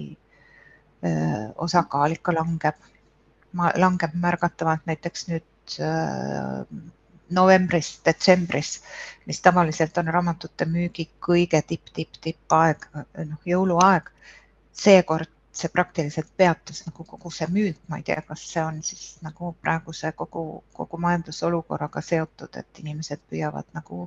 äh, 1.02 1.48
osakaal 1.56 2.16
ikka 2.16 2.34
langeb, 2.36 2.78
langeb 3.84 4.14
märgatavalt 4.26 4.86
näiteks 4.90 5.28
nüüd 5.32 5.78
äh, 5.84 6.62
novembris, 7.30 7.98
detsembris, 8.04 8.78
mis 9.28 9.40
tavaliselt 9.44 9.98
on 10.00 10.12
raamatute 10.14 10.64
müügi 10.68 11.08
kõige 11.24 11.60
tipp-tipp-tippaeg, 11.72 12.88
noh 13.32 13.50
jõuluaeg. 13.52 14.08
seekord 14.78 15.32
see 15.58 15.70
praktiliselt 15.74 16.30
peatus 16.36 16.84
nagu 16.86 17.04
kogu 17.04 17.30
see 17.34 17.48
müük, 17.50 17.78
ma 17.90 17.98
ei 17.98 18.04
tea, 18.06 18.20
kas 18.26 18.44
see 18.52 18.62
on 18.62 18.82
siis 18.86 19.18
nagu 19.26 19.52
praeguse 19.62 20.12
kogu, 20.16 20.42
kogu 20.76 21.00
majandusolukorraga 21.02 22.02
seotud, 22.04 22.58
et 22.60 22.82
inimesed 22.82 23.24
püüavad 23.30 23.66
nagu, 23.74 24.04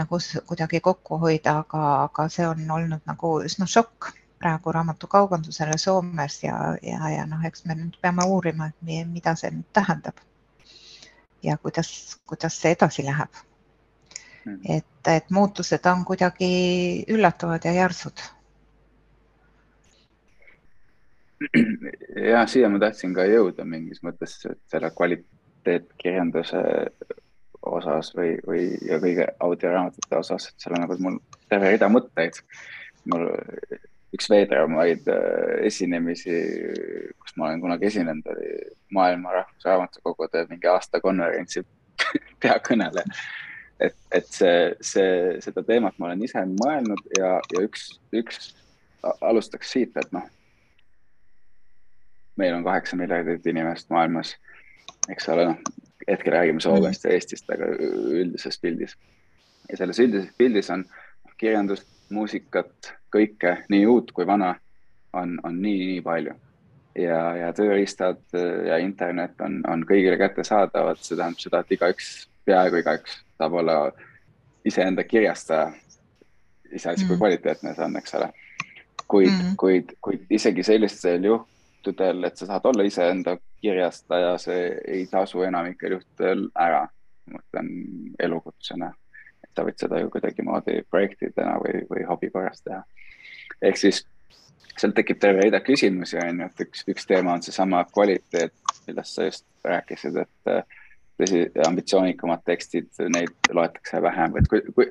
nagu 0.00 0.18
kuidagi 0.48 0.80
kokku 0.86 1.20
hoida, 1.22 1.60
aga, 1.64 1.84
aga 2.06 2.26
see 2.36 2.48
on 2.48 2.64
olnud 2.78 3.06
nagu 3.06 3.36
üsna 3.46 3.68
šokk 3.70 4.10
praegu 4.40 4.72
raamatukaubandusele 4.72 5.78
Soomes 5.78 6.40
ja, 6.42 6.56
ja, 6.82 7.12
ja 7.14 7.28
noh, 7.28 7.44
eks 7.46 7.66
me 7.68 7.76
nüüd 7.76 8.00
peame 8.02 8.26
uurima, 8.26 8.70
et 8.72 9.06
mida 9.12 9.36
see 9.36 9.52
nüüd 9.54 9.68
tähendab. 9.76 10.18
ja 11.42 11.56
kuidas, 11.56 12.18
kuidas 12.28 12.58
see 12.60 12.74
edasi 12.76 13.04
läheb. 13.06 13.38
Hmm. 14.40 14.60
et, 14.64 15.08
et 15.12 15.30
muutused 15.30 15.84
on 15.86 16.04
kuidagi 16.08 16.48
üllatavad 17.12 17.64
ja 17.64 17.72
järsud 17.76 18.22
ja 22.30 22.46
siia 22.46 22.68
ma 22.68 22.80
tahtsin 22.82 23.14
ka 23.16 23.24
jõuda 23.28 23.64
mingis 23.64 24.02
mõttes 24.04 24.36
selle 24.42 24.90
kvaliteetkirjanduse 24.96 26.62
osas 27.70 28.12
või, 28.16 28.34
või 28.46 28.64
ja 28.86 29.00
kõige 29.00 29.26
audioraamatute 29.40 30.18
osas, 30.20 30.48
et 30.48 30.62
seal 30.62 30.76
on 30.76 30.84
nagu 30.84 30.96
mul 31.00 31.18
terve 31.48 31.72
rida 31.74 31.88
mõtteid. 31.92 32.40
mul 33.10 33.26
üks 34.16 34.28
veidramaid 34.30 35.08
äh, 35.08 35.66
esinemisi, 35.68 36.38
kus 37.20 37.36
ma 37.36 37.48
olen 37.48 37.60
kunagi 37.60 37.86
esinenud, 37.86 38.26
oli 38.32 38.48
Maailma 38.92 39.32
Rahvusraamatukogude 39.38 40.46
mingi 40.50 40.66
aasta 40.66 41.00
konverentsi 41.00 41.62
peakõneleja. 42.42 43.04
et, 43.80 43.96
et 44.12 44.26
see, 44.28 44.74
see, 44.80 45.38
seda 45.40 45.62
teemat 45.64 45.96
ma 45.98 46.10
olen 46.10 46.24
ise 46.26 46.42
mõelnud 46.48 47.00
ja, 47.18 47.38
ja 47.54 47.64
üks, 47.64 47.86
üks 48.12 48.52
alustaks 49.24 49.72
siit, 49.72 49.96
et 49.96 50.12
noh 50.12 50.26
meil 52.36 52.54
on 52.54 52.64
kaheksa 52.64 52.96
miljardit 52.96 53.46
inimest 53.46 53.90
maailmas, 53.90 54.34
eks 55.08 55.28
ole, 55.28 55.46
noh, 55.50 55.56
hetkel 56.08 56.32
räägime 56.32 56.60
Soomest 56.60 57.04
ja 57.04 57.14
Eestist, 57.14 57.50
aga 57.50 57.68
üldises 58.10 58.58
pildis. 58.60 58.96
ja 59.70 59.76
selles 59.76 59.98
üldises 59.98 60.30
pildis 60.38 60.70
on 60.70 60.84
kirjandust, 61.38 61.88
muusikat, 62.10 62.92
kõike, 63.14 63.56
nii 63.70 63.86
uut 63.86 64.12
kui 64.12 64.26
vana, 64.26 64.54
on, 65.12 65.38
on 65.42 65.62
nii, 65.62 65.86
nii 65.92 66.00
palju. 66.02 66.34
ja, 66.98 67.20
ja 67.36 67.52
tööriistad 67.52 68.22
ja 68.66 68.78
internet 68.82 69.40
on, 69.40 69.60
on 69.68 69.84
kõigile 69.86 70.18
kättesaadavad, 70.18 70.98
see 71.00 71.16
tähendab 71.16 71.42
seda, 71.42 71.60
et 71.60 71.76
igaüks, 71.78 72.10
peaaegu 72.44 72.82
igaüks 72.82 73.20
saab 73.38 73.54
olla 73.62 73.76
iseenda 74.64 75.04
kirjastaja. 75.04 75.72
iseasi 76.72 77.04
mm., 77.04 77.08
kui 77.08 77.18
kvaliteetne 77.18 77.74
see 77.74 77.84
on, 77.84 77.96
eks 77.96 78.14
ole. 78.14 78.32
kuid 79.06 79.30
mm., 79.30 79.56
kuid, 79.56 79.94
kuid 80.00 80.26
isegi 80.30 80.62
sellistel 80.62 81.24
juh-, 81.24 81.46
juhtudel, 81.80 82.24
et 82.24 82.36
sa 82.36 82.46
saad 82.46 82.64
olla 82.64 82.82
iseenda 82.82 83.36
kirjastaja, 83.60 84.38
see 84.38 84.78
ei 84.88 85.06
tasu 85.06 85.42
enamikel 85.42 85.92
juhtudel 85.98 86.48
ära. 86.54 86.88
ma 87.26 87.38
mõtlen 87.38 87.68
elukutsena, 88.18 88.88
et 89.44 89.50
sa 89.54 89.62
võid 89.62 89.78
seda 89.78 90.00
ju 90.00 90.08
kuidagimoodi 90.10 90.80
projektidena 90.90 91.58
või, 91.60 91.84
või 91.90 92.06
hobi 92.08 92.30
korras 92.30 92.62
teha. 92.62 92.82
ehk 93.62 93.76
siis 93.76 94.06
sealt 94.78 94.94
tekib 94.94 95.18
terve 95.20 95.44
rida 95.44 95.60
küsimusi, 95.60 96.16
on 96.18 96.40
ju, 96.40 96.46
et 96.46 96.60
üks, 96.66 96.84
üks 96.88 97.06
teema 97.06 97.32
on 97.32 97.42
seesama 97.42 97.84
kvaliteet, 97.84 98.54
millest 98.86 99.14
sa 99.14 99.24
just 99.28 99.44
rääkisid, 99.64 100.16
et 100.16 100.66
tõsi, 101.20 101.44
ambitsioonikamad 101.66 102.42
tekstid, 102.44 102.88
neid 103.12 103.52
loetakse 103.52 104.02
vähem, 104.02 104.36
et 104.40 104.48
kui, 104.48 104.62
kui, 104.74 104.86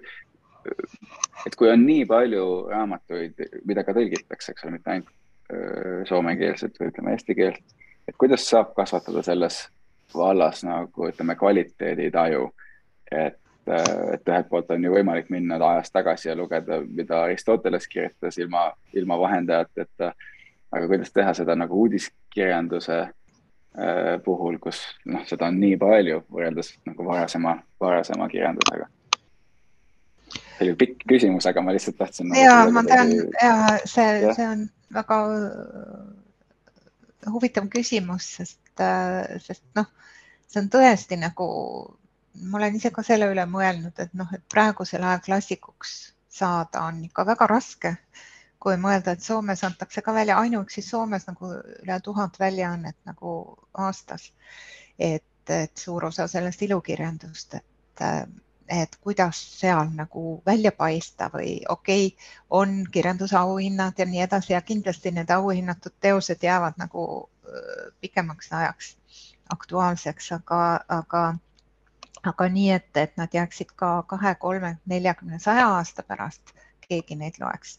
et 1.48 1.56
kui 1.56 1.72
on 1.72 1.86
nii 1.86 2.06
palju 2.06 2.46
raamatuid, 2.70 3.42
mida 3.66 3.84
ka 3.84 3.98
tõlgitakse, 3.98 4.54
eks 4.54 4.68
ole, 4.68 4.78
mitte 4.78 4.94
ainult 4.94 5.16
soomekeelset 6.06 6.80
või 6.80 6.92
ütleme 6.92 7.12
eesti 7.16 7.36
keelt. 7.36 7.62
et 8.08 8.16
kuidas 8.18 8.50
saab 8.50 8.74
kasvatada 8.78 9.24
selles 9.24 9.68
vallas 10.16 10.64
nagu 10.64 11.08
ütleme, 11.08 11.36
kvaliteeditaju, 11.36 12.50
et, 13.12 13.38
et 14.14 14.30
ühelt 14.30 14.50
poolt 14.50 14.72
on 14.72 14.84
ju 14.84 14.94
võimalik 14.94 15.30
minna 15.30 15.58
ajas 15.72 15.92
tagasi 15.92 16.30
ja 16.30 16.36
lugeda, 16.36 16.82
mida 16.82 17.24
Aristoteles 17.24 17.88
kirjutas 17.88 18.38
ilma, 18.38 18.72
ilma 18.94 19.20
vahendajateta. 19.20 20.14
aga 20.72 20.88
kuidas 20.88 21.12
teha 21.14 21.34
seda 21.34 21.56
nagu 21.56 21.80
uudiskirjanduse 21.82 23.08
puhul, 24.26 24.58
kus 24.60 24.82
noh, 25.06 25.26
seda 25.26 25.48
on 25.48 25.60
nii 25.60 25.78
palju 25.78 26.24
võrreldes 26.34 26.74
nagu 26.86 27.06
varasema, 27.06 27.58
varasema 27.82 28.30
kirjandusega 28.30 28.90
see 30.30 30.68
oli 30.68 30.76
pikk 30.76 31.06
küsimus, 31.08 31.48
aga 31.50 31.62
ma 31.62 31.74
lihtsalt 31.74 31.98
tahtsin. 31.98 32.28
Nagu 32.30 32.42
ja 32.42 32.58
ma 32.74 32.84
tean 32.84 33.14
ja 33.42 33.54
see, 33.86 34.34
see 34.36 34.48
on 34.48 34.66
väga 34.94 35.18
äh, 35.36 37.32
huvitav 37.34 37.68
küsimus, 37.74 38.28
sest, 38.40 38.62
äh, 38.82 39.40
sest 39.44 39.64
noh, 39.78 39.90
see 40.48 40.62
on 40.64 40.70
tõesti 40.74 41.18
nagu, 41.20 41.48
ma 42.50 42.60
olen 42.62 42.78
ise 42.80 42.92
ka 42.96 43.04
selle 43.06 43.30
üle 43.32 43.46
mõelnud, 43.50 43.96
et 44.00 44.14
noh, 44.18 44.30
et 44.34 44.46
praegusel 44.52 45.04
ajal 45.04 45.24
klassikuks 45.26 45.96
saada 46.40 46.86
on 46.88 47.04
ikka 47.06 47.26
väga 47.34 47.48
raske. 47.50 47.98
kui 48.60 48.76
mõelda, 48.76 49.14
et 49.16 49.24
Soomes 49.24 49.62
antakse 49.64 50.02
ka 50.04 50.12
välja 50.14 50.36
ainuüksi 50.38 50.82
Soomes 50.84 51.30
nagu 51.30 51.54
üle 51.84 51.96
tuhat 52.04 52.40
väljaannet 52.40 52.98
nagu 53.08 53.56
aastas. 53.74 54.34
et, 55.00 55.24
et 55.50 55.78
suur 55.78 56.06
osa 56.06 56.28
sellest 56.28 56.62
ilukirjandust, 56.62 57.54
et 57.54 58.02
äh, 58.02 58.26
et 58.70 58.96
kuidas 59.02 59.40
seal 59.60 59.90
nagu 59.96 60.42
välja 60.46 60.72
paista 60.72 61.30
või 61.34 61.60
okei 61.70 62.06
okay,, 62.08 62.30
on 62.50 62.86
kirjandusauhinnad 62.92 63.98
ja 63.98 64.06
nii 64.06 64.22
edasi 64.22 64.54
ja 64.54 64.62
kindlasti 64.62 65.12
need 65.12 65.30
auhinnatud 65.30 65.96
teosed 66.00 66.44
jäävad 66.44 66.78
nagu 66.78 67.30
pikemaks 68.02 68.54
ajaks 68.54 68.96
aktuaalseks, 69.54 70.32
aga, 70.32 70.80
aga, 70.88 71.24
aga 72.32 72.50
nii, 72.50 72.72
et, 72.72 72.90
et 72.98 73.18
nad 73.18 73.34
jääksid 73.34 73.74
ka 73.76 74.04
kahe, 74.08 74.36
kolme, 74.36 74.76
neljakümne, 74.86 75.40
saja 75.40 75.68
aasta 75.78 76.04
pärast 76.04 76.54
keegi 76.90 77.18
neid 77.20 77.38
loeks. 77.42 77.78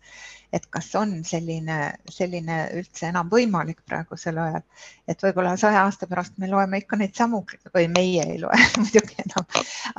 et 0.51 0.65
kas 0.75 0.89
on 0.99 1.13
selline, 1.27 1.77
selline 2.11 2.55
üldse 2.75 3.07
enam 3.07 3.29
võimalik 3.31 3.85
praegusel 3.87 4.39
ajal, 4.43 4.65
et 5.07 5.21
võib-olla 5.23 5.53
saja 5.61 5.85
aasta 5.85 6.09
pärast 6.11 6.41
me 6.43 6.49
loeme 6.51 6.81
ikka 6.81 6.99
neid 6.99 7.15
samu 7.15 7.45
või 7.75 7.87
meie 7.93 8.25
ei 8.33 8.41
loe 8.43 8.59
muidugi 8.83 9.21
enam, 9.23 9.47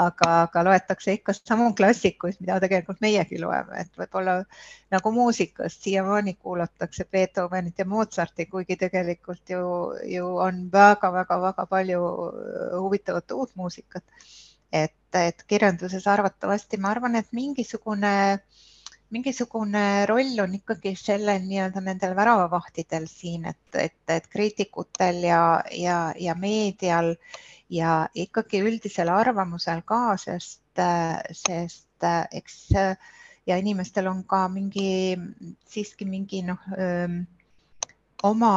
aga, 0.06 0.28
aga 0.42 0.66
loetakse 0.68 1.16
ikka 1.16 1.36
samu 1.38 1.70
klassikuid, 1.78 2.36
mida 2.44 2.60
tegelikult 2.64 3.00
meiegi 3.04 3.40
loeme, 3.40 3.86
et 3.86 4.02
võib-olla 4.02 4.42
nagu 4.92 5.16
muusikast 5.16 5.88
siiamaani 5.88 6.36
kuulatakse 6.36 7.08
Beethovenit 7.12 7.80
ja 7.80 7.88
Mozarti, 7.88 8.50
kuigi 8.52 8.76
tegelikult 8.80 9.56
ju, 9.56 9.64
ju 10.12 10.36
on 10.50 10.66
väga-väga-väga 10.74 11.68
palju 11.72 12.04
huvitavat 12.76 13.40
uut 13.40 13.56
muusikat. 13.56 14.04
Et 14.72 14.96
et 15.20 15.44
kirjanduses 15.48 16.08
arvatavasti 16.08 16.80
ma 16.80 16.92
arvan, 16.96 17.16
et 17.20 17.28
mingisugune, 17.36 18.14
mingisugune 19.12 20.06
roll 20.10 20.40
on 20.44 20.56
ikkagi 20.56 20.94
sellel 20.96 21.44
nii-öelda 21.46 21.84
nendel 21.84 22.16
väravavahtidel 22.16 23.08
siin, 23.12 23.46
et, 23.52 23.76
et, 23.76 24.04
et 24.08 24.28
kriitikutel 24.32 25.24
ja, 25.28 25.42
ja, 25.76 25.98
ja 26.20 26.36
meedial 26.36 27.16
ja 27.70 28.08
ikkagi 28.16 28.62
üldisel 28.68 29.12
arvamusel 29.12 29.84
ka, 29.88 30.16
sest, 30.20 30.64
sest 31.44 32.08
eks 32.32 32.58
ja 33.48 33.58
inimestel 33.58 34.08
on 34.08 34.24
ka 34.24 34.46
mingi 34.52 35.18
siiski 35.70 36.06
mingi 36.06 36.42
noh, 36.48 36.64
oma, 38.24 38.56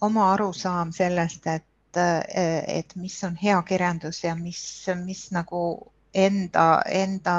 oma 0.00 0.32
arusaam 0.32 0.92
sellest, 0.92 1.46
et 1.46 1.68
et, 2.00 2.94
mis 2.96 3.24
on 3.24 3.34
hea 3.36 3.58
kirjandus 3.68 4.22
ja 4.24 4.34
mis, 4.34 4.86
mis 5.04 5.26
nagu 5.30 5.92
enda, 6.14 6.82
enda 6.88 7.36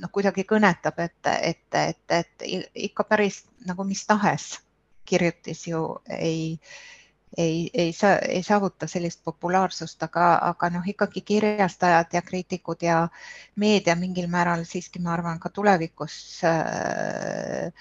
noh, 0.00 0.10
kuidagi 0.12 0.44
kõnetab, 0.48 0.98
et, 1.04 1.32
et, 1.52 1.78
et, 1.80 2.04
et 2.18 2.48
ikka 2.88 3.06
päris 3.08 3.44
nagu 3.66 3.86
mis 3.88 4.02
tahes 4.06 4.54
kirjutis 5.04 5.66
ju 5.68 5.80
ei, 6.10 6.58
ei, 7.36 7.70
ei 7.74 7.92
saa, 7.92 8.18
ei 8.18 8.42
saavuta 8.42 8.86
sellist 8.88 9.24
populaarsust, 9.24 10.02
aga, 10.02 10.34
aga 10.50 10.70
noh, 10.78 10.86
ikkagi 10.88 11.20
kirjastajad 11.20 12.16
ja 12.16 12.22
kriitikud 12.22 12.82
ja 12.82 13.08
meedia 13.56 13.96
mingil 13.96 14.28
määral 14.32 14.64
siiski, 14.68 15.02
ma 15.02 15.12
arvan, 15.14 15.40
ka 15.40 15.50
tulevikus 15.50 16.16
äh, 16.48 17.72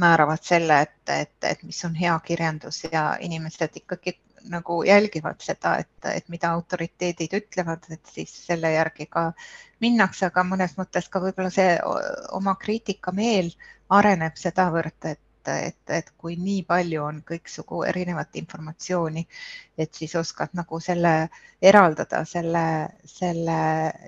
määravad 0.00 0.42
selle, 0.42 0.80
et, 0.80 0.98
et, 1.08 1.36
et 1.44 1.62
mis 1.62 1.84
on 1.84 1.94
hea 1.94 2.18
kirjandus 2.24 2.84
ja 2.92 3.16
inimesed 3.20 3.80
ikkagi 3.82 4.18
nagu 4.48 4.80
jälgivad 4.86 5.40
seda, 5.44 5.76
et, 5.84 6.06
et 6.08 6.28
mida 6.32 6.52
autoriteedid 6.56 7.34
ütlevad, 7.40 7.88
et 7.90 8.12
siis 8.14 8.32
selle 8.46 8.72
järgi 8.72 9.06
ka 9.10 9.30
minnakse, 9.80 10.26
aga 10.28 10.44
mõnes 10.46 10.76
mõttes 10.78 11.08
ka 11.08 11.22
võib-olla 11.22 11.50
see 11.54 11.74
oma 12.38 12.56
kriitikameel 12.60 13.52
areneb 14.00 14.38
sedavõrd, 14.40 14.96
et 15.04 15.20
et, 15.48 15.90
et 15.90 16.10
kui 16.18 16.36
nii 16.36 16.62
palju 16.68 17.02
on 17.04 17.20
kõiksugu 17.26 17.82
erinevat 17.88 18.36
informatsiooni, 18.40 19.26
et 19.78 19.94
siis 19.94 20.14
oskad 20.20 20.52
nagu 20.58 20.80
selle 20.84 21.14
eraldada, 21.62 22.24
selle, 22.28 22.64
selle 23.08 23.58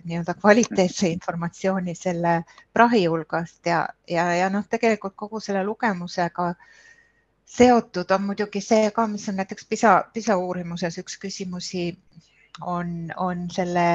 nii-öelda 0.05 0.35
kvaliteetse 0.41 1.09
informatsiooni 1.13 1.95
selle 1.99 2.43
prahi 2.73 3.05
hulgast 3.07 3.67
ja, 3.67 3.87
ja, 4.09 4.29
ja 4.37 4.51
noh, 4.53 4.67
tegelikult 4.69 5.17
kogu 5.17 5.41
selle 5.41 5.65
lugemusega 5.65 6.53
seotud 7.57 8.11
on 8.11 8.23
muidugi 8.31 8.61
see 8.65 8.91
ka, 8.97 9.07
mis 9.07 9.29
on 9.29 9.37
näiteks 9.41 9.67
PISA, 9.69 9.93
PISA 10.13 10.37
uurimuses 10.41 10.99
üks 11.03 11.19
küsimusi 11.21 11.85
on, 12.61 13.13
on 13.17 13.49
selle 13.51 13.87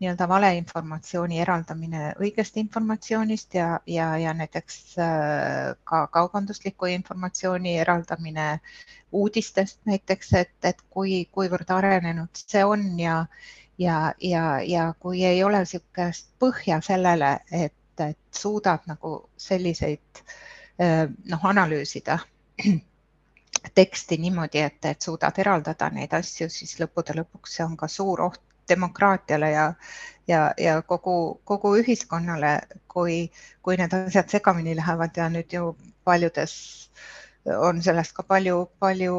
nii-öelda 0.00 0.28
valeinformatsiooni 0.28 1.40
eraldamine 1.42 2.12
õigest 2.22 2.56
informatsioonist 2.62 3.54
ja, 3.54 3.68
ja, 3.86 4.06
ja 4.18 4.34
näiteks 4.34 4.78
äh, 4.98 5.74
ka 5.84 6.06
kaubandusliku 6.06 6.88
informatsiooni 6.94 7.76
eraldamine 7.82 8.46
uudistest 9.12 9.80
näiteks, 9.90 10.32
et, 10.32 10.54
et 10.64 10.82
kui, 10.90 11.24
kuivõrd 11.32 11.70
arenenud 11.76 12.42
see 12.46 12.64
on 12.64 12.86
ja, 13.00 13.24
ja, 13.78 14.00
ja, 14.22 14.44
ja 14.64 14.90
kui 14.98 15.24
ei 15.26 15.44
ole 15.44 15.64
niisugust 15.66 16.30
põhja 16.40 16.80
sellele, 16.86 17.38
et, 17.52 18.06
et 18.06 18.42
suudad 18.42 18.86
nagu 18.88 19.16
selliseid 19.36 20.22
äh, 20.80 21.08
noh, 21.28 21.50
analüüsida 21.52 22.20
teksti 23.74 24.16
niimoodi, 24.16 24.58
et, 24.58 24.84
et 24.84 25.02
suudad 25.02 25.38
eraldada 25.38 25.90
neid 25.90 26.14
asju, 26.16 26.48
siis 26.48 26.78
lõppude 26.80 27.16
lõpuks 27.18 27.58
see 27.58 27.64
on 27.64 27.76
ka 27.76 27.88
suur 27.88 28.22
oht 28.28 28.40
demokraatiale 28.70 29.50
ja, 29.50 29.66
ja, 30.28 30.40
ja 30.58 30.82
kogu, 30.82 31.40
kogu 31.44 31.74
ühiskonnale, 31.82 32.58
kui, 32.88 33.30
kui 33.62 33.78
need 33.80 33.94
asjad 33.96 34.30
segamini 34.30 34.76
lähevad 34.78 35.16
ja 35.16 35.28
nüüd 35.32 35.56
ju 35.56 35.74
paljudes 36.04 36.54
on 37.56 37.80
sellest 37.82 38.12
ka 38.16 38.22
palju, 38.28 38.66
palju, 38.78 39.14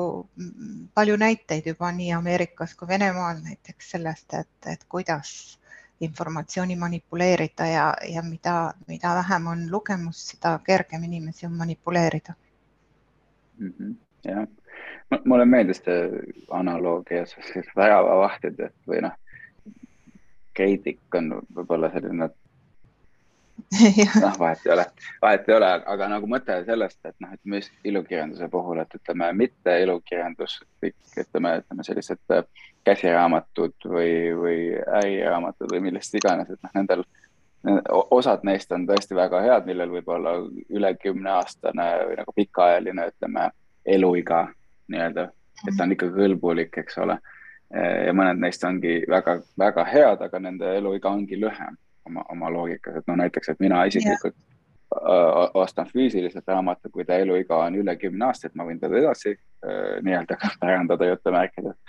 palju 0.93 1.15
näiteid 1.17 1.71
juba 1.71 1.89
nii 1.95 2.11
Ameerikas 2.17 2.75
kui 2.77 2.87
Venemaal 2.87 3.41
näiteks 3.41 3.95
sellest, 3.95 4.33
et, 4.37 4.69
et 4.73 4.85
kuidas 4.89 5.33
informatsiooni 6.01 6.75
manipuleerida 6.75 7.65
ja, 7.69 7.87
ja 8.09 8.21
mida, 8.25 8.55
mida 8.87 9.15
vähem 9.21 9.47
on 9.47 9.65
lugemust, 9.71 10.33
seda 10.33 10.55
kergem 10.65 11.03
inimesi 11.09 11.45
on 11.45 11.57
manipuleerida 11.57 12.33
mm. 13.57 13.73
-hmm 13.79 13.99
jah, 14.25 14.45
mulle 15.25 15.45
meeldis 15.45 15.81
see 15.85 16.21
analoogia, 16.49 17.25
väravavahtid 17.75 18.61
või 18.87 19.01
noh, 19.07 19.17
kriitik 20.53 21.17
on 21.17 21.33
võib-olla 21.55 21.91
selline 21.93 22.29
noh, 24.21 24.39
vahet 24.39 24.65
ei 24.65 24.73
ole, 24.73 24.85
vahet 25.21 25.49
ei 25.49 25.55
ole, 25.55 25.69
aga 25.93 26.07
nagu 26.11 26.27
mõte 26.27 26.57
sellest, 26.65 26.99
et 27.05 27.15
noh, 27.23 27.31
ütleme 27.35 27.61
ilukirjanduse 27.87 28.49
puhul, 28.51 28.81
et 28.81 28.95
ütleme 28.97 29.29
mitte 29.37 29.77
ilukirjandus, 29.83 30.57
kõik 30.81 31.21
ütleme, 31.23 31.53
ütleme 31.61 31.85
sellised 31.87 32.35
äh, 32.35 32.43
käsiraamatud 32.87 33.87
või, 33.87 34.13
või 34.35 34.57
äriraamatud 35.01 35.71
või 35.71 35.85
millest 35.87 36.15
iganes, 36.17 36.49
et 36.49 36.59
noh, 36.63 36.73
nendel 36.75 37.05
osad 38.09 38.41
neist 38.43 38.71
on 38.73 38.87
tõesti 38.89 39.15
väga 39.15 39.43
head, 39.45 39.67
millel 39.69 39.91
võib 39.93 40.07
olla 40.09 40.33
üle 40.69 40.95
kümneaastane 40.97 41.89
või 42.07 42.15
nagu 42.17 42.33
pikaajaline, 42.35 43.07
ütleme 43.13 43.49
eluiga 43.85 44.47
nii-öelda, 44.91 45.27
et 45.67 45.77
ta 45.77 45.85
on 45.85 45.95
ikka 45.95 46.09
kõlbulik, 46.15 46.77
eks 46.83 46.97
ole. 47.01 47.17
ja 48.05 48.13
mõned 48.13 48.41
neist 48.43 48.63
ongi 48.67 48.97
väga-väga 49.09 49.85
head, 49.87 50.23
aga 50.25 50.39
nende 50.39 50.73
eluiga 50.77 51.09
ongi 51.09 51.39
lühem 51.39 51.77
oma, 52.05 52.25
oma 52.29 52.49
loogikas, 52.51 52.97
et 52.99 53.07
noh, 53.07 53.15
näiteks, 53.21 53.53
et 53.53 53.61
mina 53.63 53.85
isiklikult 53.87 54.35
yeah. 54.35 55.53
ostan 55.53 55.87
füüsiliselt 55.87 56.47
raamatu, 56.47 56.89
kui 56.91 57.05
ta 57.07 57.15
eluiga 57.15 57.61
on 57.63 57.77
üle 57.79 57.95
kümne 57.95 58.27
aastat, 58.27 58.55
ma 58.59 58.67
võin 58.67 58.81
teda 58.81 58.99
edasi 58.99 59.37
nii-öelda 60.03 60.35
pärandada 60.59 61.07
jutumärkides 61.13 61.79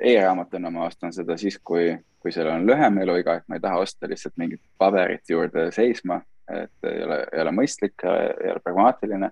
e-raamatuna 0.00 0.70
ma 0.70 0.86
ostan 0.86 1.12
seda 1.12 1.36
siis, 1.36 1.58
kui, 1.64 1.90
kui 2.20 2.32
seal 2.32 2.48
on 2.52 2.66
lühem 2.66 2.98
eluiga, 3.02 3.38
et 3.38 3.48
ma 3.48 3.58
ei 3.58 3.64
taha 3.64 3.82
osta 3.84 4.08
lihtsalt 4.08 4.36
mingit 4.40 4.62
paberit 4.78 5.30
juurde 5.30 5.68
seisma, 5.74 6.20
et 6.48 6.88
ei 6.88 7.02
ole, 7.04 7.18
ei 7.32 7.42
ole 7.44 7.52
mõistlik, 7.60 8.04
ei 8.04 8.52
ole 8.52 8.62
pragmaatiline 8.64 9.30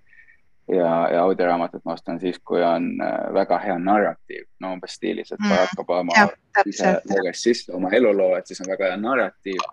ja, 0.68 1.08
ja 1.12 1.22
audioraamatut 1.22 1.84
ma 1.84 1.92
ostan 1.92 2.20
siis, 2.20 2.38
kui 2.44 2.62
on 2.64 2.90
äh, 3.02 3.34
väga 3.34 3.58
hea 3.62 3.78
narratiiv, 3.78 4.46
no 4.60 4.72
umbes 4.76 4.96
stiilis, 4.98 5.32
et 5.32 5.42
Barack 5.48 5.76
mm. 5.76 5.82
Obama 5.84 6.26
ise 6.66 6.96
luges 7.10 7.42
sisse 7.42 7.74
oma 7.76 7.90
eluloo, 7.94 8.34
et 8.36 8.46
siis 8.46 8.60
on 8.64 8.70
väga 8.72 8.92
hea 8.92 9.00
narratiiv. 9.00 9.64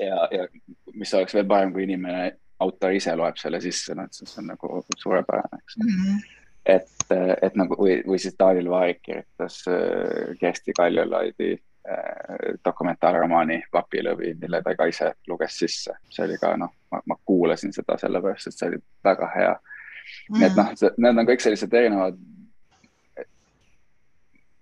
ja, 0.00 0.28
ja 0.32 0.48
mis 0.94 1.14
oleks 1.14 1.34
veel 1.34 1.46
parem, 1.46 1.72
kui 1.72 1.84
inimene, 1.84 2.32
autor 2.60 2.96
ise 2.96 3.14
loeb 3.16 3.36
selle 3.38 3.60
sisse, 3.62 3.94
noh, 3.94 4.08
siis 4.10 4.38
on 4.38 4.50
nagu 4.54 4.82
suurepärane, 4.96 5.62
eks 5.62 5.80
mm. 5.82 5.94
-hmm 5.94 6.26
et, 6.68 7.12
et 7.42 7.54
nagu 7.56 7.76
või, 7.80 7.94
või 8.04 8.18
siis 8.20 8.34
Daniel 8.38 8.68
Vaarik 8.68 8.98
kirjutas 9.02 9.62
äh, 9.72 10.34
Kersti 10.40 10.74
Kaljulaidi 10.76 11.54
Äh, 11.88 12.58
dokumentaarromaani 12.64 13.62
Papilõvi, 13.72 14.34
mille 14.40 14.58
ta 14.60 14.74
ka 14.76 14.84
ise 14.90 15.06
luges 15.30 15.54
sisse, 15.56 15.94
see 16.12 16.26
oli 16.26 16.34
ka 16.36 16.50
noh, 16.60 16.74
ma 16.92 17.16
kuulasin 17.24 17.72
seda 17.72 17.96
sellepärast, 17.96 18.50
et 18.50 18.56
see 18.58 18.68
oli 18.68 18.80
väga 19.08 19.28
hea 19.32 19.54
mm.. 19.54 20.34
nii 20.34 20.46
et 20.50 20.58
noh, 20.58 20.74
need 21.06 21.22
on 21.22 21.28
kõik 21.30 21.44
sellised 21.46 21.76
erinevad 21.80 22.18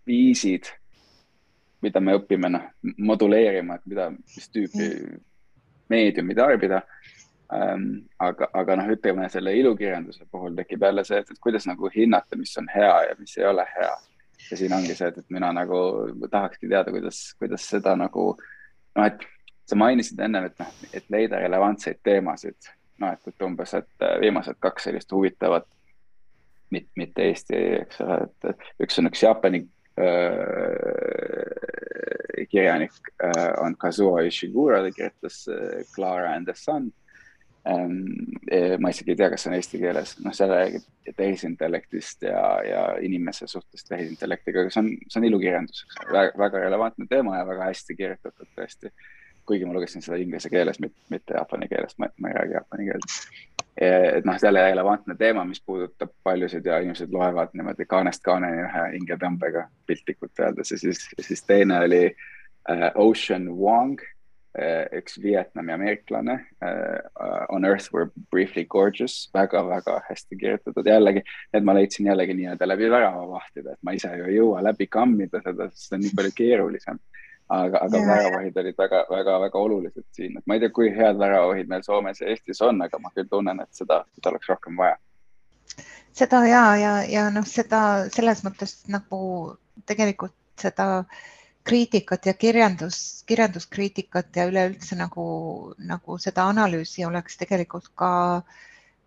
viisid, 0.06 0.70
mida 1.82 2.04
me 2.04 2.14
õpime 2.20 2.52
noh, 2.54 2.70
moduleerima, 3.10 3.80
et 3.80 3.90
mida, 3.90 4.10
mis 4.14 4.46
tüüpi 4.54 4.86
mm. 4.86 5.20
meediumi 5.90 6.36
tarbida 6.38 6.84
ähm,. 7.50 7.88
aga, 8.22 8.52
aga 8.62 8.78
noh, 8.84 8.92
ütleme 8.94 9.26
selle 9.34 9.56
ilukirjanduse 9.64 10.30
puhul 10.30 10.54
tekib 10.60 10.86
jälle 10.86 11.02
see, 11.08 11.24
et, 11.24 11.34
et 11.34 11.42
kuidas 11.42 11.66
nagu 11.66 11.90
hinnata, 11.96 12.38
mis 12.38 12.54
on 12.62 12.70
hea 12.76 12.98
ja 13.08 13.18
mis 13.18 13.34
ei 13.40 13.50
ole 13.50 13.66
hea 13.74 13.96
ja 14.50 14.56
siin 14.56 14.72
ongi 14.72 14.94
see, 14.94 15.08
et, 15.08 15.30
mina 15.32 15.52
nagu 15.54 15.78
tahakski 16.30 16.68
teada, 16.68 16.90
kuidas, 16.94 17.20
kuidas 17.40 17.68
seda 17.70 17.96
nagu 17.98 18.28
noh, 18.36 19.06
et 19.06 19.24
sa 19.66 19.78
mainisid 19.78 20.20
ennem, 20.22 20.44
et 20.50 20.58
noh, 20.62 20.72
et 20.94 21.06
leida 21.12 21.40
relevantseid 21.42 21.98
teemasid, 22.06 22.70
noh, 23.02 23.14
et, 23.14 23.22
et 23.32 23.46
umbes, 23.46 23.74
et 23.78 24.06
viimased 24.22 24.56
kaks 24.62 24.82
sellist 24.88 25.12
huvitavat, 25.12 25.66
mitte, 26.70 26.90
mitte 26.98 27.22
Eesti, 27.30 27.56
eks 27.82 28.00
ole, 28.04 28.20
et 28.26 28.40
üks 28.86 28.98
on 29.00 29.10
üks 29.10 29.22
Jaapani 29.22 29.60
äh, 29.62 29.66
kirjanik 32.50 32.94
äh, 33.22 33.50
on 33.62 33.76
Kazuo 33.78 34.18
Ishiguro, 34.22 34.82
ta 34.82 34.90
kirjutas 34.94 35.36
äh, 35.50 35.84
Clara 35.94 36.34
and 36.34 36.46
the 36.50 36.54
Sun 36.54 36.92
ma 38.80 38.90
isegi 38.90 39.10
ei 39.10 39.16
tea, 39.18 39.28
kas 39.32 39.42
see 39.42 39.50
on 39.50 39.56
eesti 39.58 39.80
keeles, 39.82 40.14
noh, 40.22 40.34
see 40.36 40.46
räägib 40.50 41.14
tehisintellektist 41.16 42.22
ja, 42.28 42.42
ja 42.66 42.82
inimese 43.02 43.48
suhtest 43.50 43.88
tehisintellektiga, 43.90 44.62
aga 44.62 44.74
see 44.74 44.82
on, 44.84 44.90
see 45.10 45.20
on 45.20 45.26
ilukirjandus, 45.30 45.82
ole, 46.06 46.28
väga 46.38 46.62
relevantne 46.62 47.08
teema 47.10 47.40
ja 47.40 47.46
väga 47.48 47.70
hästi 47.70 47.98
kirjutatud 47.98 48.52
tõesti. 48.58 48.92
kuigi 49.46 49.66
ma 49.66 49.76
lugesin 49.76 50.02
seda 50.02 50.16
inglise 50.18 50.50
keeles, 50.50 50.80
mitte 50.82 51.34
jaapani 51.34 51.68
keeles, 51.70 51.94
ma, 52.02 52.08
ei 52.10 52.34
räägi 52.34 52.56
jaapani 52.56 52.88
keelt. 52.88 53.18
et 53.76 54.24
noh, 54.24 54.38
jälle 54.42 54.62
relevantne 54.62 55.14
teema, 55.18 55.44
mis 55.44 55.60
puudutab 55.60 56.10
paljusid 56.24 56.66
ja 56.66 56.78
inimesed 56.78 57.12
loevad 57.12 57.54
niimoodi 57.54 57.86
kaanest 57.86 58.22
kaaneni 58.24 58.62
ühe 58.64 58.84
hingetõmbega 58.94 59.68
piltlikult 59.86 60.38
öeldes 60.40 60.70
ja 60.70 60.78
siis, 60.78 61.02
siis 61.20 61.42
teine 61.44 61.82
oli 61.84 62.04
uh, 62.08 62.90
Ocean 62.94 63.50
Wong 63.58 64.00
üks 64.96 65.18
Vietnami 65.22 65.74
ameeriklane 65.74 66.38
uh,. 66.64 67.44
On 67.52 67.64
Earth 67.64 67.92
were 67.92 68.10
briefly 68.30 68.64
gorgeous 68.64 69.28
väga,, 69.34 69.60
väga-väga 69.68 70.00
hästi 70.08 70.38
kirjutatud, 70.40 70.86
jällegi 70.86 71.22
need 71.54 71.66
ma 71.66 71.74
leidsin 71.76 72.08
jällegi 72.08 72.34
nii-öelda 72.38 72.68
läbi 72.68 72.90
väravavahtide, 72.90 73.76
et 73.76 73.82
ma 73.84 73.94
ise 73.96 74.10
ju 74.16 74.26
ei 74.30 74.38
jõua 74.38 74.64
läbi 74.64 74.88
kammida 74.90 75.42
seda, 75.44 75.68
sest 75.70 75.90
see 75.90 75.98
on 75.98 76.04
nii 76.06 76.16
palju 76.16 76.34
keerulisem 76.40 77.00
aga, 77.48 77.78
aga 77.86 78.00
väravahid 78.06 78.56
olid 78.58 78.78
väga-väga-väga 78.78 79.58
olulised 79.58 80.06
siin, 80.16 80.38
et 80.38 80.46
ma 80.46 80.56
ei 80.56 80.62
tea, 80.62 80.72
kui 80.74 80.90
head 80.94 81.18
väravahid 81.20 81.70
meil 81.70 81.84
Soomes 81.86 82.20
ja 82.22 82.30
Eestis 82.32 82.62
on, 82.64 82.80
aga 82.82 82.98
ma 83.02 83.12
küll 83.14 83.28
tunnen, 83.30 83.60
et 83.62 83.72
seda, 83.76 84.02
seda 84.16 84.32
oleks 84.32 84.50
rohkem 84.50 84.78
vaja. 84.80 84.96
seda 86.16 86.42
ja, 86.48 86.64
ja, 86.80 86.96
ja 87.10 87.28
noh, 87.30 87.46
seda 87.46 87.80
selles 88.12 88.42
mõttes 88.46 88.78
nagu 88.90 89.20
tegelikult 89.86 90.34
seda 90.58 91.04
kriitikat 91.66 92.26
ja 92.30 92.34
kirjandus, 92.38 92.98
kirjanduskriitikat 93.26 94.36
ja 94.38 94.46
üleüldse 94.50 94.96
nagu, 94.98 95.26
nagu 95.78 96.18
seda 96.22 96.46
analüüsi 96.52 97.06
oleks 97.06 97.36
tegelikult 97.42 97.90
ka 97.98 98.12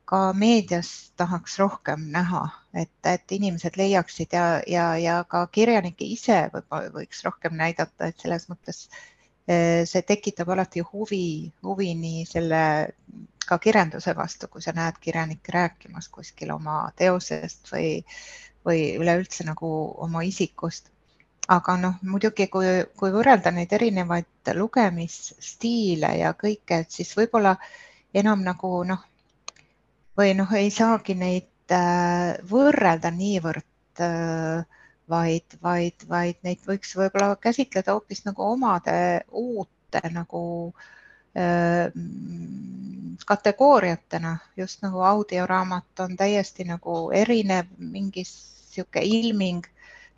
ka 0.09 0.19
meedias 0.33 0.89
tahaks 1.21 1.59
rohkem 1.61 2.07
näha, 2.13 2.41
et, 2.73 2.95
et 3.05 3.31
inimesed 3.35 3.75
leiaksid 3.77 4.33
ja, 4.33 4.45
ja, 4.65 4.85
ja 4.97 5.19
ka 5.29 5.43
kirjanikke 5.53 6.07
ise 6.15 6.39
võib-olla 6.53 6.89
võiks 6.95 7.21
rohkem 7.27 7.53
näidata, 7.59 8.09
et 8.09 8.23
selles 8.23 8.47
mõttes 8.49 8.87
eh, 9.45 9.85
see 9.85 10.01
tekitab 10.09 10.49
alati 10.55 10.81
huvi, 10.81 11.51
huvi 11.61 11.91
nii 12.01 12.25
selle 12.25 12.63
ka 13.45 13.59
kirjanduse 13.61 14.15
vastu, 14.17 14.49
kui 14.49 14.65
sa 14.65 14.73
näed 14.77 14.97
kirjanikke 15.03 15.53
rääkimas 15.53 16.09
kuskil 16.13 16.55
oma 16.57 16.81
teosest 16.97 17.69
või, 17.73 17.99
või 18.65 18.81
üleüldse 18.97 19.45
nagu 19.45 19.69
oma 20.07 20.25
isikust. 20.25 20.89
Aga 21.49 21.75
noh, 21.81 21.95
muidugi, 22.05 22.45
kui, 22.53 22.67
kui 22.97 23.13
võrrelda 23.13 23.51
neid 23.53 23.71
erinevaid 23.73 24.51
lugemisstiile 24.53 26.11
ja 26.19 26.33
kõike, 26.37 26.83
et 26.83 26.91
siis 26.93 27.15
võib-olla 27.17 27.55
enam 28.13 28.43
nagu 28.45 28.83
noh, 28.85 29.01
või 30.17 30.35
noh, 30.37 30.51
ei 30.57 30.69
saagi 30.73 31.15
neid 31.17 31.73
äh, 31.73 32.37
võrrelda 32.51 33.09
niivõrd, 33.15 33.65
äh, 34.05 34.85
vaid, 35.09 35.57
vaid, 35.63 36.05
vaid 36.09 36.37
neid 36.45 36.61
võiks 36.69 36.93
võib-olla 36.99 37.33
käsitleda 37.41 37.97
hoopis 37.97 38.25
nagu 38.27 38.45
omade 38.45 38.99
uute 39.31 40.03
nagu 40.13 40.43
äh, 41.33 41.89
kategooriatena, 43.25 44.37
just 44.57 44.85
nagu 44.85 45.01
audioraamat 45.05 46.05
on 46.05 46.15
täiesti 46.17 46.65
nagu 46.69 47.09
erinev, 47.15 47.73
mingi 47.77 48.23
niisugune 48.25 49.05
ilming, 49.05 49.65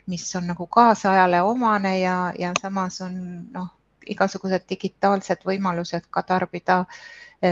mis 0.06 0.24
on 0.36 0.46
nagu 0.50 0.66
kaasajale 0.66 1.42
omane 1.42 1.98
ja, 2.00 2.32
ja 2.38 2.52
samas 2.60 3.00
on 3.00 3.16
noh, 3.52 3.68
igasugused 4.06 4.64
digitaalsed 4.68 5.44
võimalused 5.46 6.08
ka 6.10 6.22
tarbida 6.26 6.80
äh, 6.80 6.96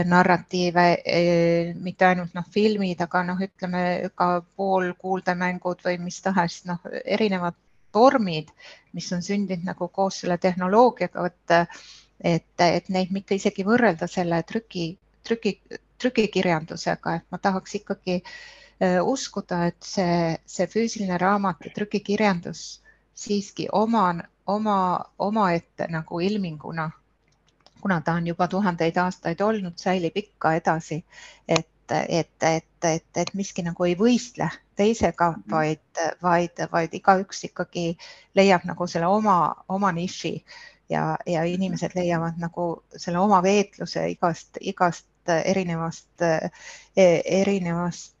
narratiive, 0.05 1.01
eh, 1.05 1.73
mitte 1.75 2.05
ainult 2.05 2.33
noh, 2.33 2.45
filmid, 2.51 3.01
aga 3.03 3.23
noh, 3.27 3.41
ütleme 3.43 3.83
ka 4.15 4.29
poolkuuldemängud 4.55 5.83
või 5.85 5.97
mis 5.99 6.21
tahes 6.23 6.61
noh, 6.69 6.79
erinevad 7.03 7.57
vormid, 7.93 8.53
mis 8.95 9.11
on 9.11 9.23
sündinud 9.23 9.67
nagu 9.67 9.89
koos 9.91 10.21
selle 10.23 10.37
tehnoloogiaga, 10.39 11.25
et, 11.27 11.75
et, 12.23 12.65
et 12.67 12.89
neid 12.89 13.11
mitte 13.11 13.35
isegi 13.35 13.67
võrrelda 13.67 14.07
selle 14.07 14.39
trüki, 14.47 14.93
trüki, 15.27 15.57
trükikirjandusega, 15.99 17.15
et 17.19 17.27
ma 17.31 17.41
tahaks 17.43 17.75
ikkagi 17.81 18.21
eh, 18.21 18.39
uskuda, 19.03 19.65
et 19.69 19.83
see, 19.85 20.37
see 20.45 20.65
füüsiline 20.65 21.19
raamat 21.21 21.65
ja 21.65 21.71
trükikirjandus 21.75 22.81
siiski 23.13 23.67
oma, 23.71 24.07
oma, 24.49 24.77
omaette 25.19 25.85
nagu 25.93 26.19
ilminguna 26.19 26.89
kuna 27.81 28.01
ta 28.01 28.13
on 28.13 28.27
juba 28.27 28.47
tuhandeid 28.47 28.97
aastaid 28.97 29.41
olnud, 29.41 29.73
säilib 29.75 30.17
ikka 30.17 30.53
edasi, 30.59 31.03
et, 31.47 31.67
et, 31.91 32.43
et, 32.43 32.67
et, 32.83 33.07
et 33.15 33.33
miski 33.33 33.63
nagu 33.65 33.85
ei 33.87 33.95
võistle 33.97 34.49
teisega, 34.79 35.31
mhm. 35.31 35.47
vaid, 35.51 36.03
vaid, 36.23 36.61
vaid 36.71 36.93
igaüks 36.93 37.43
ikkagi 37.49 37.87
leiab 38.37 38.67
nagu 38.69 38.87
selle 38.87 39.09
oma, 39.09 39.37
oma 39.69 39.91
niši 39.97 40.35
ja, 40.89 41.17
ja 41.25 41.43
inimesed 41.43 41.97
leiavad 41.97 42.39
nagu 42.41 42.71
selle 42.95 43.19
oma 43.19 43.41
veetluse 43.43 44.07
igast, 44.13 44.61
igast 44.61 45.07
erinevast, 45.31 46.25
erinevast 46.95 48.15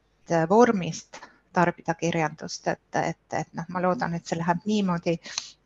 vormist 0.49 1.17
tarbida 1.53 1.93
kirjandust, 1.99 2.67
et, 2.67 2.95
et, 2.95 3.19
et 3.35 3.53
noh, 3.57 3.67
ma 3.73 3.81
loodan, 3.83 4.15
et 4.15 4.27
see 4.27 4.39
läheb 4.39 4.63
niimoodi, 4.69 5.17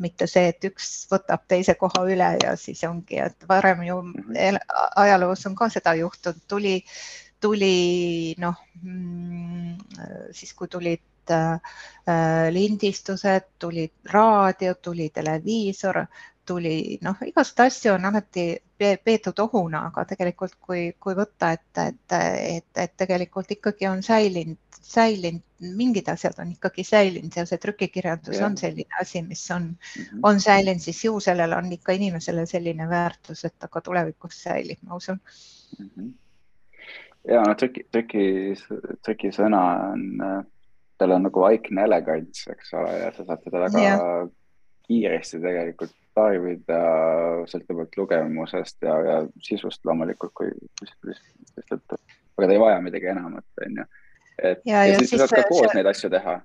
mitte 0.02 0.28
see, 0.30 0.50
et 0.52 0.70
üks 0.70 0.90
võtab 1.12 1.46
teise 1.52 1.76
koha 1.80 2.06
üle 2.10 2.32
ja 2.42 2.56
siis 2.60 2.84
ongi, 2.88 3.20
et 3.22 3.48
varem 3.50 3.84
ju 3.88 4.00
mhm. 4.02 4.62
ajaloos 5.04 5.46
on 5.50 5.58
ka 5.58 5.70
seda 5.74 5.96
juhtunud, 6.00 6.42
tuli, 6.50 6.80
tuli 7.42 8.34
noh, 8.42 8.58
mm, 8.82 9.76
siis 10.34 10.54
kui 10.58 10.72
tulid 10.72 11.34
äh, 11.34 11.76
lindistused, 12.54 13.52
tuli 13.62 13.86
raadio, 14.14 14.74
tuli 14.82 15.12
televiisor, 15.14 16.06
tuli 16.46 16.98
noh, 17.02 17.18
igasuguseid 17.26 17.68
asju 17.68 17.94
on 17.94 18.06
alati 18.10 18.46
peetud 18.78 19.40
ohuna, 19.40 19.86
aga 19.90 20.04
tegelikult, 20.10 20.56
kui, 20.62 20.90
kui 21.00 21.16
võtta, 21.18 21.52
et, 21.56 21.80
et, 21.80 22.16
et, 22.16 22.68
et 22.84 22.94
tegelikult 22.98 23.52
ikkagi 23.56 23.88
on 23.88 24.04
säilinud, 24.04 24.60
säilinud, 24.86 25.44
mingid 25.78 26.10
asjad 26.12 26.38
on 26.44 26.52
ikkagi 26.54 26.84
säilinud 26.86 27.38
ja 27.40 27.46
see 27.48 27.62
trükikirjandus 27.62 28.40
ja. 28.40 28.46
on 28.50 28.58
selline 28.60 29.00
asi, 29.02 29.22
mis 29.26 29.44
on 29.56 29.70
mm, 29.72 30.04
-hmm. 30.04 30.20
on 30.24 30.40
säilinud, 30.40 30.84
siis 30.84 31.06
ju 31.06 31.20
sellel 31.20 31.54
on 31.58 31.72
ikka 31.72 31.96
inimesele 31.96 32.46
selline 32.46 32.90
väärtus, 32.90 33.46
et 33.46 33.56
ta 33.60 33.68
ka 33.68 33.82
tulevikus 33.82 34.44
säilib, 34.44 34.78
ma 34.84 34.96
usun 34.96 35.20
mm. 35.80 35.90
-hmm. 35.90 36.12
ja 37.32 37.42
no 37.48 37.56
trüki, 37.56 37.88
trüki, 37.92 38.26
trükisõna 39.06 39.66
on, 39.92 40.06
tal 40.98 41.12
on 41.12 41.24
nagu 41.24 41.42
vaikne 41.42 41.84
elegants, 41.84 42.48
eks 42.48 42.74
ole, 42.74 42.98
ja 43.00 43.12
sa 43.12 43.26
saad 43.26 43.44
seda 43.44 43.60
väga 43.60 43.84
ja. 43.84 44.00
kiiresti 44.88 45.40
tegelikult 45.40 45.96
tarbida 46.16 46.80
sõltuvalt 47.52 47.98
lugemusest 48.00 48.84
ja, 48.86 48.96
ja 49.10 49.20
sisust 49.44 49.86
loomulikult, 49.88 50.34
kui, 50.38 50.52
aga 51.66 52.48
ta 52.48 52.52
ei 52.52 52.62
vaja 52.62 52.82
midagi 52.84 53.12
enamat, 53.12 53.48
on 53.66 53.82
ju. 53.82 53.88
et 54.42 54.62
ja, 54.66 54.84
ja, 54.84 54.94
ja 54.94 55.00
siis, 55.00 55.14
siis 55.14 55.22
sa 55.22 55.28
saad 55.28 55.44
ka 55.44 55.50
koos 55.52 55.68
see... 55.68 55.78
neid 55.80 55.92
asju 55.92 56.12
teha 56.14 56.40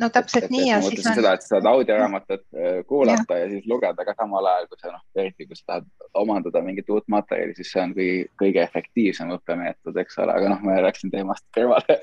no 0.00 0.08
täpselt 0.10 0.48
et, 0.48 0.52
nii 0.52 0.68
ja 0.68 0.80
siis 0.82 1.06
on. 1.06 1.16
seda, 1.18 1.34
et 1.36 1.44
sa 1.44 1.54
saad 1.54 1.68
audioraamatut 1.70 2.42
äh, 2.56 2.78
kuulata 2.88 3.38
ja. 3.38 3.44
ja 3.44 3.50
siis 3.52 3.66
lugeda 3.70 4.06
ka 4.06 4.14
samal 4.18 4.48
ajal, 4.50 4.68
kui 4.70 4.80
sa 4.80 4.92
noh, 4.92 5.02
eriti 5.16 5.46
kui 5.46 5.58
sa 5.58 5.66
tahad 5.72 5.88
omandada 6.20 6.62
mingit 6.66 6.90
uut 6.94 7.06
materjali, 7.14 7.54
siis 7.58 7.70
see 7.74 7.82
on 7.82 7.94
kõige, 7.96 8.28
kõige 8.42 8.62
efektiivsem 8.64 9.32
õppemeetod, 9.36 9.98
eks 10.02 10.18
ole, 10.24 10.36
aga 10.38 10.52
noh, 10.54 10.62
ma 10.66 10.78
läksin 10.86 11.12
teemast 11.14 11.46
kõrvale. 11.56 11.98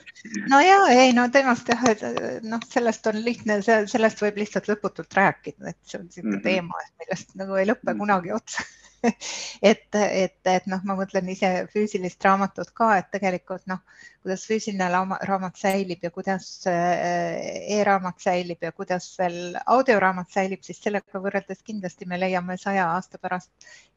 no 0.52 0.62
ja 0.64 0.80
ei 0.96 1.16
no 1.18 1.28
teemast 1.34 1.72
jah, 1.72 1.88
et 1.92 2.06
noh, 2.48 2.64
sellest 2.72 3.12
on 3.12 3.20
lihtne, 3.26 3.62
sellest 3.66 4.24
võib 4.24 4.40
lihtsalt 4.44 4.72
lõputult 4.72 5.20
rääkida, 5.20 5.74
et 5.74 5.80
see 5.84 6.00
on 6.00 6.08
niisugune 6.08 6.38
mm 6.38 6.40
-hmm. 6.40 6.48
teema, 6.48 6.86
millest 7.04 7.36
nagu 7.40 7.60
ei 7.60 7.68
lõpe 7.68 7.84
mm 7.86 7.94
-hmm. 7.94 8.06
kunagi 8.06 8.38
otsa 8.40 8.64
et, 9.72 9.88
et, 9.96 10.38
et 10.46 10.68
noh, 10.70 10.82
ma 10.86 10.96
mõtlen 11.00 11.30
ise 11.34 11.50
füüsilist 11.72 12.22
raamatut 12.26 12.70
ka, 12.78 12.92
et 13.00 13.10
tegelikult 13.14 13.66
noh, 13.72 13.82
kuidas 14.22 14.44
füüsiline 14.50 14.90
raamat 15.28 15.58
säilib 15.58 16.06
ja 16.06 16.12
kuidas 16.14 16.50
äh, 16.70 17.80
e-raamat 17.80 18.22
säilib 18.22 18.62
ja 18.62 18.72
kuidas 18.76 19.10
veel 19.20 19.58
audioraamat 19.66 20.30
säilib, 20.34 20.62
siis 20.66 20.82
sellega 20.84 21.24
võrreldes 21.24 21.64
kindlasti 21.66 22.06
me 22.10 22.20
leiame 22.22 22.58
saja 22.62 22.92
aasta 22.94 23.18
pärast 23.22 23.52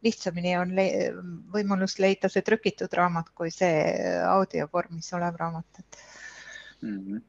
lihtsamini 0.05 0.57
on 0.61 0.75
le 0.77 0.89
võimalus 1.53 1.99
leida 2.01 2.33
see 2.33 2.45
trükitud 2.47 2.93
raamat 2.97 3.31
kui 3.37 3.53
see 3.53 3.85
audiovormis 4.31 5.13
olev 5.19 5.39
raamat 5.41 5.85
mm. 6.81 6.99
-hmm 6.99 7.23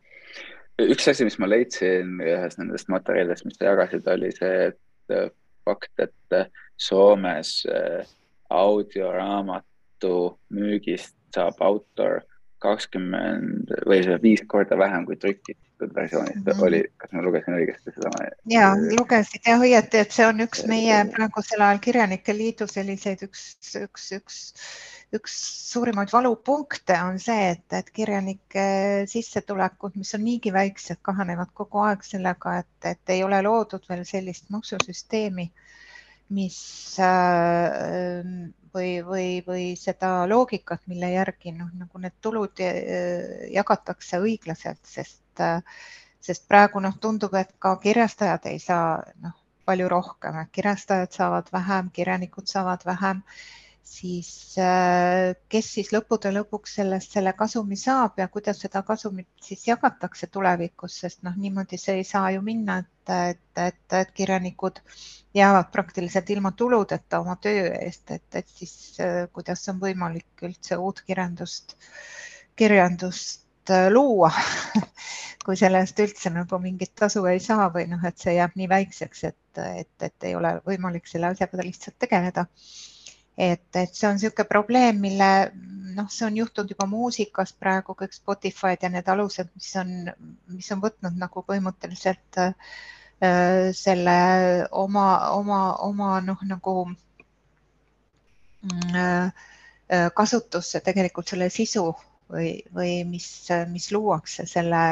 üks 0.75 1.07
asi, 1.07 1.23
mis 1.23 1.37
ma 1.39 1.47
leidsin 1.47 2.17
ühest 2.19 2.59
nendest 2.59 2.89
materjalidest, 2.91 3.45
mis 3.47 3.55
sa 3.55 3.69
jagasid, 3.69 4.07
oli 4.11 4.31
see, 4.35 4.71
et 4.71 5.35
fakt, 5.65 5.91
et 5.99 6.51
Soomes 6.77 7.63
äh, 7.71 8.05
audioraamatu 8.49 10.15
müügist 10.53 11.15
saab 11.35 11.61
autor 11.63 12.21
kakskümmend 12.63 13.71
või 13.89 14.01
see 14.05 14.17
viis 14.23 14.43
korda 14.49 14.77
vähem 14.79 15.05
kui 15.07 15.17
trükitud 15.21 15.91
versioonist 15.95 16.41
mm 16.41 16.51
-hmm. 16.51 16.63
oli, 16.67 16.81
kas 16.97 17.13
ma 17.13 17.23
lugesin 17.25 17.57
õigesti 17.59 17.93
seda? 17.95 18.29
ja 18.49 18.71
lugesid 18.99 19.47
jah 19.47 19.61
õieti, 19.61 20.01
et 20.01 20.15
see 20.15 20.27
on 20.27 20.41
üks 20.45 20.65
meie 20.71 21.03
praegusel 21.15 21.61
ajal 21.61 21.81
Kirjanike 21.87 22.37
Liidu 22.37 22.67
selliseid 22.71 23.25
üks, 23.27 23.45
üks, 23.81 24.11
üks, 24.19 24.39
üks 25.13 25.35
suurimaid 25.71 26.09
valupunkte 26.13 26.97
on 27.05 27.19
see, 27.21 27.51
et, 27.53 27.65
et 27.77 27.89
kirjanike 27.93 28.65
sissetulekud, 29.11 29.95
mis 29.99 30.15
on 30.17 30.25
niigi 30.25 30.53
väiksed, 30.53 30.99
kahanevad 31.05 31.53
kogu 31.53 31.83
aeg 31.85 32.03
sellega, 32.03 32.57
et, 32.63 32.89
et 32.95 33.15
ei 33.15 33.23
ole 33.23 33.41
loodud 33.45 33.85
veel 33.89 34.03
sellist 34.07 34.49
maksusüsteemi 34.49 35.51
mis 36.33 36.57
äh, 36.99 38.25
või, 38.75 38.91
või, 39.05 39.27
või 39.47 39.65
seda 39.79 40.25
loogikat, 40.29 40.83
mille 40.91 41.11
järgi 41.13 41.53
noh, 41.55 41.69
nagu 41.79 42.01
need 42.01 42.15
tulud 42.21 42.61
jagatakse 43.53 44.19
õiglaselt, 44.23 44.81
sest, 44.83 45.43
sest 46.19 46.47
praegu 46.49 46.81
noh, 46.83 46.97
tundub, 47.01 47.35
et 47.39 47.55
ka 47.59 47.75
kirjastajad 47.83 48.49
ei 48.51 48.59
saa 48.59 48.97
noh, 49.23 49.35
palju 49.65 49.87
rohkem, 49.89 50.41
et 50.43 50.51
kirjastajad 50.53 51.13
saavad 51.15 51.51
vähem, 51.53 51.91
kirjanikud 51.93 52.49
saavad 52.51 52.83
vähem 52.85 53.23
siis 53.85 54.57
äh, 54.57 55.35
kes 55.49 55.67
siis 55.77 55.91
lõppude 55.93 56.31
lõpuks 56.33 56.73
sellest 56.79 57.13
selle 57.15 57.35
kasumi 57.37 57.77
saab 57.77 58.17
ja 58.19 58.27
kuidas 58.33 58.59
seda 58.63 58.81
kasumit 58.87 59.27
siis 59.45 59.67
jagatakse 59.67 60.27
tulevikus, 60.33 60.97
sest 61.03 61.21
noh, 61.27 61.35
niimoodi 61.37 61.77
see 61.77 61.99
ei 62.01 62.07
saa 62.07 62.31
ju 62.33 62.41
minna, 62.45 62.79
et, 62.81 63.13
et, 63.29 63.43
et, 63.67 63.97
et 64.01 64.13
kirjanikud 64.17 64.81
jäävad 65.37 65.69
praktiliselt 65.71 66.29
ilma 66.33 66.51
tuludeta 66.57 67.19
oma 67.21 67.37
töö 67.41 67.67
eest, 67.77 68.09
et, 68.11 68.27
et 68.41 68.49
siis 68.49 68.73
äh, 69.05 69.27
kuidas 69.33 69.67
on 69.69 69.77
võimalik 69.83 70.47
üldse 70.49 70.81
uut 70.81 71.03
kirjandust, 71.05 71.77
kirjandust 72.57 73.69
äh, 73.69 73.85
luua 73.93 74.33
kui 75.45 75.61
selle 75.61 75.83
eest 75.85 76.01
üldse 76.01 76.33
nagu 76.33 76.57
mingit 76.63 76.95
tasu 76.97 77.21
ei 77.29 77.39
saa 77.43 77.69
või 77.69 77.85
noh, 77.93 78.01
et 78.09 78.17
see 78.17 78.33
jääb 78.39 78.57
nii 78.57 78.71
väikseks, 78.73 79.23
et, 79.29 79.63
et, 79.85 80.09
et 80.09 80.29
ei 80.31 80.33
ole 80.35 80.57
võimalik 80.65 81.05
selle 81.11 81.29
asjaga 81.35 81.61
lihtsalt 81.61 82.01
tegeleda 82.01 82.49
et, 83.37 83.67
et 83.75 83.95
see 83.95 84.07
on 84.07 84.15
niisugune 84.15 84.47
probleem, 84.49 84.99
mille 85.03 85.29
noh, 85.95 86.09
see 86.11 86.25
on 86.27 86.37
juhtunud 86.37 86.71
juba 86.71 86.87
muusikas 86.89 87.53
praegu 87.59 87.95
kõik 87.97 88.13
Spotify'd 88.15 88.83
ja 88.83 88.91
need 88.91 89.07
alused, 89.11 89.49
mis 89.55 89.71
on, 89.79 89.93
mis 90.55 90.71
on 90.75 90.83
võtnud 90.83 91.19
nagu 91.19 91.43
põhimõtteliselt 91.47 92.39
äh, 92.41 92.53
selle 93.75 94.17
oma, 94.71 95.07
oma, 95.35 95.61
oma 95.87 96.09
noh, 96.25 96.41
nagu 96.47 96.75
mm, 98.63 98.95
äh, 98.95 100.09
kasutusse 100.15 100.81
tegelikult 100.83 101.31
selle 101.31 101.49
sisu 101.53 101.89
või, 102.31 102.49
või 102.73 102.91
mis, 103.07 103.27
mis 103.71 103.89
luuakse 103.93 104.45
selle, 104.49 104.83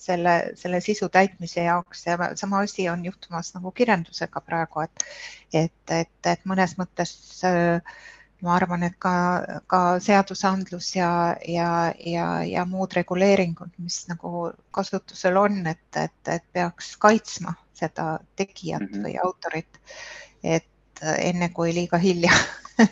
selle, 0.00 0.34
selle 0.60 0.80
sisu 0.84 1.08
täitmise 1.12 1.66
jaoks 1.66 2.06
ja 2.06 2.18
sama 2.38 2.62
asi 2.66 2.88
on 2.92 3.04
juhtumas 3.04 3.54
nagu 3.56 3.72
kirjandusega 3.76 4.42
praegu, 4.44 4.84
et, 4.86 5.06
et, 5.52 5.94
et, 6.00 6.32
et 6.34 6.48
mõnes 6.48 6.76
mõttes 6.80 7.14
äh, 7.48 7.80
ma 8.42 8.56
arvan, 8.56 8.82
et 8.86 8.96
ka, 9.02 9.14
ka 9.70 9.80
seadusandlus 10.02 10.90
ja, 10.96 11.10
ja, 11.48 11.92
ja, 12.06 12.26
ja 12.46 12.64
muud 12.68 12.94
reguleeringud, 12.98 13.70
mis 13.78 14.02
nagu 14.10 14.50
kasutusel 14.74 15.38
on, 15.38 15.62
et, 15.70 15.86
et, 15.96 16.18
et 16.28 16.44
peaks 16.52 16.96
kaitsma 17.02 17.54
seda 17.78 18.18
tegijat 18.36 18.82
mm 18.82 18.90
-hmm. 18.92 19.04
või 19.06 19.14
autorit, 19.22 19.80
et 20.42 20.68
enne 21.02 21.48
kui 21.54 21.74
liiga 21.74 21.98
hilja 21.98 22.32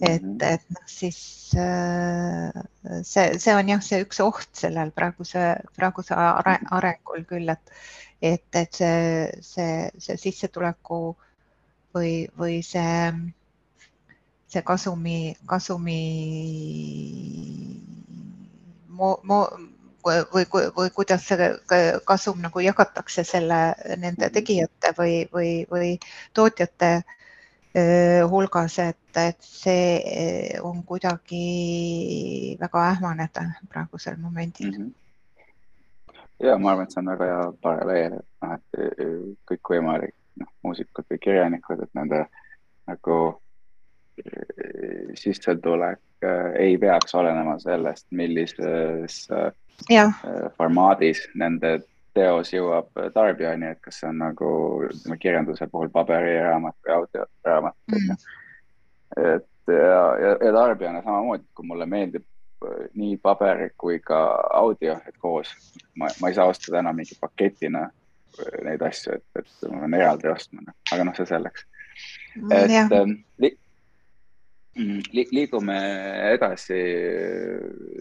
et, 0.00 0.22
mhm. 0.22 0.38
et 0.40 0.64
noh, 0.70 0.86
siis 0.86 1.18
äh, 1.58 2.62
see, 3.02 3.38
see 3.38 3.54
on 3.54 3.68
jah, 3.68 3.82
see 3.84 4.02
üks 4.04 4.20
oht 4.24 4.48
sellel 4.56 4.92
praeguse, 4.96 5.42
praeguse 5.76 6.16
arengul 6.16 7.26
küll, 7.28 7.52
et, 7.52 7.74
et, 8.20 8.46
et 8.54 8.80
see, 8.80 9.28
see, 9.44 9.76
see 9.98 10.18
sissetuleku 10.26 11.02
või, 11.94 12.14
või 12.38 12.60
see, 12.66 13.12
see 14.52 14.64
kasumi, 14.66 15.18
kasumi 15.48 16.00
mo, 18.88 19.16
mo, 19.24 19.40
või, 20.04 20.22
või, 20.32 20.68
või 20.76 20.90
kuidas 20.94 21.26
see 21.28 21.50
kasum 22.06 22.40
nagu 22.42 22.62
jagatakse 22.62 23.24
selle, 23.24 23.62
nende 23.96 24.28
mhm. 24.28 24.34
tegijate 24.34 24.94
või, 24.98 25.16
või, 25.32 25.50
või 25.70 25.96
tootjate 26.34 26.94
hulgas, 28.30 28.78
et, 28.78 29.16
et 29.16 29.38
see 29.40 30.58
on 30.62 30.82
kuidagi 30.84 32.56
väga 32.60 32.82
ähmane 32.90 33.28
praegusel 33.68 34.18
momendil 34.20 34.78
mm. 34.78 34.84
-hmm. 34.84 36.18
ja 36.46 36.58
ma 36.58 36.70
arvan, 36.70 36.84
et 36.84 36.92
see 36.92 37.00
on 37.00 37.12
väga 37.12 37.30
hea 37.30 37.52
paralleel, 37.62 38.18
et 38.18 38.26
noh, 38.42 38.54
et 38.54 39.38
kõikvõimalik 39.50 40.14
noh, 40.40 40.52
muusikud 40.62 41.08
või 41.10 41.18
kirjanikud, 41.18 41.82
et 41.82 41.94
nende 41.94 42.26
nagu 42.86 43.18
sissetulek 45.14 46.00
ei 46.58 46.78
peaks 46.78 47.14
olenema 47.14 47.58
sellest, 47.58 48.06
millises 48.10 49.28
ja. 49.90 50.10
formaadis 50.58 51.24
nende 51.34 51.80
teos 52.14 52.52
jõuab 52.52 52.90
tarbijani, 53.14 53.72
et 53.72 53.80
kas 53.80 54.02
see 54.02 54.08
on 54.10 54.18
nagu 54.20 54.50
kirjanduse 55.20 55.66
puhul 55.72 55.88
paberiraamat 55.94 56.76
või 56.84 56.94
audioraamat 56.96 57.76
mm.. 57.92 58.26
et 59.36 59.72
ja, 59.72 60.04
ja, 60.20 60.36
ja 60.36 60.52
tarbijana 60.52 61.02
samamoodi, 61.02 61.48
kui 61.54 61.66
mulle 61.66 61.86
meeldib 61.86 62.26
nii 62.94 63.16
paber 63.22 63.70
kui 63.78 63.98
ka 64.04 64.18
audio, 64.54 64.96
et 65.08 65.16
koos 65.18 65.50
ma, 65.96 66.08
ma 66.20 66.30
ei 66.30 66.36
saa 66.36 66.46
osta 66.50 66.72
täna 66.74 66.92
mingi 66.94 67.16
paketina 67.20 67.88
neid 68.64 68.82
asju, 68.86 69.16
et, 69.18 69.24
et 69.40 69.70
ma 69.70 69.82
pean 69.82 69.96
eraldi 69.98 70.30
ostma, 70.30 70.74
aga 70.92 71.04
noh, 71.04 71.16
see 71.16 71.28
selleks. 71.28 71.66
Mm, 72.38 72.52
et 72.56 72.94
ähm, 72.96 73.16
li, 73.42 73.50
li, 75.12 75.26
liigume 75.34 75.76
edasi 76.32 76.78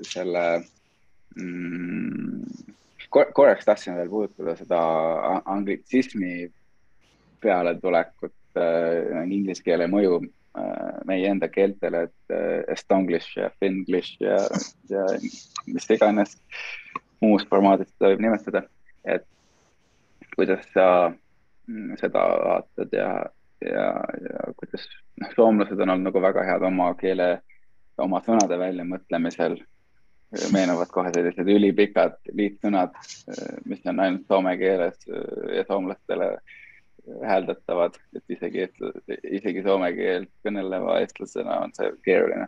selle 0.07 0.45
mm, 1.35 2.45
korraks 3.11 3.65
tahtsin 3.65 3.95
veel 3.95 4.09
puudutada 4.09 4.55
seda 4.59 4.81
anglitsismi 5.45 6.51
pealetulekut 7.41 8.35
äh,, 8.57 9.23
inglise 9.27 9.63
keele 9.65 9.87
mõju 9.91 10.19
äh, 10.21 11.01
meie 11.09 11.31
enda 11.31 11.49
keeltele, 11.51 12.05
et 12.07 12.35
äh, 12.35 12.61
estonglish 12.73 13.37
ja 13.39 13.49
finglish 13.59 14.21
ja, 14.21 14.37
ja 14.89 15.05
mis 15.67 15.89
iganes 15.91 16.37
muus 17.21 17.45
formaadis 17.49 17.91
seda 17.91 18.13
võib 18.13 18.23
nimetada, 18.25 18.63
et 19.05 19.27
kuidas 20.35 20.63
sa 20.73 20.87
mm, 21.67 21.97
seda 22.01 22.25
vaatad 22.45 22.95
ja, 22.95 23.09
ja, 23.65 23.87
ja 24.25 24.53
kuidas, 24.57 24.87
noh, 25.21 25.33
soomlased 25.35 25.79
on 25.79 25.95
olnud 25.95 26.09
nagu 26.09 26.23
väga 26.23 26.45
head 26.47 26.65
oma 26.65 26.91
keele, 27.01 27.33
oma 28.01 28.21
sõnade 28.25 28.57
väljamõtlemisel 28.57 29.59
meenuvad 30.53 30.91
kohe 30.93 31.11
sellised 31.13 31.47
ülipikad 31.51 32.17
liitsõnad, 32.37 32.95
mis 33.67 33.83
on 33.89 33.99
ainult 33.99 34.27
soome 34.31 34.55
keeles 34.59 34.99
ja 35.55 35.65
soomlastele 35.67 36.31
hääldatavad, 37.25 37.97
et 38.15 38.23
isegi, 38.29 38.67
isegi 39.31 39.63
soome 39.65 39.91
keelt 39.97 40.29
kõneleva 40.45 40.99
eestlasena 41.01 41.59
on 41.65 41.73
see 41.75 41.89
keeruline. 42.05 42.47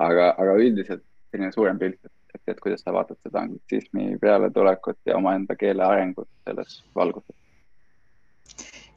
aga, 0.00 0.30
aga 0.38 0.54
üldiselt 0.56 1.04
selline 1.30 1.52
suurem 1.52 1.78
pilt, 1.78 1.98
et, 2.34 2.40
et 2.48 2.60
kuidas 2.60 2.82
sa 2.84 2.94
vaatad 2.96 3.18
seda 3.22 3.44
anglitsismi 3.44 4.16
pealetulekut 4.22 4.98
ja 5.06 5.18
omaenda 5.20 5.56
keele 5.60 5.84
arengut 5.84 6.28
selles 6.48 6.80
valguses? 6.96 7.36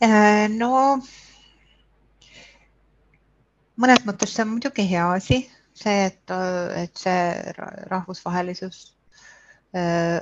Äh, 0.03 0.47
no 0.49 0.99
mõnes 3.77 4.07
mõttes 4.07 4.34
see 4.34 4.45
on 4.45 4.55
muidugi 4.55 4.88
hea 4.89 5.05
asi 5.18 5.43
see, 5.84 6.10
et, 6.10 6.35
et 6.84 7.05
see 7.05 7.53
rahvusvahelisus 7.91 8.84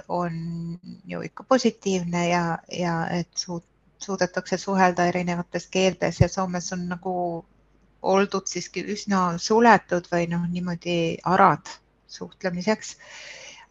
on 0.07 0.35
ju 1.05 1.21
ikka 1.27 1.43
positiivne 1.43 2.27
ja, 2.29 2.43
ja 2.71 2.95
et 3.11 3.29
suud, 3.35 3.63
suudetakse 3.99 4.57
suhelda 4.57 5.05
erinevates 5.11 5.67
keeltes 5.67 6.21
ja 6.21 6.29
Soomes 6.29 6.71
on 6.73 6.87
nagu 6.89 7.13
oldud 8.01 8.47
siiski 8.49 8.83
üsna 8.93 9.37
suletud 9.37 10.07
või 10.11 10.27
noh, 10.31 10.47
niimoodi 10.49 11.17
arad 11.23 11.69
suhtlemiseks. 12.07 12.95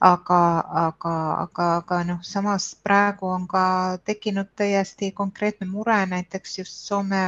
aga, 0.00 0.36
aga, 0.80 1.14
aga, 1.42 1.64
aga 1.76 1.96
noh, 2.08 2.20
samas 2.24 2.70
praegu 2.84 3.26
on 3.28 3.46
ka 3.48 3.98
tekkinud 4.04 4.48
täiesti 4.56 5.10
konkreetne 5.12 5.66
mure, 5.68 6.06
näiteks 6.06 6.58
just 6.58 6.72
Soome 6.72 7.20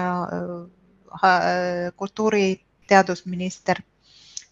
kultuuriteadusminister 1.97 3.83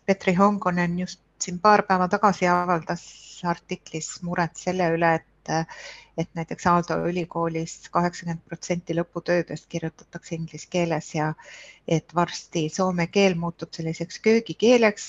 Petri 0.07 0.35
Honkonen 0.35 0.99
just 0.99 1.21
siin 1.41 1.59
paar 1.61 1.83
päeva 1.89 2.09
tagasi 2.09 2.49
avaldas 2.51 3.03
artiklis 3.49 4.09
muret 4.23 4.57
selle 4.61 4.89
üle, 4.95 5.15
et, 5.21 5.53
et 6.19 6.29
näiteks 6.37 6.67
Aalto 6.67 6.99
ülikoolis 7.09 7.77
kaheksakümmend 7.95 8.43
protsenti 8.49 8.97
lõputöödest 8.99 9.69
kirjutatakse 9.73 10.35
inglise 10.37 10.69
keeles 10.71 11.15
ja 11.15 11.33
et 11.89 12.15
varsti 12.15 12.69
soome 12.69 13.07
keel 13.07 13.39
muutub 13.41 13.73
selliseks 13.73 14.21
köögikeeleks, 14.27 15.09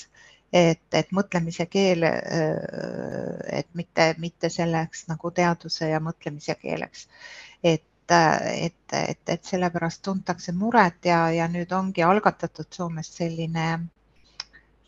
et, 0.52 0.84
et 0.92 1.12
mõtlemise 1.12 1.66
keel, 1.66 2.04
et 2.04 3.68
mitte, 3.74 4.14
mitte 4.18 4.52
selleks 4.52 5.06
nagu 5.12 5.30
teaduse 5.30 5.88
ja 5.92 6.00
mõtlemise 6.00 6.56
keeleks. 6.64 7.08
et 7.62 7.84
et, 8.12 8.92
et, 8.92 9.20
et 9.28 9.44
sellepärast 9.44 10.02
tuntakse 10.04 10.52
muret 10.52 11.06
ja, 11.06 11.30
ja 11.32 11.46
nüüd 11.48 11.70
ongi 11.72 12.02
algatatud 12.04 12.66
Soomes 12.74 13.08
selline 13.16 13.66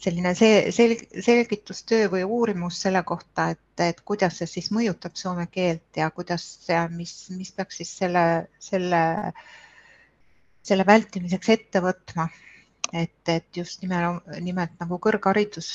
selline 0.04 0.34
see 0.36 0.72
selg, 0.74 1.02
selgitustöö 1.24 2.08
või 2.12 2.24
uurimus 2.26 2.80
selle 2.84 3.02
kohta, 3.06 3.48
et, 3.54 3.82
et 3.82 4.00
kuidas 4.06 4.40
see 4.40 4.50
siis 4.50 4.70
mõjutab 4.74 5.16
soome 5.18 5.46
keelt 5.52 6.00
ja 6.00 6.10
kuidas 6.14 6.44
ja 6.68 6.84
mis, 6.92 7.14
mis 7.34 7.52
peaks 7.56 7.80
siis 7.80 7.92
selle, 8.02 8.24
selle, 8.62 9.02
selle 10.64 10.86
vältimiseks 10.88 11.52
ette 11.56 11.84
võtma. 11.84 12.28
et, 12.92 13.28
et 13.32 13.56
just 13.56 13.82
nimelt, 13.82 14.26
nimelt 14.44 14.74
nagu 14.78 14.98
kõrgharidus 15.02 15.70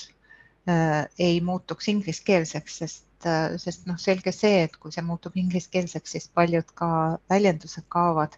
äh, 0.70 1.08
ei 1.20 1.40
muutuks 1.44 1.90
ingliskeelseks, 1.92 2.78
sest 2.84 3.28
äh,, 3.28 3.58
sest 3.60 3.90
noh, 3.90 3.98
selge 4.00 4.32
see, 4.36 4.64
et 4.68 4.78
kui 4.78 4.94
see 4.96 5.04
muutub 5.04 5.36
ingliskeelseks, 5.36 6.16
siis 6.16 6.30
paljud 6.34 6.70
ka 6.80 6.92
väljendused 7.34 7.90
kaovad, 7.92 8.38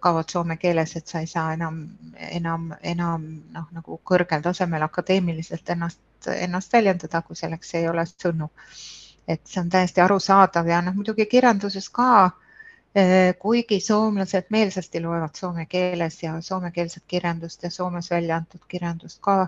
kaovad 0.00 0.28
soome 0.28 0.56
keeles, 0.56 0.96
et 0.96 1.06
sa 1.06 1.20
ei 1.20 1.26
saa 1.26 1.52
enam, 1.54 1.82
enam, 2.30 2.70
enam 2.82 3.26
noh, 3.54 3.66
nagu 3.72 4.00
kõrgel 4.04 4.42
tasemel 4.42 4.82
akadeemiliselt 4.82 5.70
ennast, 5.76 6.00
ennast 6.34 6.72
väljendada, 6.72 7.22
kui 7.22 7.36
selleks 7.36 7.74
ei 7.74 7.88
ole 7.88 8.04
sõnu. 8.06 8.50
et 9.28 9.40
see 9.46 9.60
on 9.60 9.68
täiesti 9.70 10.00
arusaadav 10.00 10.66
ja 10.66 10.80
noh, 10.82 10.94
muidugi 10.94 11.26
kirjanduses 11.26 11.88
ka 11.88 12.30
Äh, 12.96 13.34
kuigi 13.38 13.76
soomlased 13.80 14.48
meelsasti 14.50 15.00
loevad 15.02 15.36
soome 15.38 15.66
keeles 15.70 16.22
ja 16.22 16.40
soomekeelset 16.42 17.02
kirjandust 17.06 17.62
ja 17.62 17.70
Soomes 17.70 18.10
välja 18.10 18.36
antud 18.36 18.64
kirjandust 18.68 19.20
ka, 19.22 19.46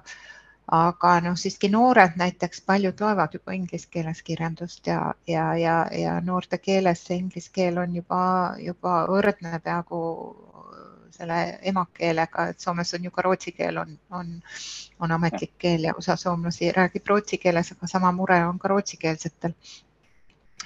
aga 0.70 1.16
noh, 1.20 1.34
siiski 1.36 1.68
noored 1.68 2.14
näiteks 2.16 2.60
paljud 2.66 3.01
loevad 3.01 3.34
juba 3.34 3.52
inglise 3.52 3.89
keeles 3.90 4.22
kirjandust 4.22 4.86
ja, 4.86 5.14
ja, 5.26 5.55
ja, 5.56 5.76
ja 5.98 6.20
noorte 6.20 6.59
keeles 6.59 7.05
see 7.06 7.18
inglise 7.18 7.51
keel 7.52 7.78
on 7.82 7.97
juba, 7.97 8.22
juba 8.59 9.02
võrdne 9.10 9.59
peaaegu 9.64 10.02
selle 11.12 11.59
emakeelega, 11.62 12.47
et 12.48 12.60
Soomes 12.60 12.94
on 12.94 13.05
ju 13.05 13.10
ka 13.10 13.22
rootsi 13.22 13.52
keel 13.52 13.78
on, 13.78 13.97
on, 14.10 14.30
on 15.01 15.12
ametlik 15.12 15.52
keel 15.59 15.84
ja 15.89 15.94
osa 15.98 16.16
soomlasi 16.16 16.72
räägib 16.72 17.09
rootsi 17.09 17.39
keeles, 17.39 17.72
aga 17.74 17.86
sama 17.90 18.12
mure 18.16 18.39
on 18.47 18.59
ka 18.59 18.68
rootsikeelsetel. 18.72 19.55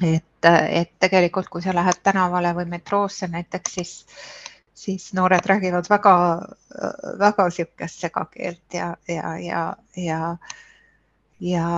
Et, 0.06 0.48
et 0.81 0.90
tegelikult, 1.01 1.48
kui 1.48 1.62
sa 1.64 1.74
lähed 1.74 2.02
tänavale 2.05 2.52
või 2.55 2.66
metroosse 2.68 3.28
näiteks, 3.32 3.74
siis, 3.78 3.94
siis 4.77 5.12
noored 5.16 5.47
räägivad 5.47 5.89
väga, 5.90 6.15
väga 7.19 7.48
niisugust 7.48 8.01
segakeelt 8.05 8.74
ja, 8.74 8.97
ja, 9.09 9.36
ja, 9.39 9.77
ja, 9.97 10.36
ja, 11.40 11.69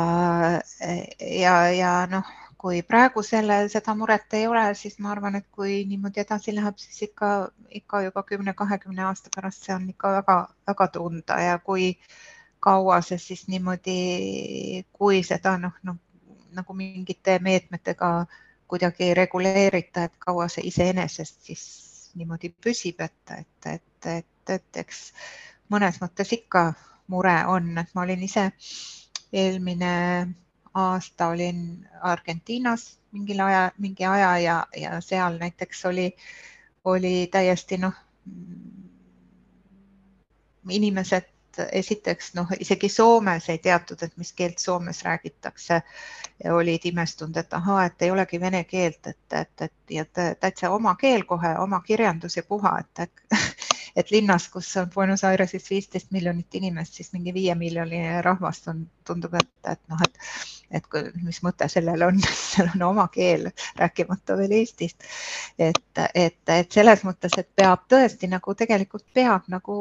ja, 1.20 1.54
ja 1.70 1.92
noh, 2.10 2.32
kui 2.58 2.82
praegu 2.82 3.22
selle, 3.22 3.60
seda 3.70 3.94
muret 3.94 4.34
ei 4.34 4.46
ole, 4.50 4.64
siis 4.74 4.98
ma 4.98 5.12
arvan, 5.14 5.38
et 5.38 5.46
kui 5.54 5.84
niimoodi 5.86 6.24
edasi 6.24 6.54
läheb, 6.56 6.78
siis 6.82 7.02
ikka, 7.06 7.30
ikka 7.80 8.02
juba 8.08 8.22
kümne-kahekümne 8.26 9.06
aasta 9.06 9.30
pärast 9.34 9.68
see 9.68 9.76
on 9.76 9.86
ikka 9.94 10.12
väga-väga 10.18 10.88
tunda 10.98 11.38
ja 11.40 11.58
kui 11.58 11.92
kaua 12.60 13.00
see 13.06 13.18
siis 13.22 13.46
niimoodi, 13.48 13.98
kui 14.92 15.22
seda 15.22 15.54
noh, 15.62 15.78
noh 15.86 16.02
nagu 16.58 16.74
mingite 16.74 17.38
meetmetega 17.38 18.26
kuidagi 18.68 19.04
ei 19.04 19.14
reguleerita, 19.14 20.08
et 20.08 20.16
kaua 20.18 20.48
see 20.52 20.66
iseenesest 20.66 21.46
siis 21.46 21.62
niimoodi 22.18 22.50
püsib, 22.64 23.00
et, 23.00 23.32
et, 23.38 23.70
et, 23.72 24.10
et, 24.18 24.54
et 24.54 24.82
eks 24.82 25.02
mõnes 25.72 26.00
mõttes 26.02 26.32
ikka 26.36 26.72
mure 27.12 27.34
on, 27.48 27.72
et 27.78 27.94
ma 27.94 28.04
olin 28.04 28.22
ise 28.24 28.50
eelmine 29.32 29.92
aasta 30.74 31.28
olin 31.32 31.62
Argentiinas 32.00 32.98
mingil 33.12 33.40
aja, 33.40 33.70
mingi 33.78 34.04
aja 34.04 34.38
ja, 34.38 34.58
ja 34.76 35.00
seal 35.00 35.38
näiteks 35.40 35.84
oli, 35.88 36.10
oli 36.84 37.28
täiesti 37.32 37.78
noh, 37.80 37.96
inimesed 40.68 41.28
esiteks 41.72 42.32
noh, 42.34 42.50
isegi 42.60 42.88
Soomes 42.88 43.48
ei 43.48 43.58
teatud, 43.58 44.02
et 44.02 44.16
mis 44.16 44.32
keelt 44.32 44.58
Soomes 44.58 45.02
räägitakse. 45.04 45.82
olid 46.54 46.84
imestunud, 46.84 47.36
et 47.36 47.54
ahaa, 47.54 47.84
et 47.84 48.02
ei 48.02 48.10
olegi 48.10 48.40
vene 48.40 48.64
keelt, 48.64 49.06
et, 49.06 49.32
et, 49.32 49.62
et, 49.62 49.72
et 49.90 50.40
täitsa 50.40 50.70
oma 50.70 50.94
keel 50.94 51.24
kohe, 51.26 51.56
oma 51.58 51.80
kirjandus 51.80 52.36
ja 52.36 52.42
puha, 52.42 52.78
et 52.78 53.10
et 53.98 54.10
linnas, 54.10 54.48
kus 54.48 54.76
on 54.76 54.90
Buenos 54.94 55.24
Airesis 55.24 55.70
viisteist 55.70 56.12
miljonit 56.14 56.54
inimest, 56.54 56.94
siis 56.94 57.12
mingi 57.12 57.34
viie 57.34 57.54
miljoni 57.58 58.02
rahvast 58.22 58.68
on, 58.70 58.84
tundub, 59.06 59.34
et, 59.34 59.50
et 59.72 59.80
noh, 59.90 60.04
et, 60.06 60.20
et 60.70 60.84
mis 61.24 61.40
mõte 61.44 61.68
sellel 61.70 62.02
on, 62.06 62.18
seal 62.52 62.70
on 62.74 62.84
oma 62.90 63.06
keel, 63.12 63.48
rääkimata 63.78 64.36
veel 64.38 64.56
Eestist. 64.58 65.06
et, 65.58 66.02
et, 66.14 66.40
et 66.54 66.72
selles 66.72 67.04
mõttes, 67.06 67.34
et 67.38 67.48
peab 67.56 67.86
tõesti 67.90 68.30
nagu 68.30 68.54
tegelikult 68.54 69.06
peab 69.14 69.48
nagu 69.48 69.78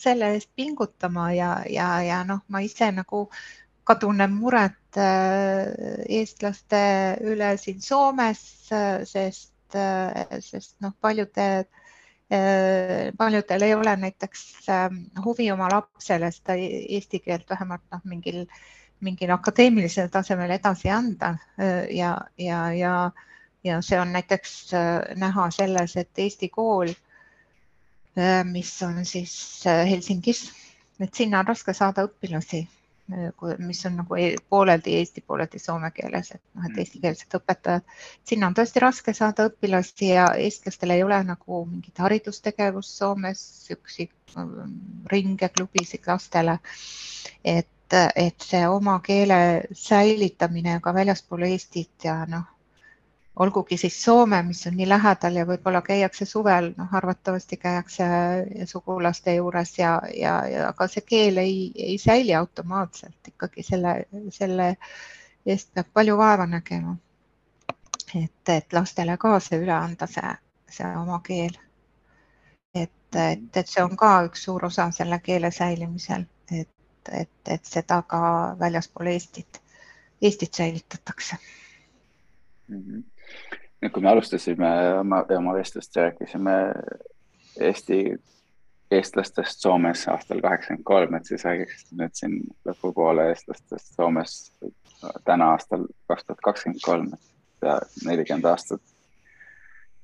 selle 0.00 0.34
eest 0.36 0.50
pingutama 0.56 1.30
ja, 1.36 1.52
ja, 1.70 1.90
ja 2.02 2.24
noh, 2.28 2.42
ma 2.48 2.62
ise 2.64 2.90
nagu 2.94 3.26
ka 3.86 3.94
tunnen 4.02 4.32
muret 4.34 4.98
äh, 4.98 5.70
eestlaste 6.10 6.82
üle 7.22 7.54
siin 7.62 7.82
Soomes, 7.82 8.42
äh, 8.74 9.04
sest, 9.06 9.54
äh, 9.78 10.40
sest 10.42 10.74
noh, 10.82 10.96
paljude 11.00 11.66
Äh, 12.32 13.12
paljudel 13.18 13.62
ei 13.62 13.74
ole 13.74 13.92
näiteks 13.96 14.40
huvi 15.24 15.44
oma 15.54 15.68
lapsele 15.70 16.32
seda 16.34 16.56
e-, 16.58 16.80
eesti 16.96 17.20
keelt 17.22 17.46
vähemalt 17.50 17.84
noh, 17.94 18.00
mingil, 18.02 18.40
mingil 19.00 19.32
akadeemilisel 19.34 20.08
tasemel 20.12 20.50
edasi 20.56 20.90
anda 20.90 21.34
äh, 21.60 21.84
ja, 21.96 22.16
ja, 22.38 22.60
ja, 22.72 22.94
ja 23.64 23.80
see 23.82 24.00
on 24.00 24.12
näiteks 24.16 24.54
äh, 24.74 25.16
näha 25.16 25.50
selles, 25.50 25.96
et 25.96 26.24
Eesti 26.26 26.48
kool, 26.48 26.94
mis 28.48 28.70
on 28.82 29.02
siis 29.04 29.34
Helsingis, 29.66 30.46
et 31.04 31.14
sinna 31.14 31.42
on 31.42 31.50
raske 31.50 31.74
saada 31.76 32.06
õpilasi 32.06 32.62
mis 33.58 33.86
on 33.86 33.96
nagu 34.00 34.16
e-, 34.18 34.34
pooleldi 34.50 34.96
eesti, 34.98 35.22
pooleldi 35.26 35.58
soome 35.62 35.90
keeles, 35.94 36.32
et 36.34 36.42
noh, 36.54 36.64
et 36.66 36.72
mm. 36.72 36.80
eestikeelsed 36.82 37.36
õpetajad. 37.38 37.84
sinna 38.26 38.48
on 38.50 38.56
tõesti 38.58 38.82
raske 38.82 39.14
saada 39.14 39.46
õpilasi 39.50 40.10
ja 40.10 40.26
eestlastel 40.42 40.94
ei 40.96 41.04
ole 41.06 41.20
nagu 41.28 41.62
mingit 41.70 42.02
haridustegevust 42.02 42.98
Soomes, 42.98 43.42
siukseid 43.68 44.36
ringe, 45.12 45.48
klubisid 45.48 46.06
lastele. 46.10 46.58
et, 47.44 47.70
et 47.92 48.42
see 48.42 48.66
oma 48.68 48.98
keele 49.04 49.62
säilitamine 49.72 50.80
ka 50.82 50.94
väljaspool 50.94 51.42
Eestit 51.46 52.04
ja 52.04 52.24
noh, 52.26 52.44
olgugi 53.36 53.76
siis 53.76 54.04
Soome, 54.04 54.42
mis 54.42 54.66
on 54.66 54.76
nii 54.76 54.88
lähedal 54.88 55.36
ja 55.36 55.44
võib-olla 55.48 55.82
käiakse 55.84 56.24
suvel, 56.24 56.70
noh, 56.76 56.94
arvatavasti 56.94 57.56
käiakse 57.60 58.06
sugulaste 58.66 59.34
juures 59.34 59.74
ja, 59.78 60.00
ja, 60.14 60.38
ja 60.48 60.68
aga 60.68 60.88
see 60.88 61.04
keel 61.06 61.42
ei, 61.42 61.58
ei 61.74 61.98
säili 61.98 62.34
automaatselt 62.34 63.32
ikkagi 63.32 63.62
selle, 63.62 63.96
selle 64.32 64.70
eest 65.46 65.74
peab 65.74 65.92
palju 65.92 66.16
vaeva 66.16 66.46
nägema. 66.46 66.96
et, 68.14 68.48
et 68.48 68.72
lastele 68.72 69.16
ka 69.16 69.38
see 69.40 69.60
üle 69.60 69.74
anda, 69.76 70.06
see, 70.06 70.32
see 70.78 70.96
oma 70.96 71.20
keel. 71.24 71.58
et, 72.74 72.90
et, 73.14 73.56
et 73.56 73.68
see 73.68 73.84
on 73.84 73.96
ka 73.96 74.22
üks 74.30 74.48
suur 74.48 74.64
osa 74.64 74.90
selle 74.90 75.20
keele 75.20 75.50
säilimisel, 75.50 76.24
et, 76.50 76.68
et, 77.12 77.36
et 77.50 77.64
seda 77.64 78.02
ka 78.08 78.20
väljaspool 78.60 79.12
Eestit, 79.12 79.60
Eestit 80.22 80.54
säilitatakse 80.54 81.36
mm. 82.68 82.82
-hmm 82.82 83.04
nüüd, 83.82 83.92
kui 83.92 84.02
me 84.02 84.10
alustasime 84.10 84.70
oma, 85.00 85.22
oma 85.38 85.54
vestlust, 85.54 85.96
rääkisime 85.96 86.54
Eesti, 87.60 88.16
eestlastest 88.90 89.60
Soomes 89.60 90.08
aastal 90.08 90.40
kaheksakümmend 90.40 90.84
kolm, 90.84 91.14
et 91.14 91.28
siis 91.28 91.44
räägiks 91.44 91.86
nüüd 91.92 92.14
siin 92.14 92.40
lõpupoole 92.68 93.30
eestlastest 93.32 93.94
Soomes 93.96 94.36
täna 95.24 95.52
aastal 95.54 95.86
kaks 96.08 96.26
tuhat 96.26 96.44
kakskümmend 96.44 96.84
kolm, 96.84 97.10
pea 97.60 97.78
nelikümmend 98.04 98.48
aastat 98.50 98.82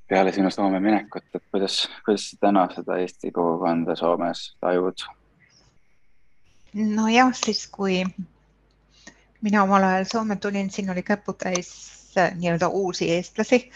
peale 0.08 0.32
sinu 0.32 0.50
Soome 0.50 0.80
minekut, 0.80 1.24
et 1.34 1.44
kuidas, 1.50 1.82
kuidas 2.04 2.30
sa 2.30 2.40
täna 2.40 2.66
seda 2.74 2.98
Eesti 3.00 3.32
kogukonda 3.32 3.96
Soomes 3.96 4.50
tajud? 4.60 5.04
Nojah, 6.74 7.32
siis 7.36 7.66
kui 7.66 8.02
mina 9.42 9.62
omal 9.62 9.84
ajal 9.84 10.04
Soome 10.04 10.36
tulin, 10.36 10.70
siin 10.70 10.90
oli 10.90 11.02
käputäis 11.02 11.92
Äh, 12.16 12.32
nii-öelda 12.36 12.68
uusi 12.68 13.10
eestlasi. 13.10 13.70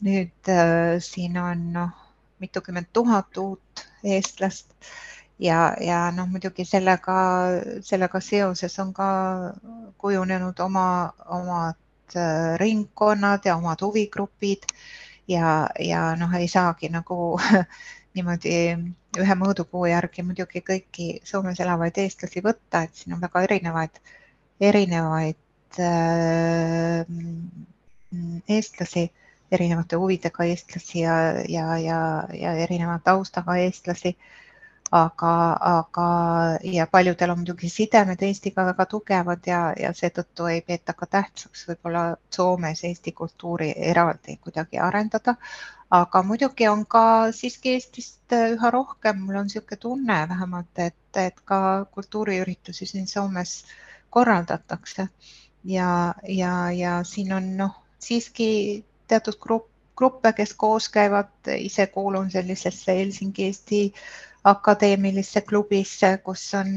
nüüd 0.00 0.48
äh, 0.48 1.00
siin 1.00 1.36
on 1.38 1.72
noh, 1.72 1.90
mitukümmend 2.40 2.86
tuhat 2.92 3.36
uut 3.36 3.82
eestlast 4.04 4.72
ja, 5.38 5.76
ja 5.80 6.10
noh, 6.12 6.28
muidugi 6.28 6.64
sellega, 6.64 7.16
sellega 7.80 8.20
seoses 8.20 8.78
on 8.80 8.92
ka 8.96 9.08
kujunenud 9.98 10.60
oma, 10.60 11.12
omad 11.38 12.16
äh, 12.16 12.56
ringkonnad 12.60 13.44
ja 13.44 13.56
omad 13.56 13.84
huvigrupid 13.84 14.68
ja, 15.28 15.68
ja 15.80 16.02
noh, 16.16 16.32
ei 16.40 16.48
saagi 16.48 16.88
nagu 16.92 17.36
niimoodi 18.16 18.52
ühe 19.22 19.34
mõõdupuu 19.38 19.86
järgi 19.90 20.24
muidugi 20.26 20.62
kõiki 20.64 21.08
Soomes 21.24 21.60
elavaid 21.60 21.98
eestlasi 22.04 22.42
võtta, 22.44 22.82
et 22.84 22.94
siin 22.96 23.16
on 23.16 23.20
väga 23.22 23.42
erinevaid, 23.48 24.00
erinevaid 24.60 25.40
Äh, 25.78 27.04
eestlasi, 28.48 29.10
erinevate 29.52 29.96
huvidega 30.00 30.44
eestlasi 30.44 31.00
ja, 31.00 31.16
ja, 31.48 31.78
ja, 31.78 31.98
ja 32.32 32.52
erineva 32.64 32.98
taustaga 33.04 33.56
eestlasi. 33.66 34.16
aga, 34.96 35.30
aga 35.68 36.02
ja 36.62 36.84
paljudel 36.86 37.30
on 37.32 37.40
muidugi 37.40 37.68
sidemed 37.68 38.20
Eestiga 38.22 38.64
väga 38.68 38.84
tugevad 38.86 39.48
ja, 39.50 39.72
ja 39.82 39.90
seetõttu 39.92 40.46
ei 40.46 40.60
peeta 40.62 40.94
ka 40.94 41.08
tähtsaks 41.10 41.64
võib-olla 41.68 42.04
Soomes 42.30 42.84
Eesti 42.84 43.12
kultuuri 43.12 43.72
eraldi 43.76 44.36
kuidagi 44.36 44.78
arendada. 44.78 45.34
Aga 45.90 46.22
muidugi 46.22 46.68
on 46.68 46.84
ka 46.86 47.32
siiski 47.32 47.76
Eestist 47.76 48.34
üha 48.36 48.70
rohkem, 48.70 49.20
mul 49.22 49.40
on 49.40 49.46
niisugune 49.46 49.78
tunne 49.80 50.18
vähemalt, 50.28 50.78
et, 50.78 51.18
et 51.22 51.40
ka 51.44 51.86
kultuuriüritusi 51.94 52.86
siin 52.86 53.06
Soomes 53.06 53.64
korraldatakse. 54.10 55.08
Ja, 55.64 56.14
ja, 56.28 56.70
ja 56.72 57.00
siin 57.04 57.32
on 57.32 57.56
noh, 57.56 57.74
siiski 57.98 58.84
teatud 59.08 59.38
grupp, 59.40 59.70
gruppe, 59.96 60.32
kes 60.32 60.54
koos 60.54 60.88
käivad, 60.88 61.32
ise 61.58 61.86
kuulun 61.86 62.30
sellisesse 62.30 62.96
Helsingi 62.98 63.44
Eesti 63.44 63.80
akadeemilisse 64.46 65.40
klubisse, 65.40 66.18
kus 66.24 66.54
on 66.54 66.68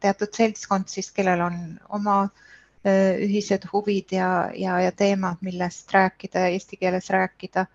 teatud 0.00 0.34
seltskond 0.34 0.88
siis, 0.90 1.10
kellel 1.14 1.44
on 1.46 1.58
oma 1.88 2.20
ühised 2.88 3.66
huvid 3.72 4.14
ja, 4.14 4.50
ja, 4.54 4.80
ja 4.80 4.92
teemad, 4.92 5.42
millest 5.44 5.92
rääkida, 5.92 6.46
eesti 6.54 6.76
keeles 6.76 7.10
rääkida. 7.10 7.66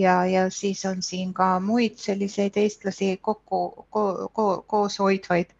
Ja, 0.00 0.16
ja 0.26 0.48
siis 0.50 0.84
on 0.88 1.02
siin 1.02 1.34
ka 1.36 1.52
muid 1.60 1.98
selliseid 2.00 2.56
eestlasi 2.56 3.16
kokku 3.22 3.86
ko, 3.90 4.04
ko, 4.32 4.46
koos 4.66 4.98
hoidvaid 5.02 5.56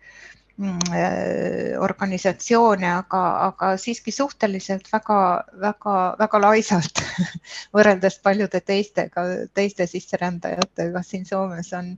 Mm, 0.61 0.79
äh, 0.93 1.81
organisatsioone, 1.81 2.85
aga, 2.93 3.21
aga 3.47 3.69
siiski 3.81 4.12
suhteliselt 4.12 4.91
väga-väga-väga 4.93 6.41
laisalt 6.43 7.01
võrreldes 7.77 8.19
paljude 8.21 8.61
teistega, 8.61 9.25
teiste 9.57 9.87
sisserändajatega 9.89 11.01
siin 11.07 11.25
Soomes 11.25 11.73
on 11.79 11.89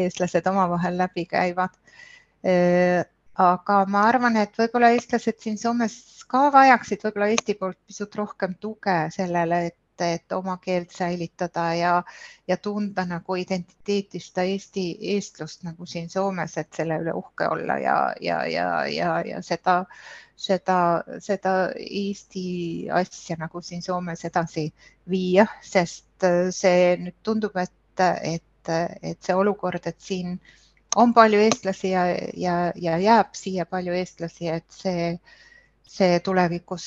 eestlased 0.00 0.48
omavahel 0.48 0.96
läbi 1.02 1.26
käivad. 1.28 1.76
Äh, 2.40 3.04
aga 3.50 3.82
ma 3.92 4.06
arvan, 4.08 4.40
et 4.40 4.56
võib-olla 4.62 4.94
eestlased 4.96 5.36
siin 5.44 5.60
Soomes 5.60 5.98
ka 6.32 6.46
vajaksid 6.56 7.04
võib-olla 7.04 7.28
Eesti 7.34 7.58
poolt 7.60 7.82
pisut 7.84 8.16
rohkem 8.22 8.56
tuge 8.64 8.96
sellele, 9.18 9.66
et 9.68 9.76
et 10.00 10.32
oma 10.32 10.56
keelt 10.62 10.90
säilitada 10.90 11.66
ja, 11.74 11.92
ja 12.48 12.56
tunda 12.56 13.04
nagu 13.08 13.36
identiteeti, 13.36 14.20
seda 14.20 14.44
Eesti 14.46 14.86
eestlust 15.14 15.64
nagu 15.66 15.86
siin 15.86 16.10
Soomes, 16.10 16.56
et 16.58 16.72
selle 16.76 16.98
üle 17.02 17.14
uhke 17.16 17.48
olla 17.48 17.78
ja, 17.82 17.96
ja, 18.20 18.42
ja, 18.46 18.68
ja, 18.90 19.12
ja 19.26 19.42
seda, 19.42 19.78
seda, 20.36 20.78
seda 21.20 21.54
Eesti 21.76 22.46
asja 22.92 23.38
nagu 23.40 23.62
siin 23.62 23.82
Soomes 23.82 24.24
edasi 24.28 24.68
viia, 25.10 25.46
sest 25.62 26.28
see 26.56 26.96
nüüd 27.00 27.18
tundub, 27.22 27.56
et, 27.60 28.04
et, 28.22 28.70
et 29.02 29.18
see 29.22 29.34
olukord, 29.36 29.86
et 29.86 30.00
siin 30.00 30.38
on 30.96 31.12
palju 31.14 31.40
eestlasi 31.44 31.90
ja, 31.92 32.06
ja, 32.36 32.56
ja 32.74 32.98
jääb 32.98 33.34
siia 33.36 33.66
palju 33.68 33.92
eestlasi, 33.96 34.48
et 34.48 34.64
see, 34.72 35.10
see 35.96 36.20
tulevikus 36.24 36.86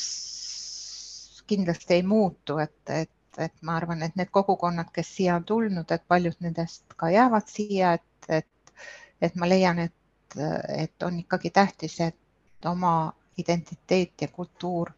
kindlasti 1.49 1.97
ei 1.97 2.03
muutu, 2.03 2.57
et, 2.61 2.93
et, 2.93 3.11
et 3.37 3.53
ma 3.65 3.75
arvan, 3.79 4.03
et 4.05 4.15
need 4.19 4.29
kogukonnad, 4.31 4.91
kes 4.93 5.09
siia 5.15 5.35
on 5.39 5.45
tulnud, 5.47 5.91
et 5.91 6.05
paljud 6.07 6.37
nendest 6.45 6.97
ka 6.97 7.09
jäävad 7.13 7.49
siia, 7.49 7.93
et, 7.97 8.29
et, 8.41 8.73
et 9.21 9.35
ma 9.35 9.49
leian, 9.49 9.79
et, 9.87 10.37
et 10.77 11.07
on 11.07 11.19
ikkagi 11.19 11.49
tähtis, 11.49 11.99
et 12.05 12.69
oma 12.69 13.13
identiteet 13.37 14.21
ja 14.21 14.27
kultuur, 14.27 14.91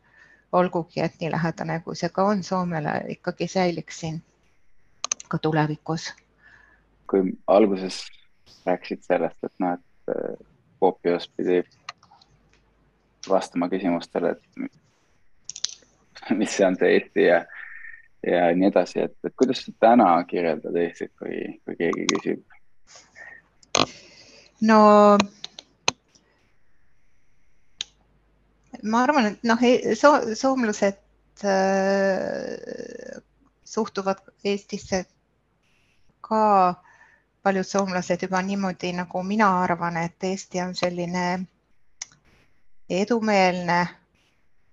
olgugi 0.51 0.99
et 0.99 1.19
nii 1.21 1.31
lähedane, 1.31 1.79
kui 1.85 1.95
see 1.95 2.09
ka 2.11 2.25
on 2.27 2.43
Soomele, 2.43 2.97
ikkagi 3.15 3.47
säiliks 3.47 3.99
siin 4.03 4.19
ka 5.31 5.37
tulevikus. 5.37 6.11
kui 7.07 7.37
alguses 7.47 8.03
rääkisid 8.65 9.03
sellest, 9.03 9.37
et 9.43 9.53
noh, 9.59 9.73
et 9.73 10.39
Kuopios 10.79 11.27
pidi 11.37 11.63
vastama 13.29 13.69
küsimustele, 13.69 14.31
et 14.31 14.80
mis 16.39 16.59
on 16.61 16.77
see 16.79 16.93
Eesti 16.95 17.27
ja, 17.27 17.41
ja 18.27 18.47
nii 18.55 18.69
edasi, 18.69 19.05
et, 19.07 19.17
et 19.25 19.35
kuidas 19.37 19.63
sa 19.65 19.73
täna 19.79 20.09
kirjeldad 20.29 20.75
Eestit, 20.83 21.13
kui, 21.19 21.43
kui 21.65 21.77
keegi 21.79 22.07
küsib? 22.15 22.43
no 24.61 24.81
ma 28.83 29.03
arvan, 29.05 29.31
et 29.31 29.43
noh 29.47 29.65
so, 29.97 30.13
soomlased 30.35 31.01
äh, 31.45 33.21
suhtuvad 33.65 34.21
Eestisse 34.45 35.05
ka 36.21 36.75
paljud 37.43 37.65
soomlased 37.65 38.21
juba 38.21 38.41
niimoodi, 38.45 38.93
nagu 38.93 39.23
mina 39.23 39.49
arvan, 39.63 39.97
et 39.97 40.23
Eesti 40.23 40.61
on 40.61 40.75
selline 40.75 41.25
edumeelne 42.89 43.79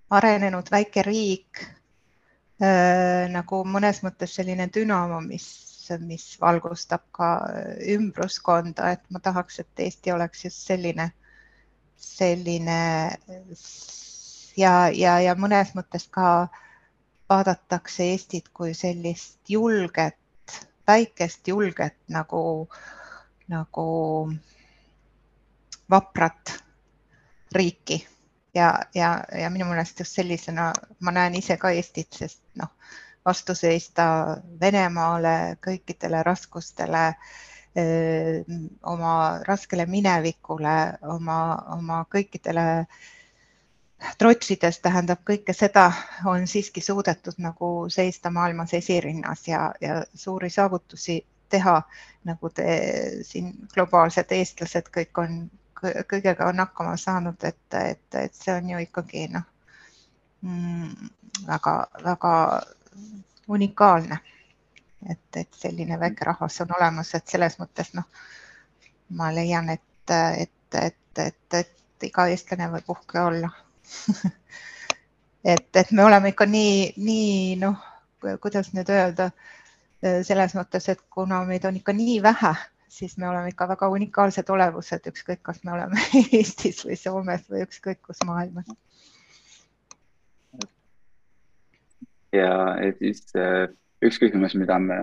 arenenud 0.09 0.71
väike 0.71 1.03
riik 1.05 1.61
äh, 2.61 3.29
nagu 3.31 3.63
mõnes 3.65 4.01
mõttes 4.05 4.33
selline 4.39 4.69
dünamo, 4.73 5.21
mis, 5.21 5.47
mis 6.01 6.25
valgustab 6.41 7.05
ka 7.15 7.29
ümbruskonda, 7.95 8.93
et 8.95 9.05
ma 9.09 9.21
tahaks, 9.23 9.59
et 9.63 9.85
Eesti 9.85 10.13
oleks 10.15 10.45
just 10.45 10.65
selline, 10.69 11.11
selline 11.97 12.79
ja, 14.57 14.73
ja, 14.89 15.19
ja 15.23 15.35
mõnes 15.37 15.73
mõttes 15.77 16.07
ka 16.11 16.49
vaadatakse 17.29 18.09
Eestit 18.11 18.49
kui 18.53 18.73
sellist 18.73 19.39
julget, 19.49 20.17
väikest 20.89 21.47
julget 21.47 21.97
nagu, 22.09 22.41
nagu 23.49 23.89
vaprat 25.89 26.55
riiki 27.53 28.03
ja, 28.55 28.79
ja, 28.95 29.23
ja 29.41 29.49
minu 29.49 29.65
meelest 29.69 29.99
just 29.99 30.15
sellisena 30.15 30.71
ma 30.99 31.11
näen 31.11 31.35
ise 31.35 31.57
ka 31.57 31.71
Eestit, 31.75 32.13
sest 32.13 32.41
noh, 32.59 32.71
vastu 33.25 33.55
seista 33.55 34.05
Venemaale, 34.61 35.57
kõikidele 35.65 36.23
raskustele, 36.25 37.05
oma 38.89 39.13
raskele 39.47 39.85
minevikule, 39.85 40.75
oma, 41.15 41.39
oma 41.75 42.03
kõikidele 42.11 42.65
trotsides 44.17 44.79
tähendab 44.79 45.21
kõike 45.27 45.53
seda, 45.53 45.91
on 46.25 46.47
siiski 46.47 46.81
suudetud 46.81 47.37
nagu 47.43 47.89
seista 47.91 48.31
maailmas 48.31 48.73
esirinnas 48.73 49.47
ja, 49.47 49.73
ja 49.81 50.01
suuri 50.15 50.49
saavutusi 50.49 51.19
teha, 51.49 51.81
nagu 52.29 52.49
te 52.49 52.67
siin 53.27 53.53
globaalsed 53.73 54.31
eestlased 54.31 54.89
kõik 54.95 55.21
on 55.21 55.39
kõigega 55.81 56.47
on 56.49 56.59
hakkama 56.59 56.97
saanud, 56.97 57.43
et, 57.43 57.73
et, 57.73 58.15
et 58.15 58.35
see 58.35 58.53
on 58.53 58.69
ju 58.69 58.81
ikkagi 58.83 59.27
noh 59.33 59.45
mm,, 60.41 61.09
väga-väga 61.47 62.33
unikaalne. 63.47 64.19
et, 65.09 65.35
et 65.35 65.53
selline 65.55 65.99
väike 65.99 66.25
rahvas 66.27 66.61
on 66.61 66.73
olemas, 66.77 67.13
et 67.15 67.27
selles 67.27 67.55
mõttes 67.59 67.93
noh, 67.95 68.03
ma 69.15 69.29
leian, 69.31 69.69
et, 69.69 70.11
et, 70.11 70.75
et, 70.75 71.19
et, 71.23 71.53
et 71.53 72.03
iga 72.03 72.27
eestlane 72.27 72.67
võib 72.73 72.91
uhke 72.91 73.21
olla 73.21 73.49
et, 75.53 75.69
et 75.75 75.91
me 75.91 76.03
oleme 76.03 76.33
ikka 76.33 76.45
nii, 76.45 76.93
nii 76.97 77.55
noh, 77.61 77.79
kuidas 78.43 78.73
nüüd 78.73 78.91
öelda, 78.91 79.29
selles 80.03 80.55
mõttes, 80.55 80.89
et 80.91 81.01
kuna 81.09 81.41
meid 81.47 81.65
on 81.67 81.79
ikka 81.79 81.95
nii 81.95 82.19
vähe 82.23 82.53
siis 82.89 83.17
me 83.17 83.29
oleme 83.29 83.51
ikka 83.53 83.67
väga 83.69 83.89
unikaalsed 83.93 84.49
olevused, 84.49 85.05
ükskõik, 85.11 85.41
kas 85.45 85.61
me 85.63 85.73
oleme 85.77 86.01
Eestis 86.39 86.83
või 86.85 86.97
Soomes 86.99 87.45
või 87.49 87.63
ükskõik 87.67 88.01
kus 88.05 88.23
maailmas. 88.25 88.69
ja 92.33 92.49
siis 92.99 93.23
äh, 93.37 93.69
üks 94.05 94.19
küsimus, 94.21 94.55
mida 94.55 94.77
me 94.79 94.97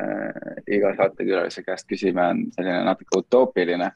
iga 0.70 0.92
saatekülalise 0.98 1.62
käest 1.66 1.88
küsime, 1.90 2.22
on 2.22 2.44
selline 2.54 2.84
natuke 2.86 3.18
utoopiline. 3.18 3.90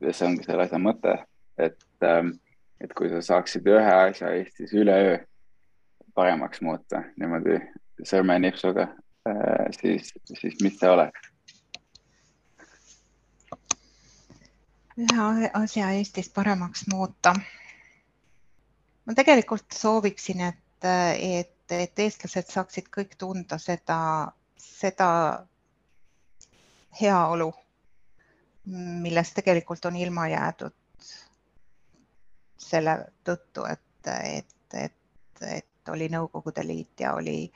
ja 0.00 0.12
see 0.12 0.26
ongi 0.28 0.44
selle 0.44 0.66
asja 0.66 0.78
mõte, 0.78 1.14
et, 1.58 1.78
ähm, 2.04 2.34
et 2.80 2.92
kui 2.92 3.08
sa 3.08 3.22
saaksid 3.24 3.66
ühe 3.70 3.94
asja 4.08 4.34
Eestis 4.36 4.74
üleöö 4.76 5.16
paremaks 6.14 6.60
muuta 6.60 7.02
niimoodi 7.16 7.60
sõrmenipsuga, 8.04 8.88
äh, 9.28 9.70
siis, 9.80 10.12
siis 10.34 10.60
mis 10.62 10.76
see 10.78 10.90
oleks? 10.90 11.33
Ühe 14.98 15.50
asja 15.54 15.90
Eestis 15.90 16.28
paremaks 16.30 16.86
muuta. 16.92 17.34
ma 19.06 19.14
tegelikult 19.14 19.72
sooviksin, 19.72 20.40
et, 20.40 20.86
et, 21.18 21.72
et 21.72 21.98
eestlased 21.98 22.48
saaksid 22.50 22.88
kõik 22.96 23.16
tunda 23.18 23.58
seda, 23.58 23.98
seda 24.56 25.08
heaolu, 27.00 27.50
millest 29.04 29.34
tegelikult 29.34 29.84
on 29.84 29.96
ilma 29.96 30.28
jäädud 30.28 30.74
selle 32.64 32.96
tõttu, 33.24 33.66
et, 33.68 34.08
et, 34.08 34.56
et, 34.74 35.42
et 35.58 35.92
oli 35.92 36.08
Nõukogude 36.08 36.64
Liit 36.66 37.00
ja 37.00 37.12
oli, 37.18 37.52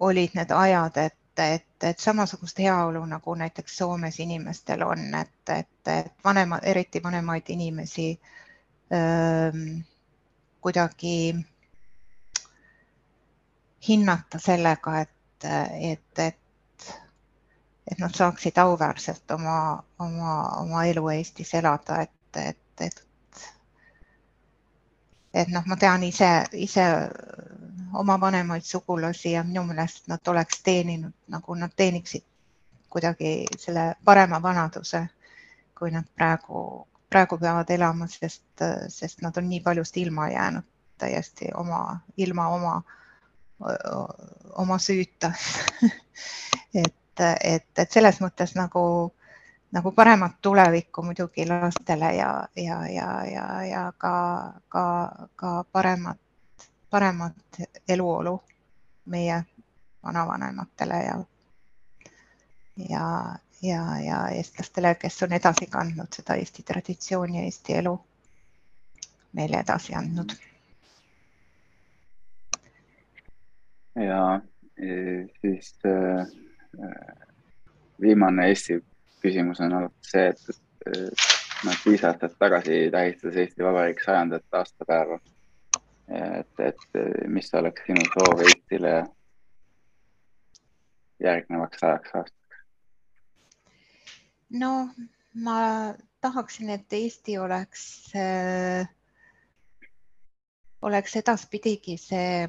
olid 0.00 0.38
need 0.38 0.54
ajad, 0.54 0.96
et, 0.96 1.18
et, 1.38 1.66
et 1.82 1.98
samasugust 1.98 2.58
heaolu 2.58 3.04
nagu 3.06 3.34
näiteks 3.34 3.76
Soomes 3.78 4.20
inimestel 4.20 4.82
on, 4.82 5.14
et, 5.20 5.50
et, 5.58 5.88
et 5.88 6.12
vanema, 6.24 6.58
eriti 6.62 7.02
vanemaid 7.02 7.48
inimesi 7.48 8.20
ähm, 8.92 9.80
kuidagi 10.60 11.34
hinnata 13.88 14.38
sellega, 14.38 15.00
et, 15.00 15.44
et, 15.80 16.18
et, 16.18 16.92
et 17.90 17.98
nad 17.98 18.14
saaksid 18.14 18.58
auväärselt 18.58 19.30
oma, 19.30 19.82
oma, 19.98 20.36
oma 20.60 20.84
elu 20.84 21.08
Eestis 21.08 21.54
elada, 21.54 22.00
et, 22.02 22.40
et, 22.48 22.58
et 22.80 23.04
et 25.34 25.50
noh, 25.50 25.64
ma 25.66 25.76
tean 25.76 26.02
ise, 26.06 26.28
ise 26.52 26.84
oma 27.94 28.16
vanemaid 28.20 28.62
sugulasi 28.62 29.32
ja 29.32 29.42
minu 29.44 29.64
meelest 29.66 30.08
nad 30.10 30.28
oleks 30.28 30.62
teeninud 30.62 31.12
nagu 31.28 31.54
nad 31.54 31.74
teeniksid 31.76 32.24
kuidagi 32.94 33.46
selle 33.58 33.94
parema 34.04 34.38
vanaduse, 34.42 35.00
kui 35.78 35.90
nad 35.90 36.06
praegu, 36.14 36.86
praegu 37.10 37.38
peavad 37.38 37.70
elama, 37.70 38.06
sest, 38.06 38.62
sest 38.88 39.22
nad 39.22 39.36
on 39.36 39.48
nii 39.50 39.60
paljust 39.64 39.96
ilma 39.96 40.28
jäänud 40.30 40.66
täiesti 40.98 41.50
oma, 41.58 41.98
ilma 42.16 42.46
oma, 42.48 42.74
oma 44.54 44.78
süüta. 44.78 45.32
Et, 46.74 47.20
et, 47.46 47.78
et 47.78 47.92
selles 47.94 48.16
mõttes 48.18 48.56
nagu, 48.58 48.80
nagu 49.74 49.90
paremat 49.92 50.36
tulevikku 50.42 51.02
muidugi 51.02 51.46
lastele 51.48 52.12
ja, 52.14 52.48
ja, 52.56 52.78
ja, 52.88 53.08
ja, 53.26 53.46
ja 53.66 53.92
ka, 53.98 54.52
ka, 54.68 54.84
ka 55.36 55.64
paremat 55.72 56.18
paremat 56.94 57.34
eluolu 57.88 58.42
meie 59.04 59.42
vanavanematele 60.04 60.94
ja, 60.94 61.16
ja, 62.88 63.36
ja, 63.62 63.98
ja 64.00 64.28
eestlastele, 64.28 64.94
kes 64.94 65.22
on 65.26 65.32
edasi 65.32 65.66
kandnud 65.66 66.14
seda 66.14 66.36
Eesti 66.38 66.62
traditsiooni 66.62 67.38
ja 67.38 67.44
Eesti 67.48 67.74
elu 67.80 67.96
meile 69.32 69.58
edasi 69.66 69.94
andnud. 69.98 70.36
ja 74.06 74.40
siis 75.40 75.74
äh, 75.86 76.26
viimane 78.00 78.48
Eesti 78.48 78.84
küsimus 79.24 79.60
on 79.64 79.72
olnud 79.80 79.94
see, 80.04 80.28
et 80.30 80.90
noh, 81.64 81.78
viis 81.86 82.04
aastat 82.04 82.36
tagasi 82.38 82.84
tähistas 82.92 83.40
Eesti 83.40 83.64
Vabariik 83.64 84.02
sajandat 84.04 84.60
aastapäeva 84.60 85.18
et, 86.08 86.60
et 86.60 87.28
mis 87.28 87.54
oleks 87.54 87.86
sinu 87.86 88.04
soov 88.12 88.42
Eestile 88.44 88.94
järgnevaks 91.24 91.80
sajaks 91.80 92.16
aastaks? 92.20 92.60
no 94.50 94.72
ma 95.46 95.58
tahaksin, 96.20 96.70
et 96.70 96.92
Eesti 96.92 97.38
oleks 97.38 97.86
äh,, 98.16 98.88
oleks 100.82 101.16
edaspidigi 101.16 101.96
see, 102.00 102.48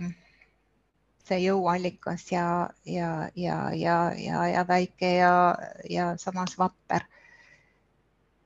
see 1.25 1.41
jõuallikas 1.41 2.27
ja, 2.31 2.69
ja, 2.85 3.29
ja, 3.35 3.57
ja, 3.73 3.97
ja, 4.17 4.47
ja 4.47 4.63
väike 4.67 5.11
ja, 5.17 5.33
ja 5.89 6.13
samas 6.21 6.57
vapper. 6.59 7.05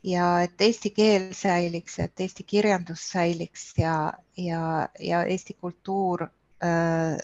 Ja 0.04 0.28
et 0.46 0.62
eesti 0.64 0.94
keel 0.96 1.34
säiliks, 1.36 1.98
et 2.00 2.20
eesti 2.24 2.46
kirjandus 2.48 3.04
säiliks 3.12 3.74
ja, 3.78 4.14
ja, 4.38 4.88
ja 5.00 5.24
eesti 5.28 5.58
kultuur 5.60 6.24
öö, 6.24 7.18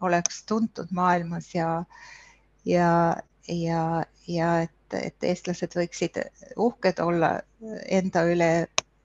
oleks 0.00 0.42
tuntud 0.50 0.90
maailmas 0.90 1.54
ja, 1.54 1.84
ja, 2.64 3.16
ja, 3.48 4.04
ja 4.26 4.48
et, 4.62 4.98
et 4.98 5.24
eestlased 5.30 5.78
võiksid 5.78 6.18
uhked 6.56 6.98
olla 7.02 7.36
enda 7.86 8.24
üle 8.26 8.50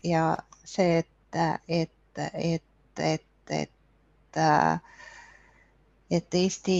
ja 0.03 0.25
see, 0.65 1.03
et, 1.03 1.39
et, 1.67 1.93
et, 2.33 2.63
et, 2.97 3.23
et, 3.51 3.55
et 3.61 4.41
Eesti 6.11 6.77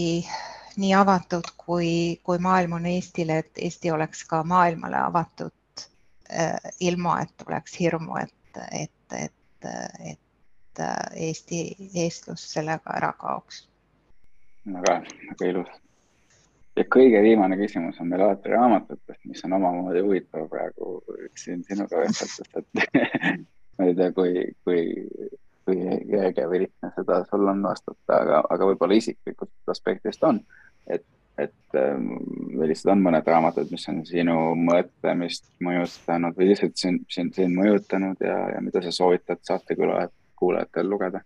nii 0.76 0.94
avatud, 0.94 1.48
kui, 1.56 2.20
kui 2.24 2.38
maailm 2.38 2.78
on 2.78 2.86
Eestile, 2.86 3.38
et 3.38 3.58
Eesti 3.58 3.90
oleks 3.90 4.24
ka 4.28 4.42
maailmale 4.44 4.96
avatud 5.00 5.52
Äh, 6.38 6.72
ilma, 6.80 7.20
et 7.20 7.46
oleks 7.46 7.74
hirmu, 7.80 8.16
et, 8.16 8.60
et, 8.72 9.12
et, 9.12 9.66
et 10.10 10.82
Eesti 11.26 11.58
eestlus 12.04 12.44
sellega 12.54 12.94
ära 12.96 13.10
kaoks. 13.20 13.66
väga, 14.64 14.94
väga 15.28 15.50
ilus. 15.50 15.74
ja 16.76 16.84
kõige 16.96 17.20
viimane 17.26 17.58
küsimus 17.60 18.00
on 18.00 18.08
meil 18.08 18.24
alati 18.24 18.48
raamatutest, 18.48 19.20
mis 19.28 19.44
on 19.44 19.58
omamoodi 19.58 20.00
huvitav 20.06 20.48
praegu 20.48 20.94
siin 21.36 21.60
sinuga 21.68 22.00
vesteldes, 22.00 22.40
et 22.56 23.20
ma 23.76 23.90
ei 23.90 23.98
tea, 23.98 24.08
kui, 24.16 24.46
kui, 24.64 24.86
kui 25.66 25.78
kerge 26.10 26.46
või 26.50 26.64
lihtne 26.66 26.92
seda 26.96 27.22
sul 27.30 27.48
on 27.48 27.64
vastata, 27.64 28.18
aga, 28.18 28.44
aga 28.50 28.68
võib-olla 28.70 28.98
isiklikust 28.98 29.74
aspektist 29.74 30.24
on, 30.28 30.40
et 30.86 31.06
et 31.40 31.76
ähm, 31.80 32.08
millised 32.52 32.90
on 32.92 33.00
mõned 33.00 33.26
raamatud, 33.26 33.70
mis 33.72 33.86
on 33.88 34.02
sinu 34.04 34.36
mõtlemist 34.68 35.46
mõjutanud 35.64 36.36
või 36.36 36.50
lihtsalt 36.50 36.76
sind, 36.76 37.06
sind, 37.12 37.32
sind 37.36 37.56
mõjutanud 37.56 38.20
ja, 38.20 38.38
ja 38.52 38.60
mida 38.64 38.82
sa 38.84 38.92
soovitad 38.92 39.40
saatekülajad, 39.48 40.12
kuulajatel 40.36 40.90
lugeda? 40.92 41.22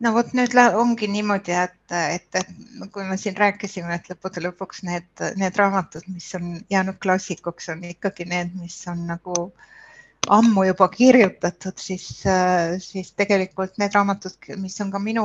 no 0.00 0.14
vot 0.16 0.32
nüüd 0.34 0.54
ongi 0.80 1.08
niimoodi, 1.12 1.52
et, 1.52 1.94
et, 1.94 2.28
et 2.40 2.52
kui 2.92 3.04
me 3.06 3.18
siin 3.20 3.36
rääkisime, 3.36 3.94
et 3.94 4.08
lõppude 4.10 4.42
lõpuks 4.46 4.82
need, 4.88 5.10
need 5.38 5.58
raamatud, 5.60 6.06
mis 6.08 6.30
on 6.38 6.54
jäänud 6.72 6.98
klassikuks, 7.02 7.68
on 7.74 7.84
ikkagi 7.84 8.26
need, 8.30 8.54
mis 8.60 8.78
on 8.90 9.04
nagu 9.10 9.50
ammu 10.28 10.64
juba 10.68 10.88
kirjutatud, 10.92 11.78
siis, 11.80 12.22
siis 12.84 13.12
tegelikult 13.16 13.78
need 13.80 13.94
raamatud, 13.94 14.36
mis 14.60 14.76
on 14.80 14.90
ka 14.90 14.98
minu 15.02 15.24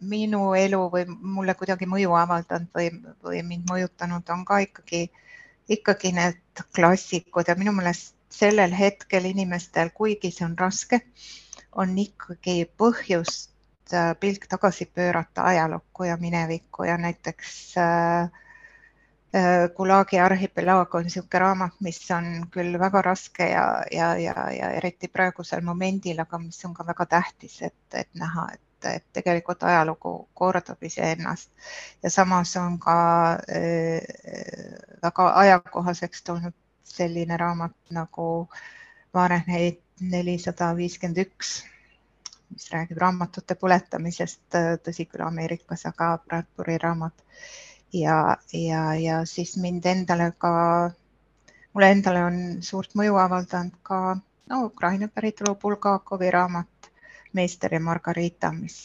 minu 0.00 0.54
elu 0.56 0.80
või 0.92 1.04
mulle 1.08 1.54
kuidagi 1.54 1.86
mõju 1.88 2.14
avaldanud 2.16 2.70
või, 2.74 2.88
või 3.24 3.42
mind 3.44 3.68
mõjutanud, 3.70 4.24
on 4.32 4.44
ka 4.48 4.62
ikkagi, 4.64 5.02
ikkagi 5.68 6.12
need 6.16 6.64
klassikud 6.76 7.48
ja 7.48 7.56
minu 7.58 7.74
meelest 7.76 8.14
sellel 8.32 8.72
hetkel 8.76 9.26
inimestel, 9.28 9.90
kuigi 9.94 10.30
see 10.32 10.46
on 10.46 10.56
raske, 10.58 11.02
on 11.72 11.96
ikkagi 11.98 12.64
põhjust 12.80 13.94
äh, 13.94 14.14
pilk 14.20 14.46
tagasi 14.50 14.86
pöörata 14.86 15.44
ajalukku 15.52 16.08
ja 16.08 16.16
minevikku 16.20 16.86
ja 16.88 16.96
näiteks 16.98 17.76
äh, 17.78 18.30
Gulagi 19.76 20.18
arhipelaag 20.18 20.94
on 20.94 21.04
niisugune 21.06 21.40
raamat, 21.42 21.76
mis 21.86 22.00
on 22.10 22.24
küll 22.50 22.78
väga 22.82 23.02
raske 23.06 23.46
ja, 23.46 23.66
ja, 23.94 24.08
ja, 24.18 24.34
ja 24.50 24.70
eriti 24.80 25.06
praegusel 25.08 25.62
momendil, 25.62 26.18
aga 26.18 26.40
mis 26.42 26.58
on 26.66 26.74
ka 26.74 26.86
väga 26.88 27.06
tähtis, 27.06 27.60
et, 27.62 27.78
et 27.94 28.10
näha, 28.18 28.48
et 28.54 28.60
et, 28.88 29.04
tegelikult 29.12 29.62
ajalugu 29.62 30.12
kordab 30.34 30.82
iseennast 30.82 31.50
ja 32.02 32.10
samas 32.10 32.56
on 32.56 32.78
ka 32.80 32.96
äh, 33.32 34.00
väga 35.02 35.26
ajakohaseks 35.42 36.22
tulnud 36.22 36.56
selline 36.84 37.36
raamat 37.36 37.76
nagu 37.90 38.48
Fahrenheit 39.12 39.82
nelisada 40.00 40.70
viiskümmend 40.76 41.18
üks, 41.24 41.50
mis 42.50 42.68
räägib 42.72 42.98
raamatute 43.02 43.56
põletamisest, 43.58 44.46
äh, 44.54 44.76
tõsi 44.84 45.06
küll 45.10 45.26
Ameerikas, 45.26 45.84
aga 45.90 46.12
Bradbury 46.24 46.78
raamat. 46.82 47.26
Ja, 47.92 48.36
ja, 48.52 48.94
ja 48.94 49.24
siis 49.24 49.56
mind 49.56 49.86
endale 49.86 50.32
ka, 50.38 50.52
mulle 51.74 51.90
endale 51.90 52.24
on 52.24 52.40
suurt 52.62 52.94
mõju 52.98 53.16
avaldanud 53.18 53.78
ka 53.82 54.16
no 54.50 54.64
Ukraina 54.64 55.08
päritolu 55.08 55.54
Bulgakovi 55.54 56.30
raamat 56.30 56.90
Meister 57.32 57.74
ja 57.74 57.80
Margarita, 57.80 58.52
mis 58.52 58.76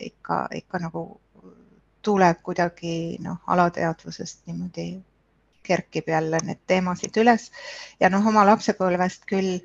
ikka, 0.00 0.46
ikka 0.52 0.78
nagu 0.78 1.04
tuleb 2.04 2.42
kuidagi 2.44 3.16
noh, 3.24 3.40
alateadvusest 3.46 4.46
niimoodi 4.46 4.88
kerkib 5.64 6.08
jälle 6.12 6.38
need 6.44 6.60
teemasid 6.66 7.16
üles. 7.22 7.48
Ja 8.00 8.10
noh, 8.12 8.26
oma 8.28 8.44
lapsepõlvest 8.46 9.24
küll 9.30 9.62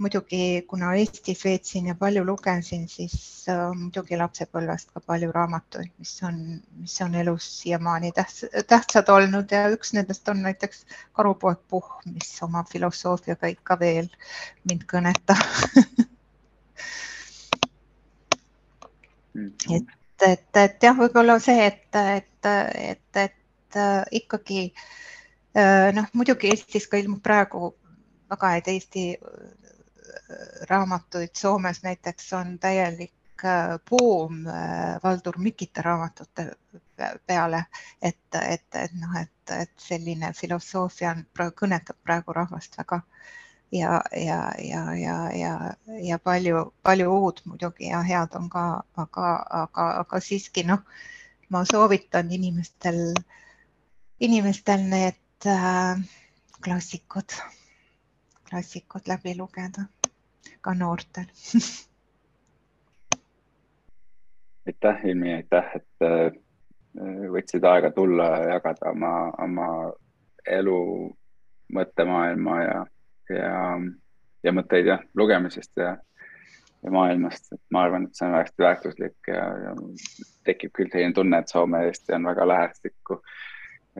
muidugi, 0.00 0.62
kuna 0.68 0.94
Eestis 0.96 1.44
veetsin 1.44 1.90
ja 1.90 1.94
palju 1.98 2.24
lugesin, 2.24 2.86
siis 2.88 3.16
äh, 3.52 3.66
muidugi 3.76 4.16
lapsepõlvest 4.16 4.94
ka 4.94 5.02
palju 5.04 5.32
raamatuid, 5.36 5.92
mis 6.00 6.14
on, 6.26 6.38
mis 6.80 6.96
on 7.04 7.14
elus 7.20 7.48
siiamaani 7.60 8.12
tähtsad, 8.16 8.56
tähtsad 8.70 9.12
olnud 9.12 9.52
ja 9.52 9.66
üks 9.74 9.92
nendest 9.96 10.28
on 10.32 10.40
näiteks 10.46 10.86
Karupoeg 11.12 11.60
Puhh, 11.68 12.00
mis 12.14 12.32
oma 12.46 12.64
filosoofiaga 12.72 13.52
ikka 13.52 13.78
veel 13.84 14.08
mind 14.64 14.88
kõnetab 14.88 15.44
Mhm. 19.34 19.74
et, 19.76 19.86
et, 20.26 20.56
et 20.56 20.82
jah, 20.82 20.96
võib-olla 20.98 21.38
see, 21.42 21.66
et, 21.66 21.98
et, 22.16 22.48
et, 22.48 23.20
et 23.22 23.78
äh, 23.78 24.02
ikkagi 24.20 24.64
äh, 25.54 25.90
noh, 25.94 26.08
muidugi 26.18 26.50
Eestis 26.50 26.88
ka 26.90 26.98
ilmub 27.00 27.22
praegu 27.22 27.72
väga 28.30 28.50
häid 28.56 28.70
Eesti 28.72 29.04
raamatuid, 30.70 31.34
Soomes 31.36 31.82
näiteks 31.82 32.32
on 32.32 32.58
täielik 32.58 33.12
buum 33.90 34.44
Valdur 35.04 35.38
Mikita 35.38 35.82
raamatute 35.82 36.50
peale, 37.26 37.64
et, 38.02 38.18
et, 38.42 38.66
et 38.74 38.94
noh, 39.00 39.14
et, 39.20 39.52
et 39.56 39.72
selline 39.80 40.32
filosoofia 40.36 41.14
on, 41.14 41.24
kõnetab 41.56 41.96
praegu 42.04 42.34
rahvast 42.36 42.76
väga. 42.78 43.00
Ja, 43.72 44.00
ja, 44.16 44.38
ja, 44.58 44.82
ja, 44.98 45.16
ja, 45.30 45.52
ja 46.02 46.18
palju, 46.18 46.72
palju 46.82 47.10
uut 47.14 47.44
muidugi 47.46 47.86
ja 47.92 48.00
head 48.02 48.34
on 48.34 48.48
ka, 48.50 48.64
aga, 48.98 49.28
aga, 49.60 49.84
aga 50.02 50.20
siiski 50.20 50.64
noh, 50.66 50.82
ma 51.54 51.62
soovitan 51.64 52.32
inimestel, 52.34 52.98
inimestel 54.26 54.82
need 54.90 55.46
äh, 55.46 56.02
klassikud, 56.66 57.36
klassikud 58.50 59.06
läbi 59.06 59.36
lugeda, 59.38 59.86
ka 60.60 60.74
noortel 60.74 61.28
aitäh, 64.66 65.04
Ilmi, 65.04 65.34
aitäh, 65.34 65.72
et 65.76 66.04
äh, 66.04 66.32
võtsid 67.32 67.64
aega 67.64 67.90
tulla 67.94 68.28
ja 68.36 68.54
jagada 68.54 68.90
oma, 68.90 69.14
oma 69.42 69.68
elu, 70.46 70.80
mõttemaailma 71.74 72.60
ja, 72.62 72.78
ja, 73.34 73.56
ja 74.42 74.52
mõtteid 74.54 74.90
ja 74.90 74.98
lugemisest 75.16 75.78
ja, 75.78 75.94
ja 76.82 76.92
maailmast, 76.94 77.52
et 77.54 77.62
ma 77.70 77.84
arvan, 77.86 78.08
et 78.08 78.18
see 78.18 78.28
on 78.28 78.36
hästi 78.38 78.66
väärtuslik 78.66 79.32
ja, 79.32 79.46
ja 79.64 79.74
tekib 80.48 80.74
küll 80.76 80.92
selline 80.92 81.14
tunne, 81.16 81.42
et 81.42 81.52
Soome 81.52 81.82
ja 81.84 81.90
Eesti 81.90 82.16
on 82.16 82.30
väga 82.30 82.48
lähestikku 82.48 83.20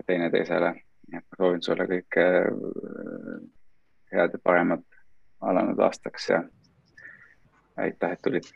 teineteisele. 0.07 0.75
nii 1.11 1.19
et 1.19 1.27
ma 1.27 1.39
soovin 1.43 1.63
sulle 1.63 1.87
kõike 1.91 2.27
äh, 2.47 3.39
head 4.13 4.35
ja 4.35 4.43
paremat 4.45 5.00
alanud 5.41 5.79
aastaks 5.79 6.29
ja 6.29 6.43
aitäh, 7.77 8.13
et 8.13 8.23
tulid 8.23 8.51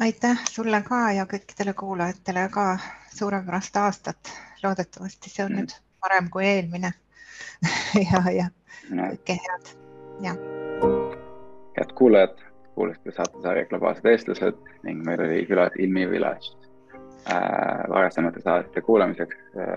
aitäh 0.00 0.40
sulle 0.50 0.82
ka 0.82 1.12
ja 1.12 1.26
kõikidele 1.28 1.74
kuulajatele 1.74 2.48
ka 2.50 2.78
suurepärast 3.14 3.76
aastat. 3.76 4.32
loodetavasti 4.62 5.30
see 5.30 5.44
on 5.44 5.52
mm. 5.52 5.58
nüüd 5.58 5.74
parem 6.00 6.30
kui 6.30 6.46
eelmine 6.46 6.92
ja, 8.12 8.22
ja 8.32 8.46
kõike 8.88 9.36
head 9.46 9.72
ja. 10.20 10.34
head 11.78 11.92
kuulajad, 11.98 12.38
kuulasite 12.74 13.12
saatesarja 13.16 13.66
Globaalsed 13.66 14.06
eestlased 14.06 14.62
ning 14.82 15.02
meil 15.06 15.20
oli 15.20 15.42
külas 15.50 15.76
Ilmi 15.78 16.06
Village 16.10 16.54
äh,. 17.26 17.88
varasemate 17.88 18.40
saadete 18.40 18.80
kuulamiseks 18.80 19.36
äh, 19.56 19.76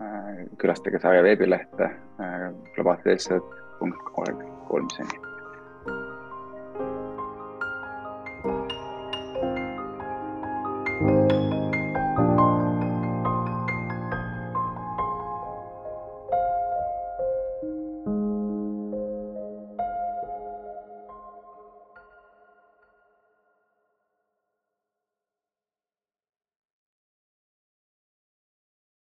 äh 0.00 0.46
külastage 0.58 0.98
sarja 1.02 1.22
veebilehte 1.22 1.84
äh, 1.84 2.48
globaalsed 2.74 3.06
eestlased.org. 3.06 4.48
Kuulmiseni 4.68 5.31